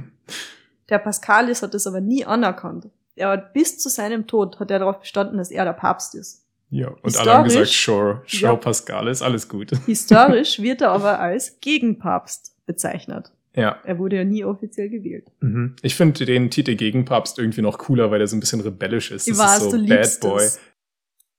Der 0.89 0.97
Pascalis 0.99 1.61
hat 1.61 1.73
das 1.73 1.85
aber 1.85 2.01
nie 2.01 2.25
anerkannt. 2.25 2.87
Er 3.15 3.29
hat 3.29 3.53
bis 3.53 3.77
zu 3.77 3.89
seinem 3.89 4.27
Tod 4.27 4.59
hat 4.59 4.71
er 4.71 4.79
darauf 4.79 4.99
bestanden, 4.99 5.37
dass 5.37 5.51
er 5.51 5.65
der 5.65 5.73
Papst 5.73 6.15
ist. 6.15 6.45
Ja, 6.69 6.89
und 7.01 7.17
alle 7.17 7.33
haben 7.33 7.43
gesagt, 7.45 7.67
sure, 7.67 8.21
sure, 8.27 8.51
ja, 8.51 8.55
Pascalis, 8.55 9.21
alles 9.21 9.47
gut. 9.47 9.71
Historisch 9.85 10.59
wird 10.61 10.81
er 10.81 10.91
aber 10.91 11.19
als 11.19 11.59
Gegenpapst 11.61 12.55
bezeichnet. 12.65 13.31
Ja. 13.55 13.77
Er 13.83 13.97
wurde 13.97 14.17
ja 14.17 14.23
nie 14.23 14.43
offiziell 14.43 14.89
gewählt. 14.89 15.25
Mhm. 15.39 15.75
Ich 15.81 15.95
finde 15.95 16.25
den 16.25 16.51
Titel 16.51 16.75
Gegenpapst 16.75 17.39
irgendwie 17.39 17.61
noch 17.61 17.77
cooler, 17.79 18.11
weil 18.11 18.21
er 18.21 18.27
so 18.27 18.35
ein 18.35 18.39
bisschen 18.39 18.61
rebellisch 18.61 19.11
ist. 19.11 19.29
Das 19.29 19.37
weiß, 19.37 19.61
ist 19.63 19.71
so 19.71 19.85
Bad 19.85 20.19
Boy. 20.21 20.43
Es. 20.43 20.59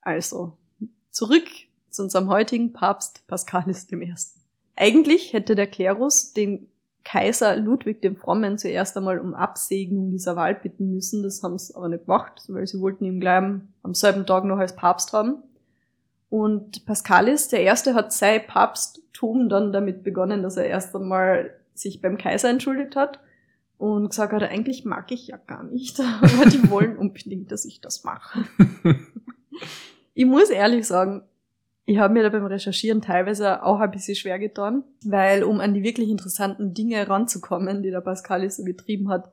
Also, 0.09 0.57
zurück 1.11 1.45
zu 1.91 2.05
unserem 2.05 2.31
heutigen 2.31 2.73
Papst 2.73 3.27
Paschalis 3.27 3.93
I. 3.93 4.15
Eigentlich 4.75 5.35
hätte 5.35 5.55
der 5.55 5.67
Klerus 5.67 6.33
den 6.33 6.67
Kaiser 7.05 7.57
Ludwig 7.57 8.01
dem 8.01 8.17
Frommen 8.17 8.57
zuerst 8.57 8.97
einmal 8.97 9.19
um 9.19 9.35
Absegnung 9.35 10.11
dieser 10.11 10.35
Wahl 10.35 10.55
bitten 10.55 10.95
müssen. 10.95 11.23
Das 11.23 11.43
haben 11.43 11.59
sie 11.59 11.75
aber 11.75 11.91
nicht 11.91 12.07
gemacht, 12.07 12.43
weil 12.49 12.67
sie 12.67 12.81
wollten 12.81 13.05
ihn 13.05 13.21
gleich 13.21 13.61
am 13.83 13.93
selben 13.93 14.25
Tag 14.25 14.45
noch 14.45 14.57
als 14.57 14.77
Papst 14.77 15.13
haben. 15.13 15.43
Und 16.31 16.87
Paschalis, 16.87 17.49
der 17.49 17.61
Erste, 17.61 17.93
hat 17.93 18.11
sein 18.15 18.41
Papsttum 18.47 19.51
dann 19.51 19.75
damit 19.75 20.05
begonnen, 20.05 20.43
dass 20.43 20.57
er 20.57 20.65
erst 20.65 20.97
einmal 20.97 21.51
sich 21.75 22.01
beim 22.01 22.17
Kaiser 22.17 22.49
entschuldigt 22.49 22.97
hat 22.97 23.21
und 23.79 24.09
gesagt 24.09 24.33
hat, 24.33 24.43
eigentlich 24.43 24.85
mag 24.85 25.11
ich 25.13 25.29
ja 25.29 25.37
gar 25.37 25.63
nicht, 25.63 26.01
aber 26.23 26.47
die 26.47 26.69
wollen 26.69 26.97
unbedingt, 26.97 27.53
dass 27.53 27.65
ich 27.65 27.81
das 27.81 28.05
mache. 28.05 28.45
Ich 30.19 30.27
muss 30.27 30.51
ehrlich 30.51 30.85
sagen, 30.85 31.23
ich 31.85 31.99
habe 31.99 32.13
mir 32.13 32.25
da 32.25 32.29
beim 32.31 32.45
Recherchieren 32.45 33.01
teilweise 33.01 33.63
auch 33.63 33.79
ein 33.79 33.93
bisschen 33.93 34.17
schwer 34.17 34.41
getan, 34.41 34.83
weil 35.05 35.45
um 35.45 35.61
an 35.61 35.75
die 35.75 35.85
wirklich 35.85 36.09
interessanten 36.09 36.75
Dinge 36.75 37.09
ranzukommen, 37.09 37.85
die 37.85 37.93
der 37.93 38.01
Pascali 38.01 38.51
so 38.51 38.65
getrieben 38.65 39.11
hat, 39.11 39.31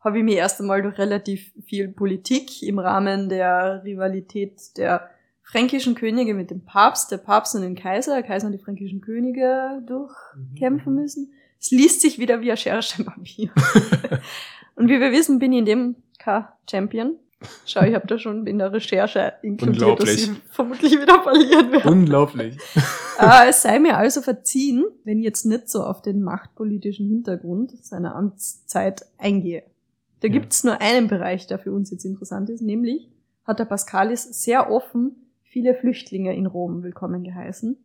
habe 0.00 0.18
ich 0.18 0.24
mir 0.24 0.36
erst 0.36 0.60
einmal 0.60 0.82
durch 0.82 0.98
relativ 0.98 1.50
viel 1.64 1.88
Politik 1.88 2.62
im 2.62 2.78
Rahmen 2.78 3.30
der 3.30 3.80
Rivalität 3.84 4.76
der 4.76 5.08
fränkischen 5.40 5.94
Könige 5.94 6.34
mit 6.34 6.50
dem 6.50 6.62
Papst, 6.62 7.10
der 7.10 7.16
Papst 7.16 7.54
und 7.54 7.62
den 7.62 7.74
Kaiser, 7.74 8.12
der 8.12 8.22
Kaiser 8.22 8.48
und 8.48 8.52
die 8.52 8.62
fränkischen 8.62 9.00
Könige 9.00 9.82
durchkämpfen 9.86 10.92
mhm. 10.92 11.00
müssen. 11.00 11.32
Es 11.58 11.70
liest 11.70 12.02
sich 12.02 12.18
wieder 12.18 12.42
wie 12.42 12.50
ein 12.50 12.58
Schersteinpapier. 12.58 13.50
und 14.76 14.90
wie 14.90 15.00
wir 15.00 15.10
wissen, 15.10 15.38
bin 15.38 15.54
ich 15.54 15.60
in 15.60 15.64
dem 15.64 15.96
K-Champion. 16.18 17.16
Schau, 17.66 17.82
ich 17.82 17.94
habe 17.94 18.06
da 18.06 18.18
schon 18.18 18.46
in 18.46 18.58
der 18.58 18.72
Recherche 18.72 19.34
inkludiert, 19.42 20.02
dass 20.02 20.10
ich 20.10 20.30
vermutlich 20.50 21.00
wieder 21.00 21.22
verlieren 21.22 21.70
werde. 21.70 21.88
Unglaublich. 21.88 22.58
äh, 23.20 23.48
es 23.48 23.62
sei 23.62 23.78
mir 23.78 23.96
also 23.96 24.22
verziehen, 24.22 24.84
wenn 25.04 25.18
ich 25.18 25.24
jetzt 25.24 25.44
nicht 25.44 25.68
so 25.68 25.84
auf 25.84 26.02
den 26.02 26.22
machtpolitischen 26.22 27.06
Hintergrund 27.08 27.72
seiner 27.84 28.16
Amtszeit 28.16 29.06
eingehe. 29.18 29.62
Da 30.20 30.26
ja. 30.26 30.32
gibt's 30.32 30.64
nur 30.64 30.80
einen 30.80 31.06
Bereich, 31.06 31.46
der 31.46 31.60
für 31.60 31.72
uns 31.72 31.90
jetzt 31.90 32.04
interessant 32.04 32.50
ist, 32.50 32.60
nämlich 32.60 33.08
hat 33.44 33.60
der 33.60 33.66
Pascalis 33.66 34.24
sehr 34.42 34.70
offen 34.70 35.28
viele 35.44 35.74
Flüchtlinge 35.74 36.36
in 36.36 36.46
Rom 36.46 36.82
willkommen 36.82 37.22
geheißen. 37.22 37.76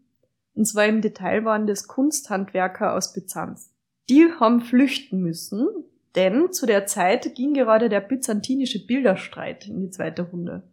Und 0.55 0.65
zwar 0.65 0.85
im 0.85 1.01
Detail 1.01 1.45
waren 1.45 1.67
das 1.67 1.87
Kunsthandwerker 1.87 2.93
aus 2.93 3.13
Byzanz. 3.13 3.71
Die 4.09 4.27
haben 4.39 4.61
flüchten 4.61 5.21
müssen, 5.21 5.67
denn 6.15 6.51
zu 6.51 6.65
der 6.65 6.85
Zeit 6.85 7.35
ging 7.35 7.53
gerade 7.53 7.89
der 7.89 8.01
byzantinische 8.01 8.85
Bilderstreit 8.85 9.67
in 9.67 9.81
die 9.81 9.89
zweite 9.89 10.23
Runde. 10.23 10.63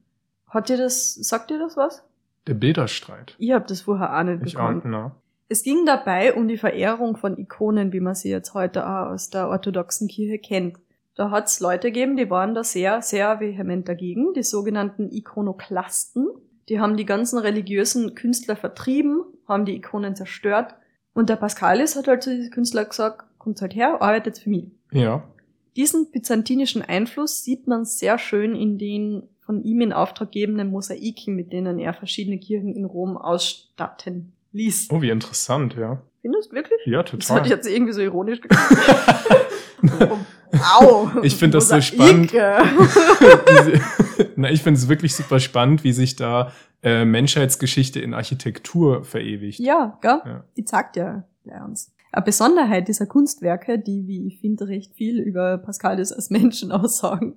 Hat 0.47 0.69
dir 0.69 0.77
das, 0.77 1.15
sagt 1.15 1.51
dir 1.51 1.59
das 1.59 1.77
was? 1.77 2.03
Der 2.47 2.55
Bilderstreit? 2.55 3.37
Ich 3.39 3.53
habe 3.53 3.67
das 3.67 3.83
vorher 3.83 4.19
auch 4.19 4.23
nicht 4.23 4.43
ich 4.45 4.55
bekommen. 4.55 4.81
Auch, 4.81 4.85
no. 4.85 5.11
Es 5.49 5.63
ging 5.63 5.85
dabei 5.85 6.35
um 6.35 6.47
die 6.47 6.59
Verehrung 6.59 7.17
von 7.17 7.37
Ikonen, 7.37 7.93
wie 7.93 8.01
man 8.01 8.15
sie 8.15 8.31
jetzt 8.31 8.55
heute 8.55 8.87
auch 8.87 9.11
aus 9.11 9.31
der 9.31 9.49
orthodoxen 9.49 10.09
Kirche 10.09 10.39
kennt. 10.39 10.79
Da 11.17 11.31
hat 11.31 11.49
es 11.49 11.61
Leute 11.61 11.89
gegeben, 11.89 12.17
die 12.17 12.31
waren 12.31 12.55
da 12.55 12.63
sehr, 12.63 13.03
sehr 13.03 13.41
vehement 13.41 13.89
dagegen, 13.89 14.33
die 14.35 14.43
sogenannten 14.43 15.11
Ikonoklasten. 15.11 16.29
Die 16.69 16.79
haben 16.79 16.97
die 16.97 17.05
ganzen 17.05 17.39
religiösen 17.39 18.15
Künstler 18.15 18.55
vertrieben, 18.55 19.25
haben 19.49 19.65
die 19.65 19.77
Ikonen 19.77 20.15
zerstört. 20.15 20.77
Und 21.15 21.29
der 21.29 21.37
Pascalis 21.37 21.97
hat 21.97 22.07
halt 22.07 22.23
zu 22.23 22.35
diesen 22.35 22.53
Künstlern 22.53 22.89
gesagt, 22.89 23.25
kommt 23.39 23.61
halt 23.61 23.75
her, 23.75 24.01
arbeitet 24.01 24.39
für 24.39 24.51
mich. 24.51 24.71
Ja. 24.93 25.25
Diesen 25.77 26.11
byzantinischen 26.11 26.83
Einfluss 26.83 27.45
sieht 27.45 27.67
man 27.67 27.85
sehr 27.85 28.19
schön 28.19 28.55
in 28.55 28.79
den 28.79 29.29
von 29.51 29.65
ihm 29.65 29.81
in 29.81 29.93
Auftrag 29.93 30.31
gebenden 30.31 30.71
Mosaiken, 30.71 31.35
mit 31.35 31.53
denen 31.53 31.81
er 31.81 31.93
verschiedene 31.93 32.39
Kirchen 32.39 32.77
in 32.77 32.85
Rom 32.85 33.17
ausstatten 33.17 34.33
ließ. 34.53 34.89
Oh, 34.91 35.03
wie 35.03 35.11
interessant, 35.11 35.75
ja. 35.77 36.01
Findest 36.23 36.53
du 36.53 36.57
wirklich? 36.57 36.81
Ja, 36.85 37.03
total. 37.03 37.19
Das 37.19 37.31
hat 37.31 37.49
jetzt 37.49 37.67
irgendwie 37.67 37.93
so 37.93 38.01
ironisch. 38.01 38.41
Au! 40.79 41.11
Ich 41.23 41.37
finde 41.37 41.59
das 41.59 41.69
so 41.69 41.81
spannend. 41.81 42.33
Na, 44.37 44.51
ich 44.51 44.63
finde 44.63 44.79
es 44.79 44.89
wirklich 44.89 45.15
super 45.15 45.41
spannend, 45.41 45.83
wie 45.83 45.93
sich 45.93 46.17
da 46.17 46.53
äh, 46.83 47.05
Menschheitsgeschichte 47.05 48.01
in 48.01 48.15
Architektur 48.15 49.05
verewigt. 49.05 49.59
Ja, 49.59 49.99
gell? 50.03 50.21
Ja. 50.25 50.45
Die 50.57 50.67
sagt 50.67 50.97
ja 50.97 51.25
bei 51.45 51.63
uns. 51.63 51.93
Eine 52.13 52.25
Besonderheit 52.25 52.89
dieser 52.89 53.07
Kunstwerke, 53.07 53.79
die, 53.79 54.07
wie 54.07 54.27
ich 54.27 54.39
finde, 54.39 54.69
recht 54.69 54.95
viel 54.95 55.21
über 55.21 55.59
Pascalis 55.59 56.13
als 56.13 56.31
Menschen 56.31 56.73
aussagen, 56.73 57.37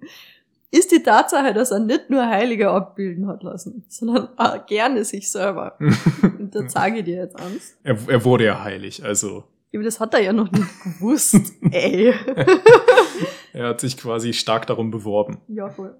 ist 0.72 0.92
die 0.92 1.04
Tatsache, 1.04 1.54
dass 1.54 1.70
er 1.70 1.80
nicht 1.80 2.10
nur 2.10 2.26
Heilige 2.28 2.72
abbilden 2.72 3.28
hat 3.28 3.44
lassen, 3.44 3.86
sondern 3.88 4.30
auch 4.38 4.66
gerne 4.66 5.06
sich 5.06 5.30
selber. 5.30 5.78
Und 6.24 6.56
da 6.56 6.68
zeige 6.68 7.00
ich 7.00 7.06
dir 7.06 7.18
jetzt 7.18 7.40
ans. 7.40 7.78
Er, 7.84 7.98
er 8.08 8.26
wurde 8.26 8.46
ja 8.46 8.64
heilig, 8.64 9.04
also. 9.04 9.44
Aber 9.72 9.84
das 9.84 10.00
hat 10.00 10.14
er 10.16 10.22
ja 10.22 10.34
noch 10.34 10.52
nicht 10.52 10.84
gewusst, 10.84 11.54
ey. 11.72 12.14
er 13.54 13.70
hat 13.70 13.82
sich 13.82 13.98
quasi 13.98 14.34
stark 14.34 14.66
darum 14.66 14.90
beworben. 14.90 15.38
Ja, 15.48 15.70
voll. 15.70 15.96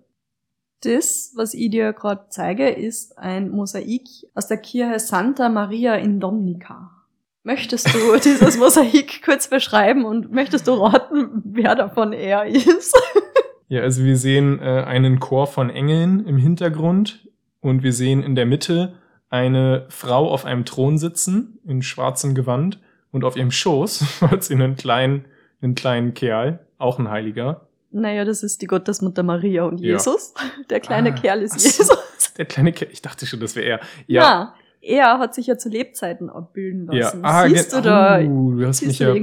Das, 0.82 1.32
was 1.36 1.54
ich 1.54 1.70
dir 1.70 1.94
gerade 1.94 2.26
zeige, 2.30 2.70
ist 2.70 3.18
ein 3.18 3.52
Mosaik 3.52 4.08
aus 4.34 4.48
der 4.48 4.58
Kirche 4.58 5.00
Santa 5.00 5.50
Maria 5.50 5.96
in 5.96 6.20
Dominica. 6.20 7.03
Möchtest 7.44 7.94
du 7.94 8.18
dieses 8.24 8.58
Mosaik 8.58 9.22
kurz 9.24 9.50
beschreiben 9.50 10.06
und 10.06 10.32
möchtest 10.32 10.68
du 10.68 10.74
raten, 10.74 11.42
wer 11.44 11.76
davon 11.76 12.14
er 12.14 12.46
ist? 12.46 12.98
ja, 13.68 13.82
also 13.82 14.04
wir 14.04 14.18
sehen 14.18 14.60
äh, 14.60 14.84
einen 14.88 15.20
Chor 15.20 15.48
von 15.48 15.70
Engeln 15.70 16.26
im 16.26 16.38
Hintergrund 16.38 17.28
und 17.60 17.84
wir 17.84 17.92
sehen 17.92 18.24
in 18.24 18.36
der 18.36 18.46
Mitte 18.46 18.94
eine 19.30 19.86
Frau 19.90 20.32
auf 20.32 20.46
einem 20.46 20.64
Thron 20.64 20.98
sitzen 20.98 21.60
in 21.66 21.82
schwarzem 21.82 22.34
Gewand 22.34 22.80
und 23.12 23.26
auf 23.26 23.36
ihrem 23.36 23.52
Schoß 23.52 24.22
hat 24.22 24.44
sie 24.44 24.54
einen 24.54 24.78
kleinen, 24.78 25.26
einen 25.62 25.76
kleinen 25.76 26.14
Kerl, 26.14 26.66
auch 26.78 26.98
ein 26.98 27.10
Heiliger. 27.10 27.68
Naja, 27.92 28.24
das 28.26 28.42
ist 28.42 28.62
die 28.62 28.68
Gottesmutter 28.68 29.22
Maria 29.22 29.66
und 29.66 29.80
Jesus. 29.80 30.34
Ja. 30.38 30.66
Der 30.70 30.80
kleine 30.80 31.10
ah, 31.10 31.16
Kerl 31.16 31.42
ist 31.42 31.62
Jesus. 31.62 31.88
So, 31.88 31.96
der 32.38 32.46
kleine 32.46 32.72
Kerl, 32.72 32.90
ich 32.92 33.02
dachte 33.02 33.26
schon, 33.26 33.40
das 33.40 33.56
wäre 33.56 33.66
er. 33.66 33.80
Ja. 34.08 34.22
Na, 34.22 34.56
er 34.84 35.18
hat 35.18 35.34
sich 35.34 35.48
ja 35.48 35.58
zu 35.58 35.70
Lebzeiten 35.70 36.30
abbilden 36.30 36.88
lassen. 36.88 37.22
Ja. 37.24 37.30
Ah, 37.30 37.48
Siehst 37.48 37.74
du 37.74 37.82
da? 37.82 38.20
Oh, 38.20 38.52
du 38.52 38.68
hast 38.68 38.86
mich 38.86 39.00
ja 39.00 39.14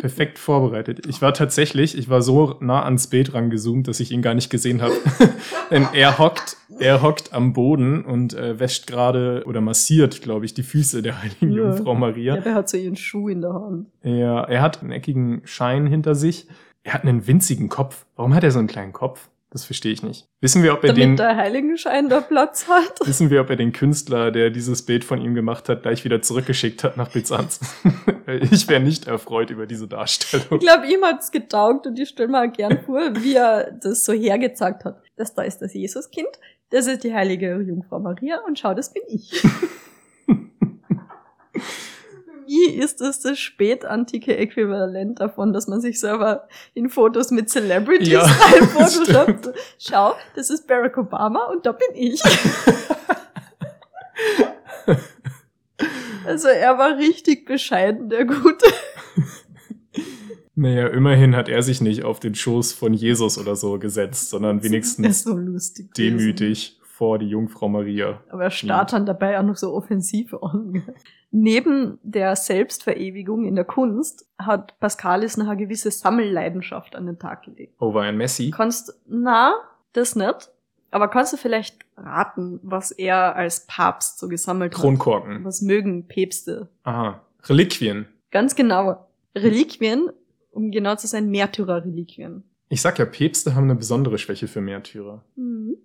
perfekt 0.00 0.38
vorbereitet. 0.38 1.06
Ich 1.06 1.22
war 1.22 1.32
tatsächlich, 1.32 1.96
ich 1.96 2.10
war 2.10 2.20
so 2.20 2.56
nah 2.60 2.84
ans 2.84 3.06
Bild 3.06 3.32
rangezoomt, 3.32 3.88
dass 3.88 4.00
ich 4.00 4.12
ihn 4.12 4.20
gar 4.20 4.34
nicht 4.34 4.50
gesehen 4.50 4.82
habe. 4.82 4.92
Denn 5.70 5.86
er 5.94 6.18
hockt, 6.18 6.58
er 6.78 7.00
hockt 7.02 7.32
am 7.32 7.54
Boden 7.54 8.04
und 8.04 8.34
äh, 8.34 8.60
wäscht 8.60 8.86
gerade 8.86 9.44
oder 9.46 9.62
massiert, 9.62 10.20
glaube 10.20 10.44
ich, 10.44 10.52
die 10.52 10.62
Füße 10.62 11.00
der 11.00 11.22
heiligen 11.22 11.52
ja. 11.52 11.64
Jungfrau 11.64 11.94
Maria. 11.94 12.36
Ja, 12.36 12.40
der 12.42 12.54
hat 12.54 12.68
so 12.68 12.76
ihren 12.76 12.96
Schuh 12.96 13.28
in 13.28 13.40
der 13.40 13.54
Hand. 13.54 13.86
Ja, 14.02 14.44
er 14.44 14.60
hat 14.60 14.82
einen 14.82 14.92
eckigen 14.92 15.40
Schein 15.44 15.86
hinter 15.86 16.14
sich. 16.14 16.48
Er 16.82 16.94
hat 16.94 17.02
einen 17.02 17.26
winzigen 17.26 17.68
Kopf. 17.68 18.04
Warum 18.16 18.34
hat 18.34 18.44
er 18.44 18.50
so 18.50 18.58
einen 18.58 18.68
kleinen 18.68 18.92
Kopf? 18.92 19.28
Das 19.50 19.64
verstehe 19.64 19.92
ich 19.92 20.02
nicht. 20.02 20.28
Wissen 20.42 20.62
wir, 20.62 20.74
ob 20.74 20.84
er 20.84 20.88
Damit 20.88 21.02
den. 21.02 21.16
der 21.16 21.36
Heiligenschein 21.36 22.10
da 22.10 22.20
Platz 22.20 22.68
hat. 22.68 23.00
Wissen 23.06 23.30
wir, 23.30 23.40
ob 23.40 23.48
er 23.48 23.56
den 23.56 23.72
Künstler, 23.72 24.30
der 24.30 24.50
dieses 24.50 24.84
Bild 24.84 25.04
von 25.04 25.22
ihm 25.22 25.34
gemacht 25.34 25.70
hat, 25.70 25.82
gleich 25.82 26.04
wieder 26.04 26.20
zurückgeschickt 26.20 26.84
hat 26.84 26.98
nach 26.98 27.08
Byzanz? 27.08 27.60
ich 28.26 28.68
wäre 28.68 28.80
nicht 28.80 29.06
erfreut 29.06 29.48
über 29.48 29.66
diese 29.66 29.88
Darstellung. 29.88 30.46
Ich 30.50 30.60
glaube, 30.60 30.86
ihm 30.86 31.02
hat's 31.02 31.30
getaugt 31.30 31.86
und 31.86 31.98
ich 31.98 32.10
stelle 32.10 32.28
mir 32.28 32.48
gern 32.48 32.82
vor, 32.84 33.00
wie 33.22 33.34
er 33.34 33.72
das 33.72 34.04
so 34.04 34.12
hergezeigt 34.12 34.84
hat. 34.84 35.02
Das 35.16 35.34
da 35.34 35.42
ist 35.42 35.62
das 35.62 35.72
Jesuskind, 35.72 36.28
das 36.68 36.86
ist 36.86 37.02
die 37.02 37.14
heilige 37.14 37.58
Jungfrau 37.60 38.00
Maria 38.00 38.40
und 38.46 38.58
schau, 38.58 38.74
das 38.74 38.92
bin 38.92 39.02
ich. 39.08 39.42
wie 42.48 42.70
ist 42.70 43.00
das 43.02 43.20
das 43.20 43.38
spätantike 43.38 44.36
Äquivalent 44.36 45.20
davon, 45.20 45.52
dass 45.52 45.68
man 45.68 45.80
sich 45.82 46.00
selber 46.00 46.48
in 46.74 46.88
Fotos 46.88 47.30
mit 47.30 47.50
Celebrities 47.50 48.08
ja, 48.08 48.22
reinfotoshoppt? 48.52 49.50
Schau, 49.78 50.14
das 50.34 50.48
ist 50.50 50.66
Barack 50.66 50.96
Obama 50.96 51.44
und 51.52 51.66
da 51.66 51.72
bin 51.72 51.88
ich. 51.94 52.22
also 56.26 56.48
er 56.48 56.78
war 56.78 56.96
richtig 56.96 57.44
bescheiden, 57.44 58.08
der 58.08 58.24
Gute. 58.24 58.66
Naja, 60.54 60.88
immerhin 60.88 61.36
hat 61.36 61.48
er 61.48 61.62
sich 61.62 61.80
nicht 61.82 62.02
auf 62.02 62.18
den 62.18 62.34
Schoß 62.34 62.72
von 62.72 62.94
Jesus 62.94 63.38
oder 63.38 63.54
so 63.54 63.78
gesetzt, 63.78 64.30
sondern 64.30 64.64
wenigstens 64.64 65.22
so 65.22 65.38
demütig 65.96 66.77
vor 66.98 67.20
die 67.20 67.28
Jungfrau 67.28 67.68
Maria. 67.68 68.20
Aber 68.28 68.42
er 68.42 68.50
starrt 68.50 68.92
dann 68.92 69.06
dabei 69.06 69.38
auch 69.38 69.44
noch 69.44 69.56
so 69.56 69.72
offensiv 69.72 70.34
an. 70.34 70.82
Neben 71.30 72.00
der 72.02 72.34
Selbstverewigung 72.34 73.44
in 73.44 73.54
der 73.54 73.64
Kunst 73.64 74.26
hat 74.36 74.76
Pascalis 74.80 75.36
noch 75.36 75.46
eine 75.46 75.56
gewisse 75.56 75.92
Sammelleidenschaft 75.92 76.96
an 76.96 77.06
den 77.06 77.20
Tag 77.20 77.44
gelegt. 77.44 77.76
Oh, 77.78 77.94
war 77.94 78.02
ein 78.02 78.16
Messi? 78.16 78.50
Kannst, 78.50 79.00
na, 79.06 79.54
das 79.92 80.16
nicht. 80.16 80.50
Aber 80.90 81.06
kannst 81.06 81.32
du 81.32 81.36
vielleicht 81.36 81.76
raten, 81.96 82.58
was 82.64 82.90
er 82.90 83.36
als 83.36 83.66
Papst 83.68 84.18
so 84.18 84.26
gesammelt 84.26 84.74
hat? 84.74 84.80
Kronkorken. 84.80 85.44
Was 85.44 85.62
mögen 85.62 86.08
Päpste? 86.08 86.68
Aha. 86.82 87.22
Reliquien. 87.44 88.06
Ganz 88.32 88.56
genau. 88.56 89.06
Reliquien, 89.36 90.10
um 90.50 90.72
genau 90.72 90.96
zu 90.96 91.06
sein, 91.06 91.30
Märtyrer-Reliquien. 91.30 92.42
Ich 92.70 92.82
sag 92.82 92.98
ja, 92.98 93.04
Päpste 93.04 93.54
haben 93.54 93.64
eine 93.64 93.76
besondere 93.76 94.18
Schwäche 94.18 94.48
für 94.48 94.60
Märtyrer. 94.60 95.24
Mhm. 95.36 95.76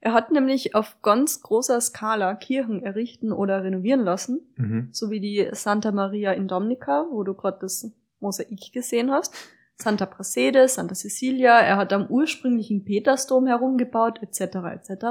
Er 0.00 0.12
hat 0.12 0.30
nämlich 0.30 0.74
auf 0.74 1.00
ganz 1.02 1.40
großer 1.42 1.80
Skala 1.80 2.34
Kirchen 2.34 2.82
errichten 2.82 3.32
oder 3.32 3.64
renovieren 3.64 4.04
lassen, 4.04 4.40
mhm. 4.56 4.88
so 4.92 5.10
wie 5.10 5.20
die 5.20 5.48
Santa 5.52 5.90
Maria 5.90 6.32
in 6.32 6.48
Dominica, 6.48 7.06
wo 7.10 7.22
du 7.22 7.34
gerade 7.34 7.58
das 7.60 7.90
Mosaik 8.20 8.72
gesehen 8.72 9.10
hast, 9.10 9.34
Santa 9.76 10.06
Prassede, 10.06 10.68
Santa 10.68 10.94
Cecilia. 10.94 11.58
Er 11.60 11.76
hat 11.76 11.92
am 11.92 12.06
ursprünglichen 12.06 12.84
Petersdom 12.84 13.46
herumgebaut, 13.46 14.22
etc. 14.22 14.40
etc. 14.74 15.04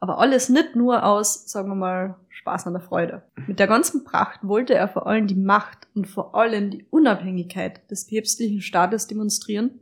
Aber 0.00 0.18
alles 0.18 0.48
nicht 0.48 0.76
nur 0.76 1.04
aus, 1.04 1.50
sagen 1.50 1.68
wir 1.68 1.74
mal, 1.74 2.16
Spaß 2.28 2.66
an 2.66 2.72
der 2.72 2.82
Freude. 2.82 3.22
Mit 3.46 3.58
der 3.58 3.66
ganzen 3.66 4.04
Pracht 4.04 4.40
wollte 4.42 4.74
er 4.74 4.88
vor 4.88 5.06
allem 5.06 5.26
die 5.26 5.34
Macht 5.34 5.88
und 5.94 6.06
vor 6.08 6.34
allem 6.34 6.70
die 6.70 6.86
Unabhängigkeit 6.88 7.90
des 7.90 8.06
päpstlichen 8.06 8.62
Staates 8.62 9.06
demonstrieren, 9.06 9.78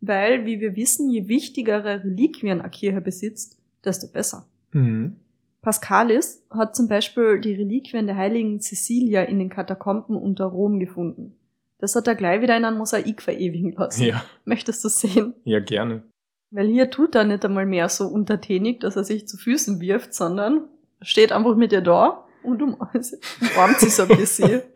weil, 0.00 0.46
wie 0.46 0.60
wir 0.60 0.76
wissen, 0.76 1.10
je 1.10 1.28
wichtigere 1.28 2.02
Reliquien 2.02 2.60
eine 2.60 2.70
Kirche 2.70 3.02
besitzt, 3.02 3.59
desto 3.84 4.08
besser. 4.08 4.46
Mhm. 4.72 5.16
Pascalis 5.62 6.42
hat 6.50 6.74
zum 6.74 6.88
Beispiel 6.88 7.40
die 7.40 7.54
Reliquien 7.54 8.06
der 8.06 8.16
heiligen 8.16 8.60
Cecilia 8.60 9.22
in 9.22 9.38
den 9.38 9.50
Katakomben 9.50 10.16
unter 10.16 10.46
Rom 10.46 10.80
gefunden. 10.80 11.36
Das 11.78 11.94
hat 11.94 12.06
er 12.06 12.14
gleich 12.14 12.40
wieder 12.42 12.56
in 12.56 12.64
ein 12.64 12.78
Mosaik 12.78 13.22
verewigen 13.22 13.72
lassen. 13.72 14.04
Ja. 14.04 14.24
Möchtest 14.44 14.84
du 14.84 14.88
sehen? 14.88 15.34
Ja, 15.44 15.60
gerne. 15.60 16.02
Weil 16.50 16.68
hier 16.68 16.90
tut 16.90 17.14
er 17.14 17.24
nicht 17.24 17.44
einmal 17.44 17.66
mehr 17.66 17.88
so 17.88 18.06
untertänig, 18.06 18.80
dass 18.80 18.96
er 18.96 19.04
sich 19.04 19.28
zu 19.28 19.36
Füßen 19.36 19.80
wirft, 19.80 20.14
sondern 20.14 20.64
steht 21.00 21.32
einfach 21.32 21.56
mit 21.56 21.72
ihr 21.72 21.80
da 21.80 22.24
und 22.42 22.62
umarmt 22.62 23.80
sie 23.80 23.90
so 23.90 24.02
ein 24.02 24.08
bisschen. 24.08 24.62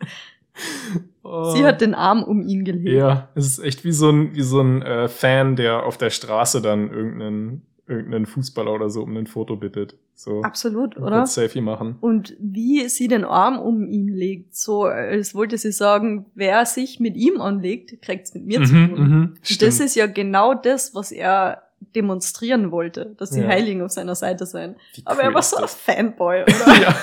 Oh. 1.24 1.52
Sie 1.52 1.64
hat 1.64 1.80
den 1.80 1.94
Arm 1.94 2.22
um 2.22 2.42
ihn 2.42 2.64
gelegt. 2.64 2.96
Ja, 2.96 3.30
es 3.34 3.46
ist 3.46 3.58
echt 3.58 3.82
wie 3.84 3.90
so 3.90 4.10
ein, 4.10 4.36
wie 4.36 4.42
so 4.42 4.60
ein 4.60 4.82
äh, 4.82 5.08
Fan, 5.08 5.56
der 5.56 5.84
auf 5.84 5.96
der 5.96 6.10
Straße 6.10 6.60
dann 6.60 6.90
irgendeinen 6.90 7.62
irgendeinen 7.86 8.26
Fußballer 8.26 8.72
oder 8.72 8.90
so 8.90 9.02
um 9.02 9.16
ein 9.16 9.26
Foto 9.26 9.56
bittet. 9.56 9.96
So. 10.14 10.42
Absolut, 10.42 10.96
oder? 10.96 11.18
Kurz 11.18 11.34
Selfie 11.34 11.60
machen. 11.60 11.96
Und 12.00 12.36
wie 12.38 12.88
sie 12.88 13.08
den 13.08 13.24
Arm 13.24 13.58
um 13.58 13.86
ihn 13.86 14.08
legt, 14.08 14.56
so 14.56 14.84
als 14.84 15.34
wollte 15.34 15.58
sie 15.58 15.72
sagen, 15.72 16.26
wer 16.34 16.64
sich 16.66 17.00
mit 17.00 17.16
ihm 17.16 17.40
anlegt, 17.40 18.00
kriegt's 18.00 18.32
mit 18.34 18.46
mir 18.46 18.60
mhm, 18.60 18.64
zu 18.64 18.72
tun. 18.72 19.08
Mhm, 19.08 19.34
das 19.60 19.80
ist 19.80 19.96
ja 19.96 20.06
genau 20.06 20.54
das, 20.54 20.94
was 20.94 21.12
er 21.12 21.62
demonstrieren 21.94 22.70
wollte, 22.70 23.14
dass 23.18 23.30
die 23.30 23.40
ja. 23.40 23.48
Heiligen 23.48 23.82
auf 23.82 23.90
seiner 23.90 24.14
Seite 24.14 24.46
sein. 24.46 24.76
Aber 25.04 25.22
er 25.22 25.34
war 25.34 25.42
so 25.42 25.56
ein 25.56 25.68
Fanboy, 25.68 26.42
oder? 26.42 26.80
ja. 26.80 26.96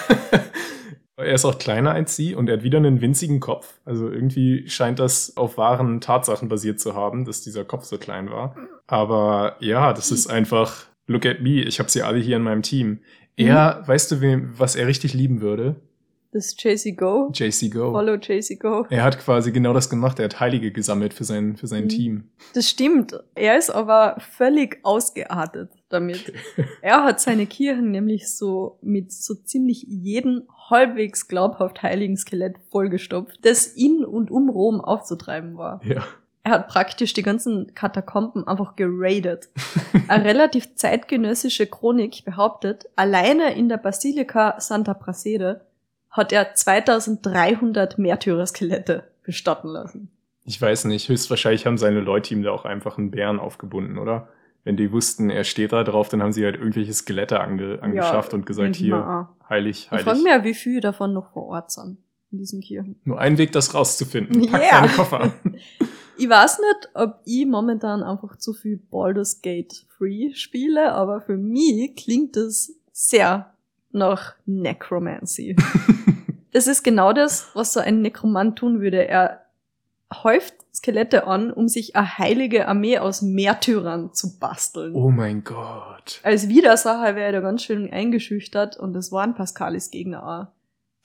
Er 1.21 1.33
ist 1.33 1.45
auch 1.45 1.57
kleiner 1.57 1.91
als 1.91 2.15
sie 2.15 2.35
und 2.35 2.49
er 2.49 2.57
hat 2.57 2.63
wieder 2.63 2.77
einen 2.77 3.01
winzigen 3.01 3.39
Kopf. 3.39 3.79
Also 3.85 4.09
irgendwie 4.09 4.67
scheint 4.67 4.99
das 4.99 5.37
auf 5.37 5.57
wahren 5.57 6.01
Tatsachen 6.01 6.49
basiert 6.49 6.79
zu 6.79 6.95
haben, 6.95 7.25
dass 7.25 7.41
dieser 7.41 7.65
Kopf 7.65 7.85
so 7.85 7.97
klein 7.97 8.29
war. 8.29 8.55
Aber 8.87 9.55
ja, 9.59 9.93
das 9.93 10.11
ist 10.11 10.27
einfach, 10.27 10.87
look 11.07 11.25
at 11.25 11.41
me, 11.41 11.61
ich 11.61 11.79
habe 11.79 11.89
sie 11.89 12.01
alle 12.01 12.19
hier 12.19 12.37
in 12.37 12.43
meinem 12.43 12.61
Team. 12.61 12.99
Er, 13.35 13.81
mhm. 13.81 13.87
weißt 13.87 14.11
du, 14.11 14.21
wem, 14.21 14.53
was 14.57 14.75
er 14.75 14.87
richtig 14.87 15.13
lieben 15.13 15.41
würde? 15.41 15.75
Das 16.33 16.47
ist 16.47 16.63
JC 16.63 16.95
Go. 16.97 17.29
JC 17.33 17.69
Go. 17.69 17.91
Follow 17.91 18.15
JC 18.15 18.57
Go. 18.57 18.85
Er 18.89 19.03
hat 19.03 19.19
quasi 19.19 19.51
genau 19.51 19.73
das 19.73 19.89
gemacht. 19.89 20.17
Er 20.17 20.25
hat 20.25 20.39
Heilige 20.39 20.71
gesammelt 20.71 21.13
für 21.13 21.25
sein, 21.25 21.57
für 21.57 21.67
sein 21.67 21.85
mhm. 21.85 21.89
Team. 21.89 22.29
Das 22.53 22.69
stimmt. 22.69 23.13
Er 23.35 23.57
ist 23.57 23.69
aber 23.69 24.15
völlig 24.19 24.79
ausgeartet 24.83 25.69
damit. 25.91 26.33
er 26.81 27.03
hat 27.03 27.19
seine 27.19 27.45
Kirchen 27.45 27.91
nämlich 27.91 28.35
so 28.35 28.79
mit 28.81 29.11
so 29.11 29.35
ziemlich 29.35 29.83
jedem 29.87 30.43
halbwegs 30.69 31.27
glaubhaft 31.27 31.83
heiligen 31.83 32.17
Skelett 32.17 32.55
vollgestopft, 32.69 33.39
das 33.43 33.67
in 33.67 34.05
und 34.05 34.31
um 34.31 34.49
Rom 34.49 34.81
aufzutreiben 34.81 35.57
war. 35.57 35.81
Ja. 35.83 36.03
Er 36.43 36.53
hat 36.53 36.67
praktisch 36.67 37.13
die 37.13 37.21
ganzen 37.21 37.75
Katakomben 37.75 38.47
einfach 38.47 38.75
geradet. 38.75 39.49
Eine 40.07 40.25
relativ 40.25 40.75
zeitgenössische 40.75 41.67
Chronik 41.67 42.25
behauptet, 42.25 42.85
alleine 42.95 43.53
in 43.53 43.69
der 43.69 43.77
Basilika 43.77 44.59
Santa 44.59 44.95
Prassede 44.95 45.61
hat 46.09 46.33
er 46.33 46.55
2300 46.55 47.97
Märtyrerskelette 47.97 49.03
bestatten 49.23 49.67
lassen. 49.67 50.11
Ich 50.43 50.59
weiß 50.59 50.85
nicht, 50.85 51.07
höchstwahrscheinlich 51.07 51.65
haben 51.65 51.77
seine 51.77 52.01
Leute 52.01 52.33
ihm 52.33 52.41
da 52.41 52.51
auch 52.51 52.65
einfach 52.65 52.97
einen 52.97 53.11
Bären 53.11 53.39
aufgebunden, 53.39 53.97
oder? 53.97 54.27
Wenn 54.63 54.77
die 54.77 54.91
wussten, 54.91 55.29
er 55.29 55.43
steht 55.43 55.71
da 55.71 55.83
drauf, 55.83 56.09
dann 56.09 56.21
haben 56.21 56.31
sie 56.31 56.45
halt 56.45 56.55
irgendwelche 56.55 56.93
Skelette 56.93 57.39
ange 57.39 57.81
angeschafft 57.81 58.31
ja, 58.31 58.37
und 58.37 58.45
gesagt, 58.45 58.75
hier, 58.75 59.27
heilig, 59.49 59.89
heilig. 59.89 59.89
Ich 59.91 60.01
frage 60.03 60.19
mich 60.19 60.31
ja, 60.31 60.43
wie 60.43 60.53
viele 60.53 60.81
davon 60.81 61.13
noch 61.13 61.33
vor 61.33 61.47
Ort 61.47 61.71
sind 61.71 61.97
in 62.31 62.37
diesen 62.37 62.61
Kirchen. 62.61 62.99
Nur 63.03 63.19
ein 63.19 63.37
Weg, 63.37 63.51
das 63.51 63.73
rauszufinden. 63.73 64.47
Pack 64.51 64.61
yeah. 64.61 64.81
deine 64.81 64.93
Koffer. 64.93 65.33
ich 66.17 66.29
weiß 66.29 66.59
nicht, 66.59 66.89
ob 66.93 67.19
ich 67.25 67.45
momentan 67.45 68.03
einfach 68.03 68.37
zu 68.37 68.53
viel 68.53 68.77
Baldur's 68.77 69.41
Gate 69.41 69.85
Free 69.97 70.33
spiele, 70.33 70.93
aber 70.93 71.21
für 71.21 71.37
mich 71.37 71.95
klingt 71.95 72.37
es 72.37 72.79
sehr 72.91 73.53
nach 73.91 74.35
Necromancy. 74.45 75.55
das 76.51 76.67
ist 76.67 76.83
genau 76.83 77.13
das, 77.13 77.49
was 77.53 77.73
so 77.73 77.79
ein 77.79 78.01
Nekromant 78.01 78.57
tun 78.57 78.79
würde. 78.79 79.07
Er 79.07 79.45
häuft 80.11 80.53
Skelette 80.73 81.27
an, 81.27 81.51
um 81.51 81.67
sich 81.67 81.95
eine 81.95 82.17
heilige 82.17 82.67
Armee 82.67 82.97
aus 82.97 83.21
Märtyrern 83.21 84.13
zu 84.13 84.39
basteln. 84.39 84.95
Oh 84.95 85.09
mein 85.09 85.43
Gott. 85.43 86.19
Als 86.23 86.47
Widersacher 86.47 87.15
wäre 87.15 87.27
er 87.27 87.31
da 87.33 87.39
ganz 87.41 87.63
schön 87.63 87.91
eingeschüchtert 87.91 88.77
und 88.77 88.93
das 88.93 89.11
waren 89.11 89.35
Pascalis 89.35 89.91
Gegner 89.91 90.25
auch. 90.25 90.47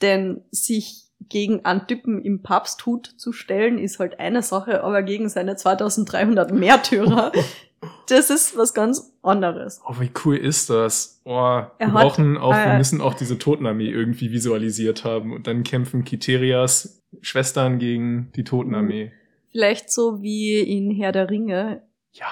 Denn 0.02 0.42
sich 0.50 1.06
gegen 1.28 1.64
einen 1.64 1.86
Typen 1.86 2.22
im 2.22 2.42
Papsthut 2.42 3.06
zu 3.16 3.32
stellen, 3.32 3.78
ist 3.78 3.98
halt 3.98 4.20
eine 4.20 4.42
Sache, 4.42 4.84
aber 4.84 5.02
gegen 5.02 5.28
seine 5.28 5.56
2300 5.56 6.52
Märtyrer, 6.52 7.32
das 8.08 8.30
ist 8.30 8.56
was 8.56 8.74
ganz 8.74 9.12
anderes. 9.22 9.80
Oh, 9.86 9.94
wie 9.98 10.10
cool 10.24 10.36
ist 10.36 10.70
das? 10.70 11.20
Oh, 11.24 11.62
wir 11.78 11.88
brauchen 11.88 12.36
auch, 12.36 12.54
äh, 12.54 12.66
wir 12.66 12.78
müssen 12.78 13.00
auch 13.00 13.14
diese 13.14 13.38
Totenarmee 13.38 13.88
irgendwie 13.88 14.30
visualisiert 14.30 15.04
haben 15.04 15.32
und 15.32 15.46
dann 15.46 15.64
kämpfen 15.64 16.04
Kiterias 16.04 17.02
Schwestern 17.22 17.78
gegen 17.78 18.30
die 18.36 18.44
Totenarmee. 18.44 19.12
Vielleicht 19.50 19.90
so 19.90 20.22
wie 20.22 20.58
in 20.60 20.90
Herr 20.90 21.12
der 21.12 21.30
Ringe. 21.30 21.82
Ja. 22.12 22.26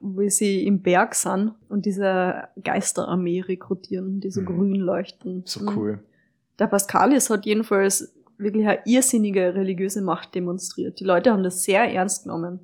Wo 0.00 0.28
sie 0.28 0.66
im 0.66 0.82
Berg 0.82 1.14
sind 1.14 1.52
und 1.68 1.86
diese 1.86 2.48
Geisterarmee 2.62 3.40
rekrutieren, 3.40 4.20
die 4.20 4.30
so 4.30 4.40
mhm. 4.40 4.46
grün 4.46 4.74
leuchten. 4.74 5.42
So 5.44 5.62
mhm. 5.62 5.76
cool. 5.76 6.04
Der 6.58 6.66
Pascalis 6.66 7.30
hat 7.30 7.46
jedenfalls 7.46 8.14
wirklich 8.36 8.66
eine 8.66 8.80
irrsinnige 8.84 9.54
religiöse 9.54 10.02
Macht 10.02 10.34
demonstriert. 10.34 10.98
Die 11.00 11.04
Leute 11.04 11.30
haben 11.30 11.42
das 11.42 11.62
sehr 11.62 11.84
ernst 11.92 12.24
genommen. 12.24 12.60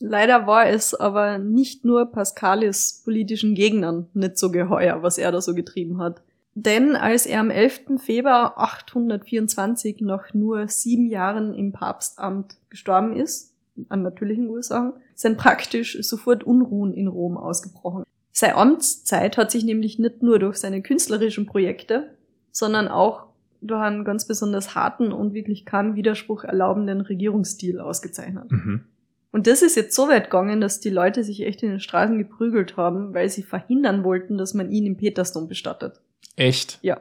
Leider 0.00 0.46
war 0.46 0.68
es 0.68 0.94
aber 0.94 1.38
nicht 1.38 1.84
nur 1.84 2.06
Pascalis 2.06 3.02
politischen 3.04 3.54
Gegnern 3.54 4.08
nicht 4.12 4.38
so 4.38 4.50
geheuer, 4.50 5.02
was 5.02 5.18
er 5.18 5.30
da 5.32 5.40
so 5.40 5.54
getrieben 5.54 5.98
hat. 5.98 6.20
Denn 6.54 6.94
als 6.94 7.26
er 7.26 7.40
am 7.40 7.50
11. 7.50 7.98
Februar 7.98 8.56
824 8.56 10.00
nach 10.00 10.32
nur 10.34 10.68
sieben 10.68 11.06
Jahren 11.06 11.54
im 11.54 11.72
Papstamt 11.72 12.56
gestorben 12.70 13.16
ist, 13.16 13.54
an 13.88 14.02
natürlichen 14.02 14.48
Ursachen, 14.48 14.92
sind 15.16 15.36
praktisch 15.36 15.98
sofort 16.02 16.44
Unruhen 16.44 16.94
in 16.94 17.08
Rom 17.08 17.36
ausgebrochen. 17.36 18.04
Seine 18.30 18.56
Amtszeit 18.56 19.36
hat 19.36 19.50
sich 19.50 19.64
nämlich 19.64 19.98
nicht 19.98 20.22
nur 20.22 20.38
durch 20.38 20.56
seine 20.56 20.82
künstlerischen 20.82 21.46
Projekte, 21.46 22.16
sondern 22.52 22.88
auch 22.88 23.26
durch 23.60 23.80
einen 23.80 24.04
ganz 24.04 24.26
besonders 24.26 24.74
harten 24.74 25.12
und 25.12 25.34
wirklich 25.34 25.64
keinen 25.64 25.96
Widerspruch 25.96 26.44
erlaubenden 26.44 27.00
Regierungsstil 27.00 27.80
ausgezeichnet. 27.80 28.50
Mhm. 28.50 28.84
Und 29.32 29.48
das 29.48 29.62
ist 29.62 29.74
jetzt 29.74 29.96
so 29.96 30.08
weit 30.08 30.24
gegangen, 30.24 30.60
dass 30.60 30.78
die 30.78 30.90
Leute 30.90 31.24
sich 31.24 31.42
echt 31.42 31.62
in 31.64 31.70
den 31.70 31.80
Straßen 31.80 32.18
geprügelt 32.18 32.76
haben, 32.76 33.14
weil 33.14 33.28
sie 33.28 33.42
verhindern 33.42 34.04
wollten, 34.04 34.38
dass 34.38 34.54
man 34.54 34.70
ihn 34.70 34.86
im 34.86 34.96
Petersdom 34.96 35.48
bestattet. 35.48 36.00
Echt? 36.36 36.78
Ja. 36.82 37.00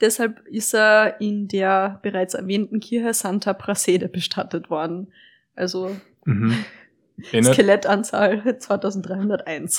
Deshalb 0.00 0.46
ist 0.46 0.74
er 0.74 1.20
in 1.20 1.48
der 1.48 2.00
bereits 2.02 2.34
erwähnten 2.34 2.80
Kirche 2.80 3.14
Santa 3.14 3.52
Prasede 3.52 4.08
bestattet 4.08 4.68
worden. 4.68 5.12
Also 5.54 5.96
mhm. 6.24 6.64
Skelettanzahl 7.42 8.58
2301. 8.58 9.78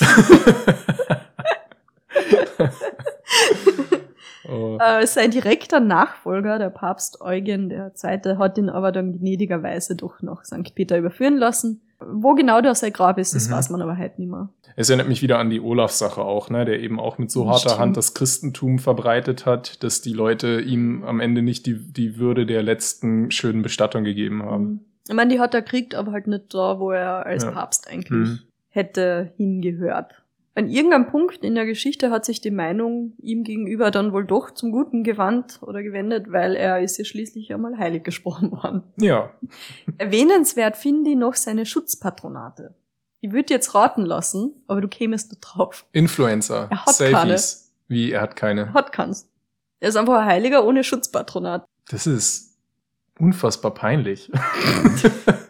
oh. 4.48 4.78
äh, 4.80 5.06
sein 5.06 5.30
direkter 5.30 5.80
Nachfolger, 5.80 6.58
der 6.58 6.70
Papst 6.70 7.20
Eugen 7.20 7.70
II., 7.70 8.36
hat 8.38 8.56
ihn 8.58 8.70
aber 8.70 8.90
dann 8.92 9.18
gnädigerweise 9.18 9.96
doch 9.96 10.22
nach 10.22 10.44
St. 10.44 10.74
Peter 10.74 10.96
überführen 10.98 11.36
lassen. 11.36 11.82
Wo 11.98 12.34
genau 12.34 12.60
da 12.60 12.74
sein 12.74 12.92
Grab 12.92 13.18
ist, 13.18 13.34
das 13.34 13.48
mhm. 13.48 13.54
weiß 13.54 13.70
man 13.70 13.82
aber 13.82 13.96
halt 13.96 14.18
nicht 14.18 14.30
mehr. 14.30 14.50
Es 14.76 14.90
erinnert 14.90 15.08
mich 15.08 15.22
wieder 15.22 15.38
an 15.38 15.48
die 15.48 15.60
Olaf-Sache 15.60 16.20
auch, 16.20 16.50
ne, 16.50 16.66
der 16.66 16.80
eben 16.80 17.00
auch 17.00 17.16
mit 17.16 17.30
so 17.30 17.48
harter 17.48 17.70
Stimmt. 17.70 17.78
Hand 17.78 17.96
das 17.96 18.12
Christentum 18.12 18.78
verbreitet 18.78 19.46
hat, 19.46 19.82
dass 19.82 20.02
die 20.02 20.12
Leute 20.12 20.60
ihm 20.60 21.02
am 21.04 21.20
Ende 21.20 21.40
nicht 21.40 21.64
die, 21.64 21.78
die 21.78 22.18
Würde 22.18 22.44
der 22.44 22.62
letzten 22.62 23.30
schönen 23.30 23.62
Bestattung 23.62 24.04
gegeben 24.04 24.42
haben. 24.42 24.64
Mhm. 24.64 24.80
Ich 25.08 25.14
meine, 25.14 25.32
die 25.32 25.40
hat 25.40 25.54
er 25.54 25.62
kriegt, 25.62 25.94
aber 25.94 26.12
halt 26.12 26.26
nicht 26.26 26.52
da, 26.52 26.78
wo 26.78 26.90
er 26.90 27.24
als 27.24 27.44
ja. 27.44 27.52
Papst 27.52 27.88
eigentlich 27.88 28.28
mhm. 28.28 28.38
hätte 28.68 29.32
hingehört. 29.36 30.22
An 30.56 30.70
irgendeinem 30.70 31.06
Punkt 31.06 31.44
in 31.44 31.54
der 31.54 31.66
Geschichte 31.66 32.10
hat 32.10 32.24
sich 32.24 32.40
die 32.40 32.50
Meinung 32.50 33.12
ihm 33.18 33.44
gegenüber 33.44 33.90
dann 33.90 34.14
wohl 34.14 34.24
doch 34.24 34.50
zum 34.50 34.72
Guten 34.72 35.04
gewandt 35.04 35.58
oder 35.60 35.82
gewendet, 35.82 36.32
weil 36.32 36.56
er 36.56 36.80
ist 36.80 36.96
ja 36.96 37.04
schließlich 37.04 37.52
einmal 37.52 37.76
heilig 37.76 38.04
gesprochen 38.04 38.52
worden. 38.52 38.82
Ja. 38.98 39.34
Erwähnenswert 39.98 40.78
finde 40.78 41.10
ich 41.10 41.16
noch 41.16 41.34
seine 41.34 41.66
Schutzpatronate. 41.66 42.74
Ich 43.20 43.32
würde 43.32 43.52
jetzt 43.52 43.74
raten 43.74 44.06
lassen, 44.06 44.54
aber 44.66 44.80
du 44.80 44.88
kämest 44.88 45.30
da 45.30 45.36
drauf. 45.42 45.84
Influencer. 45.92 46.68
Er 46.70 46.86
hat 46.86 46.94
Selfies. 46.94 47.18
Keine. 47.18 47.36
Wie, 47.88 48.12
er 48.12 48.22
hat 48.22 48.34
keine? 48.34 48.72
Hat 48.72 48.92
keins. 48.92 49.28
Er 49.80 49.90
ist 49.90 49.96
einfach 49.96 50.20
ein 50.20 50.26
Heiliger 50.26 50.64
ohne 50.64 50.84
Schutzpatronat. 50.84 51.66
Das 51.90 52.06
ist 52.06 52.56
unfassbar 53.18 53.74
peinlich. 53.74 54.32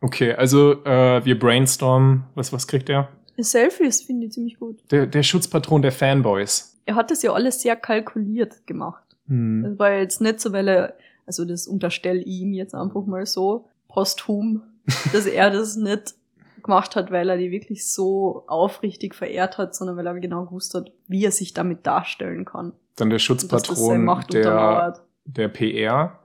Okay, 0.00 0.32
also 0.32 0.84
äh, 0.84 1.24
wir 1.24 1.38
brainstormen. 1.38 2.24
Was, 2.34 2.52
was 2.52 2.66
kriegt 2.66 2.88
er? 2.88 3.08
Selfies 3.36 4.02
finde 4.02 4.26
ich 4.26 4.32
ziemlich 4.32 4.58
gut. 4.58 4.78
Der, 4.90 5.06
der 5.06 5.22
Schutzpatron 5.22 5.82
der 5.82 5.92
Fanboys. 5.92 6.78
Er 6.86 6.94
hat 6.94 7.10
das 7.10 7.22
ja 7.22 7.32
alles 7.32 7.62
sehr 7.62 7.76
kalkuliert 7.76 8.66
gemacht. 8.66 9.04
Hm. 9.28 9.62
Das 9.62 9.78
war 9.78 9.92
jetzt 9.92 10.20
nicht 10.20 10.40
so, 10.40 10.52
weil 10.52 10.68
er, 10.68 10.94
also 11.26 11.44
das 11.44 11.66
unterstell 11.66 12.26
ihm 12.26 12.52
jetzt 12.52 12.74
einfach 12.74 13.04
mal 13.06 13.26
so, 13.26 13.66
posthum, 13.88 14.62
dass 15.12 15.26
er 15.26 15.50
das 15.50 15.76
nicht 15.76 16.14
gemacht 16.62 16.96
hat, 16.96 17.10
weil 17.10 17.28
er 17.30 17.36
die 17.36 17.50
wirklich 17.50 17.90
so 17.90 18.44
aufrichtig 18.46 19.14
verehrt 19.14 19.56
hat, 19.56 19.74
sondern 19.74 19.96
weil 19.96 20.06
er 20.06 20.18
genau 20.20 20.44
gewusst 20.44 20.74
hat, 20.74 20.92
wie 21.08 21.24
er 21.24 21.30
sich 21.30 21.54
damit 21.54 21.86
darstellen 21.86 22.44
kann. 22.44 22.72
Dann 22.96 23.08
der 23.08 23.18
Schutzpatron 23.18 24.24
der, 24.30 25.00
der 25.24 25.48
PR, 25.48 26.18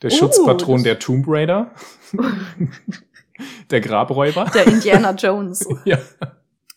der 0.00 0.10
uh, 0.10 0.14
Schutzpatron 0.14 0.82
der 0.82 0.98
Tomb 0.98 1.26
Raider. 1.28 1.72
Der 3.70 3.80
Grabräuber. 3.80 4.50
Der 4.54 4.66
Indiana 4.66 5.12
Jones. 5.12 5.66
ja. 5.84 5.98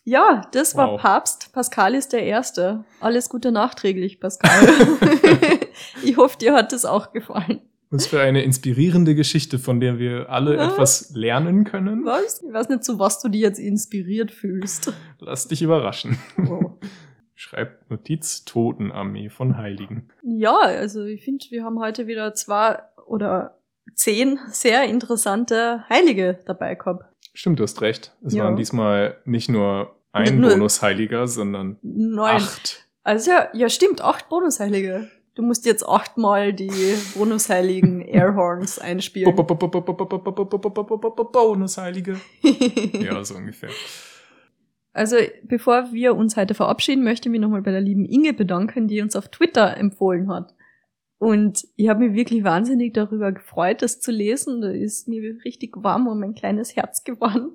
Ja, 0.04 0.42
das 0.52 0.76
war 0.76 0.92
wow. 0.92 1.00
Papst 1.00 1.52
Pascalis 1.52 2.08
der 2.08 2.22
Erste. 2.22 2.84
Alles 3.00 3.28
Gute 3.28 3.50
nachträglich, 3.50 4.20
Pascal. 4.20 4.68
ich 6.04 6.16
hoffe, 6.16 6.38
dir 6.38 6.54
hat 6.54 6.72
es 6.72 6.84
auch 6.84 7.12
gefallen. 7.12 7.60
Was 7.90 8.06
für 8.06 8.20
eine 8.20 8.42
inspirierende 8.42 9.14
Geschichte, 9.14 9.58
von 9.58 9.80
der 9.80 9.98
wir 9.98 10.28
alle 10.28 10.56
ja. 10.56 10.68
etwas 10.68 11.10
lernen 11.14 11.64
können. 11.64 12.04
Was? 12.04 12.42
Ich 12.42 12.52
weiß 12.52 12.68
nicht, 12.68 12.84
zu 12.84 12.98
was 12.98 13.20
du 13.20 13.28
dir 13.28 13.40
jetzt 13.40 13.58
inspiriert 13.58 14.30
fühlst. 14.30 14.92
Lass 15.18 15.48
dich 15.48 15.62
überraschen. 15.62 16.18
Oh. 16.48 16.78
Schreibt 17.34 17.90
Notiz 17.90 18.44
Totenarmee 18.44 19.28
von 19.28 19.56
Heiligen. 19.56 20.08
Ja, 20.22 20.56
also 20.58 21.04
ich 21.04 21.22
finde, 21.22 21.46
wir 21.50 21.64
haben 21.64 21.78
heute 21.78 22.06
wieder 22.06 22.32
zwei 22.34 22.78
oder 23.06 23.58
zehn 23.94 24.38
sehr 24.50 24.84
interessante 24.84 25.84
Heilige 25.88 26.40
dabei 26.46 26.74
gehabt. 26.74 27.04
Stimmt, 27.34 27.58
du 27.58 27.64
hast 27.64 27.80
recht. 27.82 28.16
Es 28.24 28.34
ja. 28.34 28.44
waren 28.44 28.56
diesmal 28.56 29.18
nicht 29.24 29.48
nur 29.48 29.94
ein 30.12 30.40
nur 30.40 30.50
Bonusheiliger, 30.50 31.26
sondern 31.28 31.78
neun. 31.82 32.36
acht. 32.36 32.88
Also 33.02 33.30
ja, 33.30 33.48
ja, 33.52 33.68
stimmt, 33.68 34.00
acht 34.00 34.28
Bonusheilige. 34.28 35.10
Du 35.34 35.42
musst 35.42 35.66
jetzt 35.66 35.86
achtmal 35.86 36.54
die 36.54 36.96
Bonusheiligen 37.14 38.00
Airhorns 38.00 38.78
einspielen. 38.78 39.28
Bonusheilige. 41.30 42.18
ja, 42.42 43.22
so 43.22 43.34
ungefähr. 43.34 43.68
Also, 44.94 45.16
bevor 45.42 45.92
wir 45.92 46.16
uns 46.16 46.38
heute 46.38 46.54
verabschieden, 46.54 47.04
möchte 47.04 47.28
ich 47.28 47.32
mich 47.32 47.40
nochmal 47.42 47.60
bei 47.60 47.70
der 47.70 47.82
lieben 47.82 48.06
Inge 48.06 48.32
bedanken, 48.32 48.88
die 48.88 49.02
uns 49.02 49.14
auf 49.14 49.28
Twitter 49.28 49.76
empfohlen 49.76 50.32
hat. 50.32 50.54
Und 51.18 51.66
ich 51.76 51.88
habe 51.88 52.06
mich 52.06 52.14
wirklich 52.14 52.44
wahnsinnig 52.44 52.92
darüber 52.92 53.32
gefreut, 53.32 53.82
das 53.82 54.00
zu 54.00 54.10
lesen. 54.10 54.60
Da 54.60 54.70
ist 54.70 55.08
mir 55.08 55.38
richtig 55.44 55.74
warm 55.76 56.06
um 56.08 56.20
mein 56.20 56.34
kleines 56.34 56.76
Herz 56.76 57.04
geworden. 57.04 57.52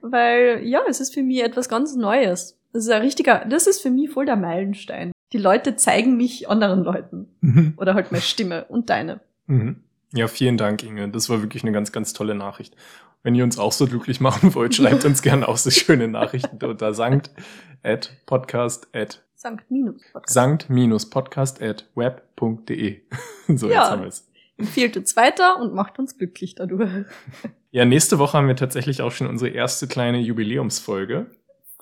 Weil, 0.00 0.60
ja, 0.64 0.80
es 0.88 1.00
ist 1.00 1.12
für 1.12 1.22
mich 1.22 1.42
etwas 1.42 1.68
ganz 1.68 1.94
Neues. 1.94 2.58
Das 2.72 2.84
ist 2.84 2.90
ein 2.90 3.02
richtiger, 3.02 3.44
das 3.44 3.66
ist 3.66 3.82
für 3.82 3.90
mich 3.90 4.10
voll 4.10 4.26
der 4.26 4.36
Meilenstein. 4.36 5.12
Die 5.32 5.38
Leute 5.38 5.76
zeigen 5.76 6.16
mich 6.16 6.48
anderen 6.48 6.84
Leuten. 6.84 7.28
Mhm. 7.40 7.74
Oder 7.76 7.94
halt 7.94 8.12
meine 8.12 8.22
Stimme 8.22 8.64
und 8.66 8.90
deine. 8.90 9.20
Mhm. 9.46 9.76
Ja, 10.12 10.28
vielen 10.28 10.56
Dank, 10.56 10.82
Inge. 10.84 11.08
Das 11.08 11.28
war 11.28 11.42
wirklich 11.42 11.64
eine 11.64 11.72
ganz, 11.72 11.90
ganz 11.90 12.12
tolle 12.12 12.34
Nachricht. 12.34 12.76
Wenn 13.24 13.34
ihr 13.34 13.42
uns 13.42 13.58
auch 13.58 13.72
so 13.72 13.86
glücklich 13.86 14.20
machen 14.20 14.54
wollt, 14.54 14.74
schreibt 14.76 15.04
uns 15.04 15.22
gerne 15.22 15.48
auch 15.48 15.56
so 15.56 15.70
schöne 15.70 16.06
Nachrichten 16.06 16.64
unter 16.64 16.94
sankt 16.94 17.30
at 17.82 18.12
podcast 18.26 18.86
at 18.94 19.24
Sankt-Podcast. 19.34 21.62
at 21.62 21.90
web.de. 21.94 23.00
so, 23.48 23.68
ja, 23.68 23.80
jetzt 23.80 23.90
haben 23.90 24.02
wir 24.02 24.08
es. 24.08 24.30
Empfiehlt 24.56 24.96
uns 24.96 25.16
weiter 25.16 25.60
und 25.60 25.74
macht 25.74 25.98
uns 25.98 26.16
glücklich 26.16 26.54
dadurch. 26.54 27.06
Ja, 27.70 27.84
nächste 27.84 28.18
Woche 28.18 28.38
haben 28.38 28.46
wir 28.46 28.56
tatsächlich 28.56 29.02
auch 29.02 29.10
schon 29.10 29.26
unsere 29.26 29.50
erste 29.50 29.88
kleine 29.88 30.20
Jubiläumsfolge 30.20 31.26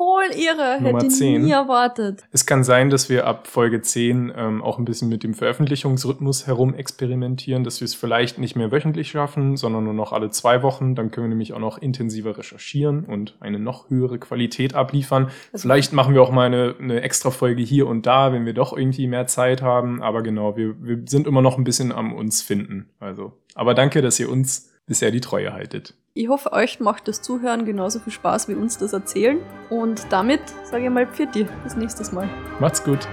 voll 0.03 0.37
irre. 0.37 0.83
Nummer 0.83 0.99
Hätte 0.99 1.09
10. 1.09 1.43
nie 1.45 1.51
erwartet. 1.53 2.25
Es 2.33 2.45
kann 2.45 2.65
sein, 2.65 2.91
dass 2.91 3.09
wir 3.09 3.27
ab 3.27 3.47
Folge 3.47 3.83
10 3.83 4.33
ähm, 4.37 4.63
auch 4.63 4.79
ein 4.79 4.85
bisschen 4.85 5.09
mit 5.09 5.23
dem 5.23 5.35
Veröffentlichungsrhythmus 5.35 6.47
herum 6.47 6.75
experimentieren, 6.75 7.63
dass 7.63 7.81
wir 7.81 7.85
es 7.85 7.95
vielleicht 7.95 8.39
nicht 8.39 8.57
mehr 8.57 8.73
wöchentlich 8.73 9.11
schaffen, 9.11 9.57
sondern 9.57 9.85
nur 9.85 9.95
noch 9.95 10.13
alle 10.13 10.31
zwei 10.31 10.63
Wochen. 10.63 10.97
Dann 10.97 11.11
können 11.11 11.27
wir 11.27 11.29
nämlich 11.29 11.53
auch 11.53 11.61
noch 11.61 11.79
intensiver 11.79 12.37
recherchieren 12.37 13.05
und 13.05 13.37
eine 13.41 13.61
noch 13.61 13.91
höhere 13.91 14.19
Qualität 14.19 14.75
abliefern. 14.75 15.31
Also 15.53 15.63
vielleicht 15.63 15.93
machen 15.93 16.15
wir 16.15 16.23
auch 16.23 16.33
mal 16.33 16.47
eine, 16.47 16.75
eine 16.81 17.01
extra 17.03 17.31
Folge 17.31 17.63
hier 17.63 17.87
und 17.87 18.05
da, 18.05 18.33
wenn 18.33 18.45
wir 18.45 18.55
doch 18.55 18.77
irgendwie 18.77 19.07
mehr 19.07 19.29
Zeit 19.29 19.63
haben. 19.63 20.03
Aber 20.03 20.23
genau, 20.23 20.57
wir, 20.57 20.75
wir 20.83 20.99
sind 21.07 21.29
immer 21.29 21.43
noch 21.43 21.59
ein 21.59 21.65
bisschen 21.65 21.93
am 21.93 22.13
uns 22.13 22.43
finden. 22.43 22.91
Also, 22.99 23.33
aber 23.55 23.75
danke, 23.75 24.03
dass 24.03 24.19
ihr 24.19 24.29
uns 24.29 24.72
bisher 24.93 25.11
die 25.11 25.23
Treue 25.23 25.55
haltet. 25.55 25.95
Ich 26.13 26.29
hoffe, 26.29 26.53
euch 26.53 26.79
macht 26.79 27.09
das 27.09 27.23
Zuhören 27.23 27.65
genauso 27.65 27.99
viel 27.99 28.13
Spaß 28.13 28.47
wie 28.49 28.55
uns 28.55 28.77
das 28.77 28.93
Erzählen. 28.93 29.39
Und 29.71 30.07
damit 30.11 30.43
sage 30.65 30.85
ich 30.85 30.91
mal 30.91 31.07
Pfiat 31.07 31.33
Bis 31.33 31.75
nächstes 31.75 32.13
Mal. 32.13 32.29
Macht's 32.61 32.85
gut. 32.85 33.09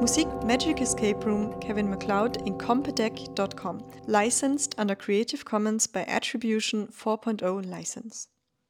Musik 0.00 0.28
Magic 0.44 0.80
Escape 0.80 1.18
Room 1.26 1.58
Kevin 1.58 1.90
MacLeod 1.90 2.36
in 2.46 2.56
Compedec.com. 2.56 3.82
Licensed 4.06 4.78
under 4.78 4.94
Creative 4.94 5.44
Commons 5.44 5.88
by 5.88 6.04
Attribution 6.06 6.88
4.0 6.88 7.66
License. 7.66 8.28